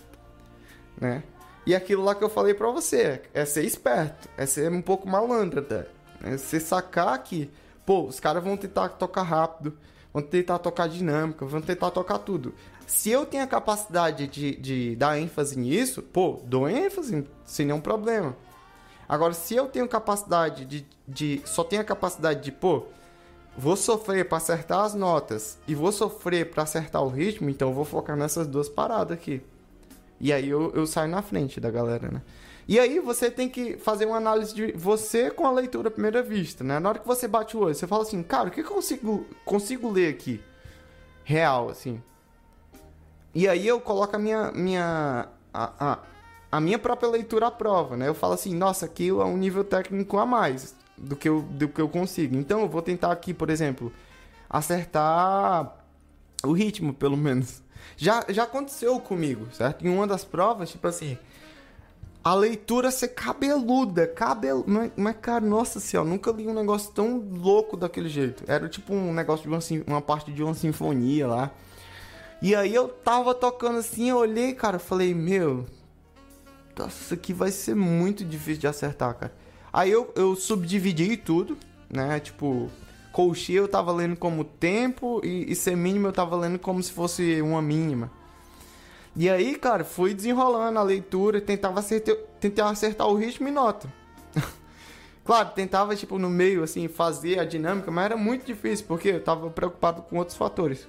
né? 1.03 1.25
E 1.67 1.75
aquilo 1.75 2.05
lá 2.05 2.15
que 2.15 2.23
eu 2.23 2.29
falei 2.29 2.55
pra 2.55 2.71
você, 2.71 3.23
é 3.35 3.45
ser 3.45 3.65
esperto, 3.65 4.29
é 4.37 4.47
ser 4.47 4.71
um 4.71 4.81
pouco 4.81 5.09
malandro 5.09 5.61
até. 5.61 5.87
É 6.23 6.37
você 6.37 6.59
sacar 6.59 7.21
que, 7.23 7.51
pô, 7.85 8.05
os 8.05 8.21
caras 8.21 8.43
vão 8.43 8.57
tentar 8.57 8.89
tocar 8.91 9.23
rápido, 9.23 9.77
vão 10.13 10.23
tentar 10.23 10.59
tocar 10.59 10.89
dinâmica, 10.89 11.45
vão 11.45 11.61
tentar 11.61 11.91
tocar 11.91 12.19
tudo. 12.19 12.55
Se 12.87 13.11
eu 13.11 13.27
tenho 13.27 13.43
a 13.43 13.47
capacidade 13.47 14.27
de, 14.27 14.57
de 14.57 14.97
dar 14.97 15.19
ênfase 15.19 15.59
nisso, 15.59 16.03
pô, 16.03 16.41
dou 16.45 16.69
ênfase 16.69 17.27
sem 17.45 17.67
nenhum 17.67 17.81
problema. 17.81 18.37
Agora, 19.09 19.33
se 19.33 19.55
eu 19.55 19.67
tenho 19.67 19.89
capacidade 19.89 20.65
de, 20.65 20.87
de. 21.07 21.43
Só 21.45 21.63
tenho 21.63 21.83
a 21.83 21.85
capacidade 21.85 22.43
de, 22.43 22.51
pô, 22.51 22.87
vou 23.57 23.77
sofrer 23.77 24.29
para 24.29 24.39
acertar 24.39 24.81
as 24.81 24.95
notas 24.95 25.59
e 25.67 25.75
vou 25.75 25.93
sofrer 25.93 26.51
para 26.51 26.63
acertar 26.63 27.03
o 27.03 27.09
ritmo, 27.09 27.51
então 27.51 27.69
eu 27.69 27.75
vou 27.75 27.85
focar 27.85 28.17
nessas 28.17 28.47
duas 28.47 28.69
paradas 28.69 29.17
aqui. 29.17 29.43
E 30.21 30.33
aí 30.33 30.49
eu, 30.49 30.73
eu 30.75 30.87
saio 30.87 31.11
na 31.11 31.21
frente 31.21 31.61
da 31.61 31.71
galera, 31.71 32.09
né? 32.11 32.23
E 32.67 32.79
aí 32.79 33.01
você 33.01 33.31
tem 33.31 33.49
que 33.49 33.77
fazer 33.77 34.07
uma 34.07 34.17
análise 34.17 34.55
de 34.55 34.73
você 34.73 35.31
com 35.31 35.47
a 35.47 35.51
leitura 35.51 35.89
à 35.89 35.91
primeira 35.91 36.23
vista, 36.23 36.63
né? 36.63 36.79
Na 36.79 36.91
hora 36.91 36.99
que 37.01 37.07
você 37.07 37.27
bate 37.27 37.57
o 37.57 37.61
olho, 37.61 37.75
você 37.75 37.87
fala 37.87 38.03
assim, 38.03 38.23
cara, 38.23 38.49
o 38.49 38.53
que 38.53 38.61
eu 38.61 38.65
consigo, 38.65 39.27
consigo 39.45 39.91
ler 39.91 40.09
aqui? 40.09 40.41
Real, 41.25 41.69
assim. 41.69 42.01
E 43.35 43.49
aí 43.49 43.67
eu 43.67 43.81
coloco 43.81 44.15
a 44.15 44.19
minha, 44.19 44.53
minha, 44.53 45.29
a, 45.53 45.73
a, 45.93 45.99
a 46.53 46.61
minha 46.61 46.79
própria 46.79 47.11
leitura 47.11 47.49
à 47.49 47.51
prova, 47.51 47.97
né? 47.97 48.09
Eu 48.09 48.15
falo 48.15 48.35
assim, 48.35 48.55
nossa, 48.55 48.87
aqui 48.87 49.09
é 49.09 49.13
um 49.13 49.37
nível 49.37 49.65
técnico 49.65 50.19
a 50.19 50.25
mais 50.25 50.75
do 51.03 51.17
que 51.17 51.29
eu, 51.29 51.43
do 51.43 51.69
que 51.69 51.81
eu 51.81 51.89
consigo. 51.89 52.37
Então 52.37 52.61
eu 52.61 52.69
vou 52.69 52.81
tentar 52.81 53.11
aqui, 53.11 53.35
por 53.35 53.51
exemplo, 53.51 53.93
acertar 54.49 55.77
o 56.45 56.53
ritmo, 56.53 56.95
pelo 56.95 57.17
menos. 57.17 57.63
Já, 57.97 58.25
já 58.29 58.45
aconteceu 58.45 58.99
comigo, 59.01 59.49
certo? 59.53 59.85
Em 59.85 59.91
uma 59.91 60.07
das 60.07 60.25
provas, 60.25 60.71
tipo 60.71 60.87
assim, 60.87 61.19
a 62.23 62.35
leitura 62.35 62.91
ser 62.91 63.09
cabeluda, 63.09 64.07
cabelo. 64.07 64.65
Mas, 64.67 64.93
mas, 64.97 65.17
cara, 65.21 65.45
nossa 65.45 65.81
senhora, 65.81 66.09
nunca 66.09 66.31
li 66.31 66.47
um 66.47 66.55
negócio 66.55 66.93
tão 66.93 67.19
louco 67.19 67.77
daquele 67.77 68.09
jeito. 68.09 68.45
Era 68.47 68.69
tipo 68.69 68.95
um 68.95 69.13
negócio 69.13 69.43
de 69.43 69.49
uma, 69.49 69.85
uma 69.87 70.01
parte 70.01 70.33
de 70.33 70.43
uma 70.43 70.55
sinfonia 70.55 71.27
lá. 71.27 71.51
E 72.41 72.55
aí 72.55 72.75
eu 72.75 72.89
tava 72.89 73.35
tocando 73.35 73.79
assim, 73.79 74.11
eu 74.11 74.17
olhei, 74.17 74.55
cara, 74.55 74.79
falei, 74.79 75.15
meu. 75.15 75.67
Nossa, 76.77 77.03
isso 77.03 77.15
aqui 77.15 77.33
vai 77.33 77.51
ser 77.51 77.75
muito 77.75 78.25
difícil 78.25 78.61
de 78.61 78.67
acertar, 78.67 79.15
cara. 79.15 79.42
Aí 79.73 79.91
eu, 79.91 80.13
eu 80.15 80.37
subdividi 80.37 81.17
tudo, 81.17 81.57
né? 81.89 82.21
Tipo, 82.21 82.71
Colchê 83.11 83.55
eu 83.55 83.67
tava 83.67 83.91
lendo 83.91 84.17
como 84.17 84.45
tempo 84.45 85.21
e, 85.25 85.51
e 85.51 85.55
semínimo 85.55 86.09
eu 86.09 86.13
tava 86.13 86.37
lendo 86.37 86.59
como 86.59 86.83
se 86.83 86.93
fosse 86.93 87.41
uma 87.41 87.63
mínima. 87.63 88.11
E 89.17 89.31
aí, 89.31 89.57
cara, 89.57 89.85
fui 89.85 90.13
desenrolando 90.13 90.79
a 90.79 90.83
leitura, 90.83 91.41
tentava 91.41 91.81
acertar, 91.81 92.17
tentar 92.39 92.69
acertar 92.69 93.07
o 93.07 93.15
ritmo 93.15 93.49
e 93.49 93.51
nota. 93.51 93.93
claro, 95.25 95.51
tentava, 95.55 95.97
tipo, 95.97 96.19
no 96.19 96.31
meio, 96.31 96.63
assim, 96.63 96.89
fazer 96.89 97.39
a 97.39 97.45
dinâmica, 97.45 97.91
mas 97.91 98.07
era 98.07 98.17
muito 98.17 98.47
difícil, 98.47 98.87
porque 98.87 99.09
eu 99.09 99.23
tava 99.23 99.51
preocupado 99.51 100.03
com 100.03 100.17
outros 100.17 100.37
fatores. 100.37 100.89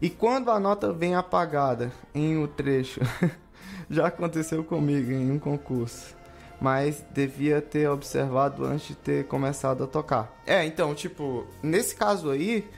E 0.00 0.08
quando 0.08 0.50
a 0.50 0.60
nota 0.60 0.92
vem 0.92 1.14
apagada 1.14 1.92
em 2.14 2.38
um 2.38 2.46
trecho, 2.46 3.00
já 3.90 4.06
aconteceu 4.06 4.64
comigo 4.64 5.10
em 5.10 5.30
um 5.30 5.38
concurso 5.38 6.17
mas 6.60 7.04
devia 7.12 7.62
ter 7.62 7.88
observado 7.88 8.64
antes 8.64 8.88
de 8.88 8.94
ter 8.96 9.26
começado 9.26 9.84
a 9.84 9.86
tocar. 9.86 10.32
É, 10.46 10.64
então, 10.64 10.94
tipo, 10.94 11.46
nesse 11.62 11.94
caso 11.94 12.30
aí, 12.30 12.68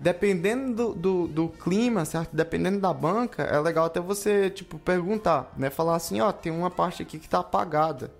dependendo 0.00 0.94
do, 0.94 1.26
do, 1.26 1.48
clima, 1.48 2.04
certo? 2.04 2.34
Dependendo 2.34 2.80
da 2.80 2.92
banca, 2.92 3.42
é 3.42 3.58
legal 3.60 3.86
até 3.86 4.00
você, 4.00 4.50
tipo, 4.50 4.78
perguntar, 4.78 5.52
né? 5.56 5.70
Falar 5.70 5.96
assim, 5.96 6.20
ó, 6.20 6.30
tem 6.32 6.52
uma 6.52 6.70
parte 6.70 7.02
aqui 7.02 7.18
que 7.18 7.28
tá 7.28 7.40
apagada 7.40 8.12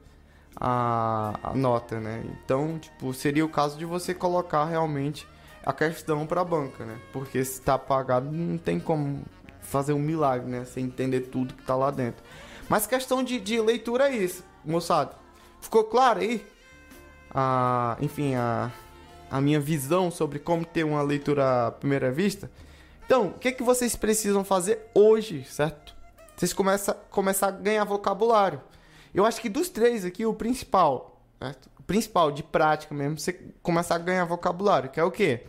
a, 0.57 1.39
a 1.43 1.55
nota, 1.55 2.01
né? 2.01 2.25
Então, 2.45 2.79
tipo, 2.79 3.13
seria 3.13 3.45
o 3.45 3.49
caso 3.49 3.79
de 3.79 3.85
você 3.85 4.15
colocar 4.15 4.65
realmente 4.65 5.27
a 5.65 5.73
questão 5.73 6.27
para 6.27 6.41
a 6.41 6.45
banca, 6.45 6.85
né? 6.85 6.99
Porque 7.13 7.45
se 7.45 7.61
tá 7.61 7.75
apagado, 7.75 8.31
não 8.31 8.59
tem 8.59 8.81
como 8.81 9.23
fazer 9.61 9.93
um 9.93 9.99
milagre, 9.99 10.49
né? 10.49 10.65
Sem 10.65 10.87
entender 10.87 11.21
tudo 11.23 11.55
que 11.55 11.63
tá 11.63 11.77
lá 11.77 11.91
dentro. 11.91 12.25
Mas 12.69 12.87
questão 12.87 13.23
de, 13.23 13.41
de 13.41 13.61
leitura 13.61 14.09
é 14.09 14.17
isso, 14.17 14.45
moçada. 14.71 15.13
Ficou 15.61 15.85
claro 15.85 16.21
aí? 16.21 16.47
Ah, 17.31 17.97
enfim, 18.01 18.35
a 18.35 18.71
a 19.31 19.41
minha 19.41 19.61
visão 19.61 20.11
sobre 20.11 20.39
como 20.39 20.65
ter 20.65 20.85
uma 20.85 21.03
leitura 21.03 21.67
à 21.67 21.71
primeira 21.71 22.11
vista. 22.11 22.51
Então, 23.05 23.29
o 23.29 23.33
que, 23.35 23.49
é 23.49 23.53
que 23.53 23.63
vocês 23.63 23.97
precisam 23.97 24.45
fazer 24.45 24.81
hoje, 24.95 25.45
certo? 25.45 25.95
Vocês 26.37 26.53
começam 26.53 26.95
começar 27.11 27.49
a 27.49 27.51
ganhar 27.51 27.85
vocabulário. 27.85 28.61
Eu 29.15 29.25
acho 29.25 29.41
que 29.41 29.49
dos 29.49 29.69
três 29.69 30.05
aqui, 30.05 30.25
o 30.25 30.35
principal, 30.35 31.21
certo? 31.39 31.69
O 31.79 31.83
principal 31.83 32.31
de 32.31 32.43
prática 32.43 32.95
mesmo, 32.95 33.19
você 33.19 33.33
começar 33.63 33.97
a 33.97 33.99
ganhar 33.99 34.25
vocabulário, 34.25 34.91
que 34.91 35.01
é 35.01 35.05
o 35.05 35.11
quê? 35.11 35.45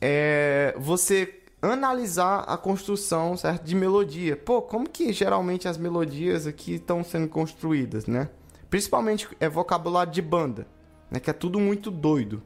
É 0.00 0.74
você 0.76 1.37
analisar 1.60 2.40
a 2.40 2.56
construção, 2.56 3.36
certo? 3.36 3.64
De 3.64 3.74
melodia. 3.74 4.36
Pô, 4.36 4.62
como 4.62 4.88
que 4.88 5.12
geralmente 5.12 5.66
as 5.66 5.76
melodias 5.76 6.46
aqui 6.46 6.74
estão 6.74 7.02
sendo 7.02 7.28
construídas, 7.28 8.06
né? 8.06 8.28
Principalmente 8.70 9.28
é 9.40 9.48
vocabulário 9.48 10.12
de 10.12 10.22
banda, 10.22 10.66
né? 11.10 11.18
Que 11.18 11.30
é 11.30 11.32
tudo 11.32 11.58
muito 11.58 11.90
doido, 11.90 12.42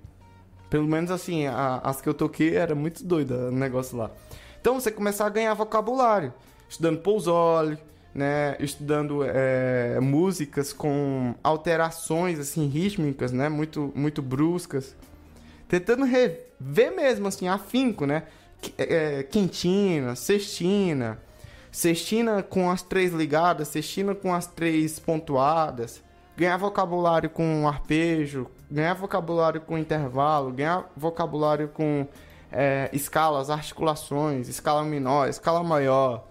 pelo 0.71 0.87
menos 0.87 1.11
assim, 1.11 1.47
a, 1.47 1.81
as 1.85 2.01
que 2.01 2.09
eu 2.09 2.15
toquei 2.15 2.57
era 2.57 2.75
muito 2.75 3.05
doida 3.05 3.49
o 3.49 3.53
negócio 3.53 3.97
lá. 3.97 4.11
Então 4.61 4.75
você 4.81 4.91
começar 4.91 5.27
a 5.27 5.29
ganhar 5.29 5.53
vocabulário, 5.55 6.33
estudando 6.69 7.01
Pousole, 7.01 7.77
né, 8.15 8.57
estudando 8.61 9.23
é, 9.25 9.99
músicas 10.01 10.73
com 10.73 11.35
alterações 11.43 12.39
assim 12.39 12.67
rítmicas, 12.67 13.33
né, 13.33 13.49
muito 13.49 13.93
muito 13.95 14.23
bruscas, 14.23 14.95
tentando 15.67 16.05
rever 16.05 16.95
mesmo 16.95 17.27
assim 17.27 17.49
afinco, 17.49 18.07
né, 18.07 18.25
é, 18.79 19.23
quintina, 19.23 20.15
sextina, 20.15 21.19
sextina 21.71 22.43
com 22.43 22.71
as 22.71 22.83
três 22.83 23.13
ligadas, 23.13 23.69
sextina 23.69 24.15
com 24.15 24.35
as 24.35 24.47
três 24.47 24.99
pontuadas, 24.99 26.03
ganhar 26.37 26.57
vocabulário 26.57 27.31
com 27.31 27.67
arpejo, 27.67 28.47
ganhar 28.71 28.95
vocabulário 28.95 29.61
com 29.61 29.77
intervalo, 29.77 30.51
ganhar 30.51 30.91
vocabulário 30.97 31.69
com 31.69 32.07
é, 32.51 32.91
escalas, 32.93 33.51
articulações, 33.51 34.49
escala 34.49 34.83
menor, 34.85 35.29
escala 35.29 35.63
maior. 35.63 36.29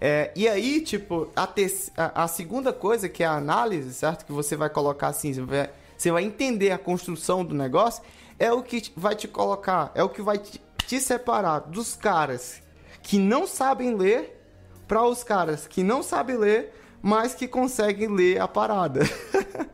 É, 0.00 0.32
e 0.34 0.48
aí, 0.48 0.80
tipo, 0.80 1.30
a, 1.36 1.48
a, 1.96 2.24
a, 2.24 2.28
segunda 2.28 2.72
coisa 2.72 3.08
que 3.08 3.22
é 3.22 3.26
a 3.26 3.36
análise, 3.36 3.94
certo? 3.94 4.26
Que 4.26 4.32
você 4.32 4.56
vai 4.56 4.68
colocar 4.68 5.08
assim, 5.08 5.32
você 5.32 5.42
vai, 5.42 5.70
você 5.96 6.10
vai 6.10 6.24
entender 6.24 6.72
a 6.72 6.78
construção 6.78 7.44
do 7.44 7.54
negócio, 7.54 8.02
é 8.36 8.52
o 8.52 8.62
que 8.64 8.92
vai 8.96 9.14
te 9.14 9.28
colocar, 9.28 9.92
é 9.94 10.02
o 10.02 10.08
que 10.08 10.20
vai 10.20 10.38
te, 10.38 10.60
te 10.86 11.00
separar 11.00 11.60
dos 11.60 11.94
caras 11.94 12.62
que 13.02 13.18
não 13.18 13.46
sabem 13.46 13.94
ler 13.96 14.40
para 14.86 15.04
os 15.04 15.24
caras 15.24 15.66
que 15.66 15.82
não 15.82 16.02
sabem 16.02 16.36
ler, 16.36 16.74
mas 17.00 17.34
que 17.34 17.48
conseguem 17.48 18.08
ler 18.08 18.40
a 18.40 18.48
parada. 18.48 19.00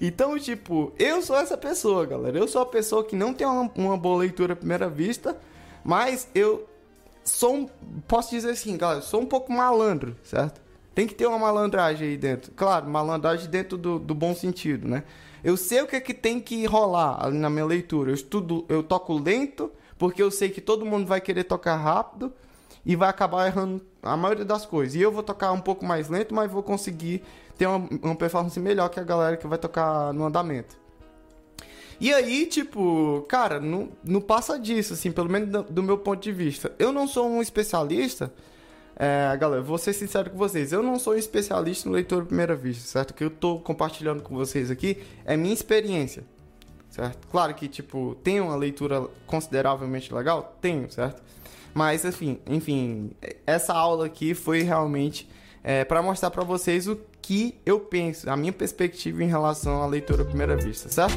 Então, 0.00 0.38
tipo, 0.38 0.92
eu 0.98 1.20
sou 1.22 1.36
essa 1.36 1.56
pessoa, 1.56 2.06
galera. 2.06 2.38
Eu 2.38 2.46
sou 2.46 2.62
a 2.62 2.66
pessoa 2.66 3.04
que 3.04 3.16
não 3.16 3.34
tem 3.34 3.46
uma, 3.46 3.70
uma 3.74 3.96
boa 3.96 4.18
leitura 4.18 4.52
à 4.52 4.56
primeira 4.56 4.88
vista, 4.88 5.36
mas 5.82 6.28
eu 6.34 6.68
sou 7.24 7.54
um, 7.54 7.66
posso 8.06 8.30
dizer 8.30 8.50
assim, 8.50 8.76
galera, 8.76 9.00
sou 9.00 9.20
um 9.20 9.26
pouco 9.26 9.52
malandro, 9.52 10.16
certo? 10.22 10.60
Tem 10.94 11.06
que 11.06 11.14
ter 11.14 11.26
uma 11.26 11.38
malandragem 11.38 12.08
aí 12.08 12.16
dentro. 12.16 12.52
Claro, 12.52 12.88
malandragem 12.88 13.50
dentro 13.50 13.76
do, 13.76 13.98
do 13.98 14.14
bom 14.14 14.34
sentido, 14.34 14.86
né? 14.88 15.04
Eu 15.42 15.56
sei 15.56 15.82
o 15.82 15.86
que 15.86 15.96
é 15.96 16.00
que 16.00 16.14
tem 16.14 16.40
que 16.40 16.66
rolar 16.66 17.30
na 17.30 17.48
minha 17.48 17.64
leitura. 17.64 18.10
Eu 18.10 18.14
estudo, 18.14 18.64
eu 18.68 18.82
toco 18.82 19.18
lento, 19.18 19.70
porque 19.96 20.22
eu 20.22 20.30
sei 20.30 20.48
que 20.50 20.60
todo 20.60 20.86
mundo 20.86 21.06
vai 21.06 21.20
querer 21.20 21.44
tocar 21.44 21.76
rápido 21.76 22.32
e 22.84 22.96
vai 22.96 23.08
acabar 23.08 23.46
errando 23.46 23.84
a 24.02 24.16
maioria 24.16 24.44
das 24.44 24.64
coisas. 24.64 24.94
E 24.94 25.00
eu 25.00 25.12
vou 25.12 25.22
tocar 25.22 25.52
um 25.52 25.60
pouco 25.60 25.84
mais 25.84 26.08
lento, 26.08 26.34
mas 26.34 26.50
vou 26.50 26.62
conseguir 26.62 27.22
ter 27.56 27.66
uma, 27.66 27.88
uma 28.02 28.16
performance 28.16 28.58
melhor 28.58 28.88
que 28.88 29.00
a 29.00 29.04
galera 29.04 29.36
que 29.36 29.46
vai 29.46 29.58
tocar 29.58 30.12
no 30.12 30.24
andamento. 30.24 30.76
E 32.00 32.14
aí, 32.14 32.46
tipo, 32.46 33.24
cara, 33.28 33.58
não, 33.58 33.88
não 34.04 34.20
passa 34.20 34.56
disso, 34.58 34.94
assim, 34.94 35.10
pelo 35.10 35.28
menos 35.28 35.48
do, 35.48 35.62
do 35.64 35.82
meu 35.82 35.98
ponto 35.98 36.22
de 36.22 36.30
vista. 36.30 36.72
Eu 36.78 36.92
não 36.92 37.08
sou 37.08 37.28
um 37.28 37.42
especialista, 37.42 38.32
é, 39.00 39.36
galera, 39.36 39.62
vou 39.62 39.78
ser 39.78 39.92
sincero 39.92 40.28
com 40.28 40.36
vocês, 40.36 40.72
eu 40.72 40.82
não 40.82 40.98
sou 40.98 41.16
especialista 41.16 41.88
no 41.88 41.94
leitor 41.94 42.22
de 42.22 42.28
primeira 42.28 42.56
vista, 42.56 42.84
certo? 42.84 43.12
O 43.12 43.14
que 43.14 43.22
eu 43.22 43.30
tô 43.30 43.60
compartilhando 43.60 44.24
com 44.24 44.34
vocês 44.34 44.72
aqui 44.72 45.00
é 45.24 45.36
minha 45.36 45.54
experiência, 45.54 46.24
certo? 46.90 47.28
Claro 47.28 47.54
que, 47.54 47.68
tipo, 47.68 48.16
tem 48.24 48.40
uma 48.40 48.56
leitura 48.56 49.06
consideravelmente 49.24 50.12
legal? 50.12 50.56
Tenho, 50.60 50.90
certo? 50.90 51.22
Mas, 51.72 52.04
enfim, 52.04 52.40
enfim, 52.44 53.12
essa 53.46 53.72
aula 53.72 54.06
aqui 54.06 54.34
foi 54.34 54.62
realmente 54.62 55.28
é, 55.62 55.84
para 55.84 56.02
mostrar 56.02 56.32
para 56.32 56.42
vocês 56.42 56.88
o 56.88 56.98
que 57.22 57.54
eu 57.64 57.78
penso, 57.78 58.28
a 58.28 58.36
minha 58.36 58.52
perspectiva 58.52 59.22
em 59.22 59.28
relação 59.28 59.80
à 59.80 59.86
leitura 59.86 60.22
à 60.22 60.26
primeira 60.26 60.56
vista, 60.56 60.88
certo? 60.88 61.14